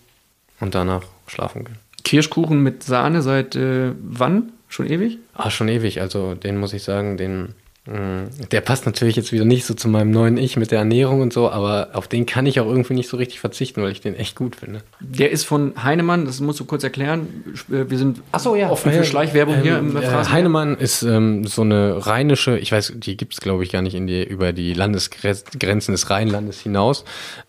Und 0.60 0.74
danach 0.74 1.02
schlafen 1.28 1.64
gehen. 1.64 1.78
Kirschkuchen 2.02 2.62
mit 2.62 2.82
Sahne 2.82 3.22
seit 3.22 3.54
äh, 3.54 3.92
wann? 4.00 4.52
Schon 4.68 4.86
ewig? 4.86 5.18
Ah, 5.34 5.50
schon 5.50 5.68
ewig. 5.68 6.00
Also 6.00 6.34
den 6.34 6.56
muss 6.56 6.72
ich 6.72 6.82
sagen, 6.82 7.16
den, 7.16 7.54
der 7.90 8.60
passt 8.60 8.84
natürlich 8.84 9.16
jetzt 9.16 9.32
wieder 9.32 9.46
nicht 9.46 9.64
so 9.64 9.72
zu 9.72 9.88
meinem 9.88 10.10
neuen 10.10 10.36
Ich 10.36 10.58
mit 10.58 10.70
der 10.70 10.80
Ernährung 10.80 11.22
und 11.22 11.32
so, 11.32 11.50
aber 11.50 11.90
auf 11.94 12.06
den 12.06 12.26
kann 12.26 12.44
ich 12.44 12.60
auch 12.60 12.66
irgendwie 12.66 12.92
nicht 12.92 13.08
so 13.08 13.16
richtig 13.16 13.40
verzichten, 13.40 13.82
weil 13.82 13.92
ich 13.92 14.02
den 14.02 14.14
echt 14.14 14.36
gut 14.36 14.56
finde. 14.56 14.82
Der 15.00 15.30
ist 15.30 15.44
von 15.44 15.72
Heinemann, 15.82 16.26
das 16.26 16.40
musst 16.40 16.60
du 16.60 16.66
kurz 16.66 16.84
erklären. 16.84 17.28
Wir 17.66 17.96
sind 17.96 18.20
Achso, 18.30 18.54
ja. 18.56 18.68
offen 18.68 18.92
für 18.92 19.04
Schleichwerbung 19.04 19.62
hier 19.62 19.78
im 19.78 19.96
äh, 19.96 20.02
Phrasenmeer. 20.02 20.32
Heinemann 20.32 20.76
ist 20.76 21.02
ähm, 21.02 21.46
so 21.46 21.62
eine 21.62 22.06
rheinische, 22.06 22.58
ich 22.58 22.72
weiß, 22.72 22.92
die 22.96 23.16
gibt 23.16 23.32
es 23.32 23.40
glaube 23.40 23.64
ich 23.64 23.72
gar 23.72 23.80
nicht 23.80 23.94
in 23.94 24.06
die, 24.06 24.22
über 24.22 24.52
die 24.52 24.74
Landesgrenzen 24.74 25.92
des 25.92 26.10
Rheinlandes 26.10 26.60
hinaus, 26.60 27.04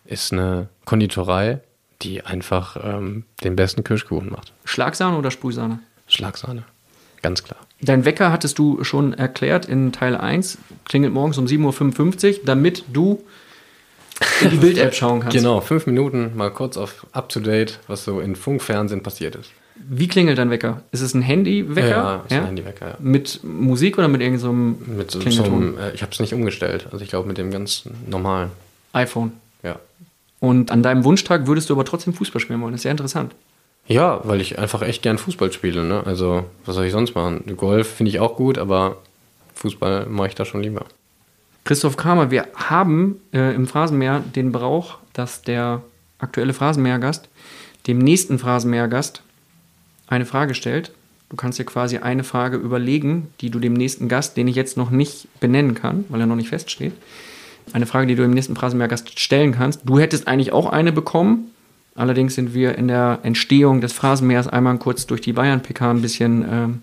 ist 0.06 0.32
eine 0.32 0.68
Konditorei, 0.86 1.60
die 2.00 2.24
einfach 2.24 2.78
ähm, 2.82 3.24
den 3.44 3.56
besten 3.56 3.84
Kirschkuchen 3.84 4.30
macht. 4.30 4.54
Schlagsahne 4.64 5.18
oder 5.18 5.30
Sprühsahne? 5.30 5.80
Schlagsahne, 6.06 6.64
ganz 7.20 7.44
klar. 7.44 7.60
Dein 7.82 8.04
Wecker 8.04 8.30
hattest 8.30 8.58
du 8.58 8.84
schon 8.84 9.14
erklärt 9.14 9.66
in 9.66 9.92
Teil 9.92 10.16
1, 10.16 10.58
klingelt 10.84 11.14
morgens 11.14 11.38
um 11.38 11.46
7.55 11.46 12.32
Uhr, 12.40 12.40
damit 12.44 12.84
du 12.92 13.22
in 14.42 14.50
die 14.50 14.56
Bild-App 14.58 14.94
schauen 14.94 15.20
kannst. 15.20 15.36
Genau, 15.36 15.60
fünf 15.60 15.86
Minuten 15.86 16.32
mal 16.36 16.50
kurz 16.50 16.76
auf 16.76 17.06
Up-to-Date, 17.12 17.78
was 17.86 18.04
so 18.04 18.20
in 18.20 18.36
Funkfernsehen 18.36 19.02
passiert 19.02 19.34
ist. 19.34 19.50
Wie 19.76 20.08
klingelt 20.08 20.36
dein 20.36 20.50
Wecker? 20.50 20.82
Ist 20.92 21.00
es 21.00 21.14
ein 21.14 21.22
Handywecker? 21.22 21.88
Ja, 21.88 22.24
ist 22.26 22.32
ein 22.32 22.44
Handywecker, 22.44 22.88
ja. 22.88 22.96
Mit 22.98 23.40
Musik 23.42 23.96
oder 23.96 24.08
mit 24.08 24.20
irgendeinem 24.20 24.76
Mit 24.86 25.10
so, 25.10 25.20
so 25.20 25.44
einem, 25.44 25.78
äh, 25.78 25.92
ich 25.92 26.02
habe 26.02 26.12
es 26.12 26.20
nicht 26.20 26.34
umgestellt, 26.34 26.88
also 26.92 27.02
ich 27.02 27.08
glaube 27.08 27.26
mit 27.26 27.38
dem 27.38 27.50
ganz 27.50 27.84
normalen. 28.06 28.50
iPhone. 28.92 29.32
Ja. 29.62 29.76
Und 30.38 30.70
an 30.70 30.82
deinem 30.82 31.04
Wunschtag 31.04 31.46
würdest 31.46 31.70
du 31.70 31.74
aber 31.74 31.86
trotzdem 31.86 32.12
Fußball 32.12 32.40
spielen 32.40 32.60
wollen. 32.60 32.72
Das 32.72 32.80
ist 32.80 32.82
sehr 32.82 32.90
interessant. 32.90 33.34
Ja, 33.90 34.20
weil 34.22 34.40
ich 34.40 34.56
einfach 34.56 34.82
echt 34.82 35.02
gern 35.02 35.18
Fußball 35.18 35.52
spiele. 35.52 35.82
Ne? 35.82 36.06
Also, 36.06 36.44
was 36.64 36.76
soll 36.76 36.84
ich 36.84 36.92
sonst 36.92 37.16
machen? 37.16 37.42
Golf 37.56 37.92
finde 37.92 38.10
ich 38.10 38.20
auch 38.20 38.36
gut, 38.36 38.56
aber 38.56 38.98
Fußball 39.54 40.06
mache 40.06 40.28
ich 40.28 40.36
da 40.36 40.44
schon 40.44 40.62
lieber. 40.62 40.86
Christoph 41.64 41.96
Kramer, 41.96 42.30
wir 42.30 42.46
haben 42.54 43.20
äh, 43.32 43.52
im 43.52 43.66
Phrasenmeer 43.66 44.22
den 44.36 44.52
Brauch, 44.52 44.98
dass 45.12 45.42
der 45.42 45.82
aktuelle 46.18 46.54
Phrasenmeergast 46.54 47.28
dem 47.88 47.98
nächsten 47.98 48.38
Phrasenmeergast 48.38 49.22
eine 50.06 50.24
Frage 50.24 50.54
stellt. 50.54 50.92
Du 51.28 51.34
kannst 51.34 51.58
dir 51.58 51.64
quasi 51.64 51.98
eine 51.98 52.22
Frage 52.22 52.58
überlegen, 52.58 53.28
die 53.40 53.50
du 53.50 53.58
dem 53.58 53.72
nächsten 53.72 54.08
Gast, 54.08 54.36
den 54.36 54.46
ich 54.46 54.54
jetzt 54.54 54.76
noch 54.76 54.90
nicht 54.90 55.26
benennen 55.40 55.74
kann, 55.74 56.04
weil 56.10 56.20
er 56.20 56.26
noch 56.26 56.36
nicht 56.36 56.50
feststeht, 56.50 56.92
eine 57.72 57.86
Frage, 57.86 58.06
die 58.06 58.14
du 58.14 58.22
dem 58.22 58.34
nächsten 58.34 58.54
Phrasenmeergast 58.54 59.18
stellen 59.18 59.50
kannst. 59.50 59.80
Du 59.84 59.98
hättest 59.98 60.28
eigentlich 60.28 60.52
auch 60.52 60.70
eine 60.70 60.92
bekommen. 60.92 61.50
Allerdings 61.94 62.34
sind 62.34 62.54
wir 62.54 62.76
in 62.78 62.88
der 62.88 63.18
Entstehung 63.22 63.80
des 63.80 63.92
Phrasenmeers 63.92 64.48
einmal 64.48 64.78
kurz 64.78 65.06
durch 65.06 65.20
die 65.20 65.32
Bayern-PK 65.32 65.90
ein 65.90 66.02
bisschen 66.02 66.44
ähm, 66.50 66.82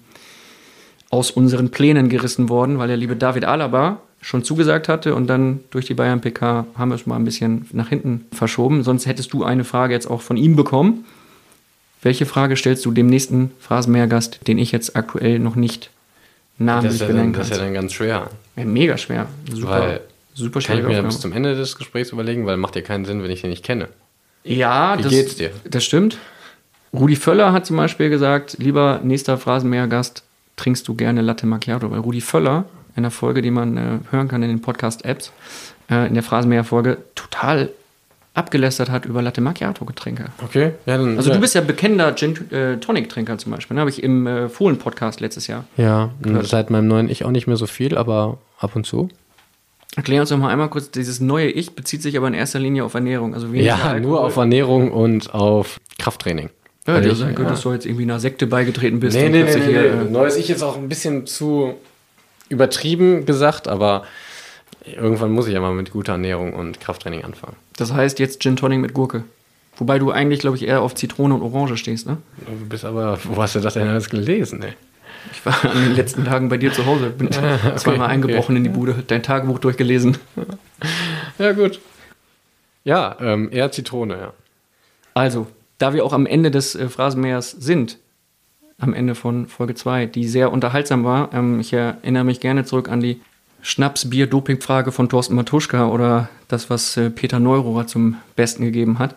aus 1.10 1.32
unseren 1.32 1.72
Plänen 1.72 2.10
gerissen 2.10 2.50
worden, 2.50 2.78
weil 2.78 2.88
der 2.88 2.98
liebe 2.98 3.16
David 3.16 3.46
Alaba 3.46 4.02
schon 4.22 4.44
zugesagt 4.44 4.90
hatte 4.90 5.16
und 5.16 5.28
dann 5.28 5.62
durch 5.70 5.86
die 5.86 5.94
Bayern 5.94 6.22
PK 6.22 6.66
haben 6.78 6.90
wir 6.90 6.96
es 6.96 7.06
mal 7.06 7.16
ein 7.16 7.24
bisschen 7.24 7.68
nach 7.72 7.90
hinten 7.90 8.26
verschoben. 8.34 8.84
Sonst 8.84 9.06
hättest 9.06 9.32
du 9.32 9.44
eine 9.44 9.64
Frage 9.64 9.94
jetzt 9.94 10.08
auch 10.08 10.22
von 10.22 10.38
ihm 10.38 10.56
bekommen. 10.56 11.06
Welche 12.02 12.26
Frage 12.26 12.56
stellst 12.58 12.86
du 12.86 12.92
dem 12.92 13.08
nächsten 13.08 13.52
Phrasenmeergast, 13.60 14.48
den 14.48 14.58
ich 14.58 14.72
jetzt 14.72 14.96
aktuell 14.96 15.40
noch 15.40 15.56
nicht 15.56 15.90
Das 16.58 16.66
namentlich 16.66 17.00
ja 17.02 17.08
benennen 17.08 17.34
dann, 17.34 17.40
das 17.42 17.50
kann? 17.50 17.56
ist 17.56 17.60
ja 17.60 17.66
dann 17.66 17.74
ganz 17.74 17.94
schwer. 17.94 18.30
Ja, 18.56 18.66
mega 18.66 18.98
schwer. 18.98 19.28
Super, 19.52 19.70
weil 19.70 20.02
super 20.34 20.60
kann 20.62 20.80
ich 20.80 20.84
mir 20.84 21.04
bis 21.04 21.20
zum 21.20 21.32
Ende 21.32 21.56
des 21.56 21.78
Gesprächs 21.78 22.12
überlegen, 22.12 22.46
weil 22.46 22.58
macht 22.58 22.76
ja 22.76 22.82
keinen 22.82 23.06
Sinn, 23.06 23.24
wenn 23.24 23.32
ich 23.32 23.42
den 23.42 23.50
nicht 23.52 23.64
kenne. 23.64 23.88
Ja, 24.44 24.98
Wie 24.98 25.04
das, 25.04 25.12
geht's 25.12 25.36
dir? 25.36 25.52
das 25.70 25.84
stimmt. 25.84 26.18
Rudi 26.94 27.16
Völler 27.16 27.52
hat 27.52 27.66
zum 27.66 27.78
Beispiel 27.78 28.10
gesagt, 28.10 28.58
lieber 28.60 29.02
nächster 29.04 29.38
Phrasenmeergast, 29.38 30.24
trinkst 30.56 30.88
du 30.88 30.96
gerne 30.96 31.22
Latte 31.22 31.46
Macchiato? 31.46 31.92
Weil 31.92 32.00
Rudi 32.00 32.22
Völler 32.22 32.66
in 32.96 33.04
der 33.04 33.12
Folge, 33.12 33.42
die 33.42 33.52
man 33.52 33.78
äh, 33.78 34.00
hören 34.10 34.28
kann 34.28 34.42
in 34.42 34.50
den 34.50 34.62
Podcast-Apps, 34.62 35.32
äh, 35.90 36.08
in 36.08 36.14
der 36.16 36.24
Phrasenmeer-Folge 36.24 36.98
total 37.14 37.70
abgelästert 38.34 38.90
hat 38.92 39.06
über 39.06 39.22
Latte 39.22 39.42
Macchiato-Getränke. 39.42 40.26
Okay, 40.44 40.74
ja, 40.86 40.98
dann. 40.98 41.18
Also 41.18 41.30
ja. 41.30 41.36
du 41.36 41.42
bist 41.42 41.56
ja 41.56 41.62
bekennender 41.62 42.16
Gin 42.16 42.52
äh, 42.52 42.78
Tonic-Trinker 42.78 43.38
zum 43.38 43.52
Beispiel. 43.52 43.76
Ne? 43.76 43.82
Habe 43.82 43.90
ich 43.90 44.04
im 44.04 44.28
äh, 44.28 44.48
Fohlen-Podcast 44.48 45.20
letztes 45.20 45.48
Jahr. 45.48 45.66
Ja, 45.76 46.12
gehört. 46.22 46.48
seit 46.48 46.70
meinem 46.70 46.88
neuen 46.88 47.10
Ich 47.10 47.26
auch 47.26 47.32
nicht 47.32 47.48
mehr 47.48 47.58
so 47.58 47.66
viel, 47.66 47.98
aber 47.98 48.38
ab 48.60 48.76
und 48.76 48.86
zu. 48.86 49.10
Erklär 49.98 50.22
uns 50.22 50.30
doch 50.30 50.38
mal 50.38 50.50
einmal 50.50 50.70
kurz, 50.70 50.92
dieses 50.92 51.20
neue 51.20 51.50
Ich 51.50 51.74
bezieht 51.76 52.02
sich 52.04 52.16
aber 52.16 52.28
in 52.28 52.34
erster 52.36 52.60
Linie 52.60 52.86
auf 52.86 52.94
Ernährung. 52.94 53.34
Also 53.34 53.48
Ja, 53.48 53.76
Alkohol. 53.76 54.00
nur 54.00 54.22
auf 54.24 54.36
Ernährung 54.38 54.92
und 54.92 55.34
auf 55.34 55.80
Krafttraining. 56.00 56.50
Ja, 56.86 57.02
ich- 57.02 57.18
sagen 57.18 57.36
könntest, 57.36 57.58
dass 57.58 57.62
du 57.64 57.74
jetzt 57.74 57.86
irgendwie 57.86 58.04
einer 58.04 58.20
Sekte 58.20 58.48
beigetreten 58.48 59.00
bist. 59.02 59.18
Nee, 59.18 59.28
nee, 59.30 59.44
nee, 59.44 59.56
nee, 59.56 59.66
nee. 59.66 59.76
äh, 59.76 60.04
Neues 60.10 60.38
Ich 60.38 60.50
ist 60.50 60.64
auch 60.64 60.78
ein 60.78 60.88
bisschen 60.88 61.26
zu 61.26 61.74
übertrieben 62.48 63.26
gesagt, 63.26 63.68
aber 63.68 64.04
irgendwann 64.86 65.32
muss 65.32 65.48
ich 65.48 65.54
ja 65.54 65.60
mal 65.60 65.74
mit 65.74 65.92
guter 65.92 66.14
Ernährung 66.14 66.54
und 66.54 66.80
Krafttraining 66.80 67.24
anfangen. 67.24 67.56
Das 67.76 67.92
heißt 67.92 68.20
jetzt 68.20 68.40
Gin 68.42 68.56
Tonic 68.56 68.80
mit 68.80 68.94
Gurke. 68.94 69.24
Wobei 69.78 70.00
du 70.00 70.12
eigentlich, 70.12 70.40
glaube 70.40 70.58
ich, 70.58 70.68
eher 70.68 70.82
auf 70.82 70.96
Zitrone 70.96 71.36
und 71.36 71.42
Orange 71.42 71.76
stehst, 71.78 72.08
ne? 72.08 72.18
Du 72.46 72.68
bist 72.70 72.86
aber, 72.86 73.20
wo 73.26 73.42
hast 73.42 73.56
du 73.56 73.60
das 73.60 73.74
denn 73.76 73.88
alles 73.88 74.10
gelesen, 74.10 74.64
ey? 74.64 74.74
Ich 75.32 75.46
war 75.46 75.64
an 75.66 75.84
den 75.84 75.96
letzten 75.96 76.26
Tagen 76.26 76.50
bei 76.50 76.58
dir 76.58 76.74
zu 76.74 76.86
Hause, 76.86 77.10
bin 77.10 77.30
Ah, 77.42 77.76
zweimal 77.76 78.10
eingebrochen 78.10 78.56
in 78.56 78.64
die 78.64 78.70
Bude, 78.70 79.04
dein 79.06 79.24
Tagebuch 79.24 79.60
durchgelesen. 79.60 80.18
Ja, 81.40 81.52
gut. 81.52 81.80
Ja, 82.84 83.16
ähm, 83.20 83.50
eher 83.52 83.72
Zitrone, 83.72 84.18
ja. 84.18 84.34
Also, 85.14 85.46
da 85.78 85.94
wir 85.94 86.04
auch 86.04 86.14
am 86.14 86.26
Ende 86.26 86.50
des 86.50 86.74
äh, 86.74 86.90
Phrasenmeers 86.90 87.52
sind, 87.52 87.98
am 88.80 88.94
Ende 88.94 89.16
von 89.16 89.48
Folge 89.48 89.76
2, 89.76 90.06
die 90.08 90.28
sehr 90.28 90.52
unterhaltsam 90.52 91.04
war, 91.04 91.32
ähm, 91.34 91.60
ich 91.60 91.74
erinnere 91.74 92.24
mich 92.24 92.40
gerne 92.40 92.66
zurück 92.66 92.90
an 92.90 93.02
die 93.02 93.22
Schnaps-Bier-Doping-Frage 93.62 94.92
von 94.92 95.10
Thorsten 95.10 95.36
Matuschka 95.36 95.88
oder 95.88 96.30
das, 96.48 96.70
was 96.70 96.96
äh, 96.98 97.10
Peter 97.10 97.40
Neurohrer 97.40 97.88
zum 97.88 98.18
Besten 98.36 98.64
gegeben 98.64 99.00
hat. 99.00 99.16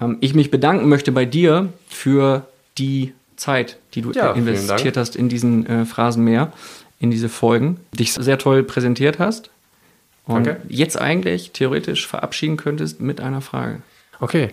Ähm, 0.00 0.16
ich 0.20 0.34
mich 0.34 0.50
bedanken 0.50 0.88
möchte 0.88 1.12
bei 1.12 1.24
dir 1.24 1.72
für 1.88 2.46
die 2.78 3.12
Zeit, 3.40 3.78
die 3.94 4.02
du 4.02 4.12
Ja, 4.12 4.32
investiert 4.32 4.96
hast 4.96 5.16
in 5.16 5.28
diesen 5.28 5.66
äh, 5.66 5.84
Phrasenmeer, 5.84 6.52
in 7.00 7.10
diese 7.10 7.28
Folgen, 7.28 7.80
dich 7.92 8.12
sehr 8.12 8.38
toll 8.38 8.62
präsentiert 8.62 9.18
hast. 9.18 9.50
Und 10.26 10.46
Danke. 10.46 10.60
jetzt 10.68 11.00
eigentlich 11.00 11.50
theoretisch 11.52 12.06
verabschieden 12.06 12.56
könntest 12.56 13.00
mit 13.00 13.20
einer 13.20 13.40
Frage. 13.40 13.80
Okay. 14.20 14.50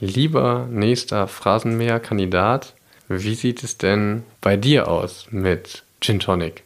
Lieber 0.00 0.68
nächster 0.70 1.26
Phrasenmäher-Kandidat, 1.26 2.74
wie 3.08 3.34
sieht 3.34 3.64
es 3.64 3.76
denn 3.76 4.22
bei 4.40 4.56
dir 4.56 4.86
aus 4.88 5.26
mit 5.30 5.82
Gin 6.00 6.20
Tonic? 6.20 6.62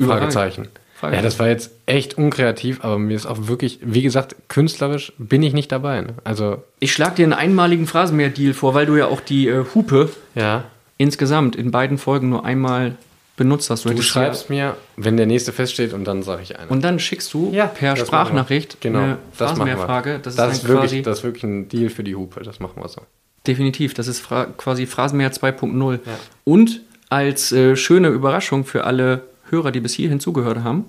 Fragezeichen. 0.00 0.68
Fragezeichen. 0.94 1.14
Ja, 1.14 1.22
das 1.22 1.38
war 1.38 1.46
jetzt 1.46 1.70
echt 1.86 2.18
unkreativ, 2.18 2.82
aber 2.82 2.98
mir 2.98 3.14
ist 3.14 3.26
auch 3.26 3.46
wirklich, 3.46 3.78
wie 3.82 4.02
gesagt, 4.02 4.34
künstlerisch 4.48 5.12
bin 5.18 5.44
ich 5.44 5.52
nicht 5.52 5.70
dabei. 5.70 6.00
Ne? 6.00 6.14
Also, 6.24 6.64
Ich 6.80 6.92
schlag 6.92 7.14
dir 7.14 7.22
einen 7.22 7.32
einmaligen 7.32 7.86
Phrasenmäher-Deal 7.86 8.54
vor, 8.54 8.74
weil 8.74 8.86
du 8.86 8.96
ja 8.96 9.06
auch 9.06 9.20
die 9.20 9.46
äh, 9.46 9.64
Hupe 9.74 10.10
ja. 10.34 10.64
Insgesamt 10.98 11.56
in 11.56 11.70
beiden 11.70 11.96
Folgen 11.98 12.28
nur 12.28 12.44
einmal 12.44 12.96
benutzt 13.36 13.70
hast. 13.70 13.84
Du 13.84 13.90
hättest 13.90 14.08
schreibst 14.08 14.50
mir, 14.50 14.76
wenn 14.96 15.16
der 15.16 15.26
nächste 15.26 15.52
feststeht 15.52 15.92
und 15.92 16.04
dann 16.04 16.22
sage 16.22 16.42
ich 16.42 16.58
einen. 16.58 16.68
Und 16.68 16.82
dann 16.82 16.98
schickst 16.98 17.32
du 17.32 17.50
Ja, 17.52 17.66
per 17.66 17.94
das 17.94 18.06
Sprachnachricht. 18.06 18.80
Genau, 18.80 18.98
eine 18.98 19.18
das 19.38 19.56
machen 19.56 19.66
wir. 19.68 19.76
Phrasenmäherfrage. 19.76 20.18
Das, 20.22 20.34
Das 20.36 20.52
ist 20.52 20.62
ist, 20.64 20.68
wirklich, 20.68 20.90
quasi 20.90 21.02
das 21.02 21.18
ist 21.18 21.24
wirklich 21.24 21.44
ein 21.44 21.68
Deal 21.68 21.88
für 21.88 22.02
die 22.04 22.14
Hupe. 22.16 22.42
Das 22.42 22.60
machen 22.60 22.82
wir 22.82 22.88
so. 22.88 23.00
definitiv. 23.46 23.94
Das 23.94 24.08
ist 24.08 24.20
fra 24.20 24.44
quasi 24.56 24.86
Phrasenmäher 24.86 25.32
2.0. 25.32 26.00
Und 26.44 26.82
als 27.08 27.52
äh, 27.52 27.76
schöne 27.76 28.08
Überraschung 28.08 28.64
für 28.64 28.84
alle 28.84 29.22
Hörer, 29.50 29.70
die 29.70 29.80
bis 29.80 29.94
hierhin 29.94 30.20
zugehört 30.20 30.58
haben, 30.64 30.84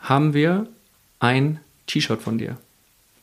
haben 0.00 0.34
wir 0.34 0.66
ein 1.20 1.60
T-Shirt 1.86 2.20
von 2.20 2.36
dir 2.36 2.56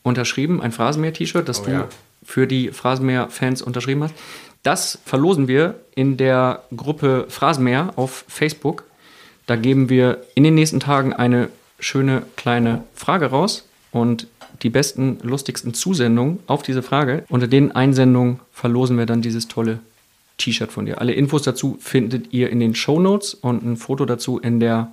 unterschrieben, 0.04 0.62
ein 0.62 0.72
Phrasenmäher-T-Shirt, 0.72 1.48
das 1.50 1.60
Oh 1.62 1.66
du 1.66 1.72
ja. 1.72 1.88
für 2.24 2.48
die 2.48 2.72
Phrasenmäher-Fans 2.72 3.62
unterschrieben 3.62 4.04
hast. 4.04 4.14
Das 4.68 5.00
verlosen 5.06 5.48
wir 5.48 5.76
in 5.96 6.18
der 6.18 6.64
Gruppe 6.76 7.28
Phrasenmäher 7.30 7.94
auf 7.96 8.26
Facebook. 8.28 8.84
Da 9.46 9.56
geben 9.56 9.88
wir 9.88 10.26
in 10.36 10.44
den 10.44 10.56
nächsten 10.56 10.82
Tagen 10.82 11.14
eine 11.14 11.48
schöne 11.80 12.24
kleine 12.36 12.84
Frage 12.94 13.28
raus 13.28 13.66
und 13.94 14.28
die 14.64 14.70
besten, 14.70 15.20
lustigsten 15.22 15.74
Zusendungen 15.74 16.40
auf 16.48 16.64
diese 16.64 16.84
Frage. 16.84 17.24
Unter 17.30 17.48
den 17.48 17.72
Einsendungen 17.78 18.42
verlosen 18.52 18.98
wir 18.98 19.06
dann 19.06 19.22
dieses 19.22 19.48
tolle 19.48 19.80
T-Shirt 20.38 20.74
von 20.74 20.86
dir. 20.86 21.00
Alle 21.00 21.14
Infos 21.14 21.44
dazu 21.44 21.78
findet 21.80 22.34
ihr 22.34 22.50
in 22.50 22.60
den 22.60 22.76
Show 22.76 23.00
Notes 23.00 23.36
und 23.36 23.64
ein 23.64 23.78
Foto 23.78 24.04
dazu 24.04 24.38
in 24.38 24.60
der 24.60 24.92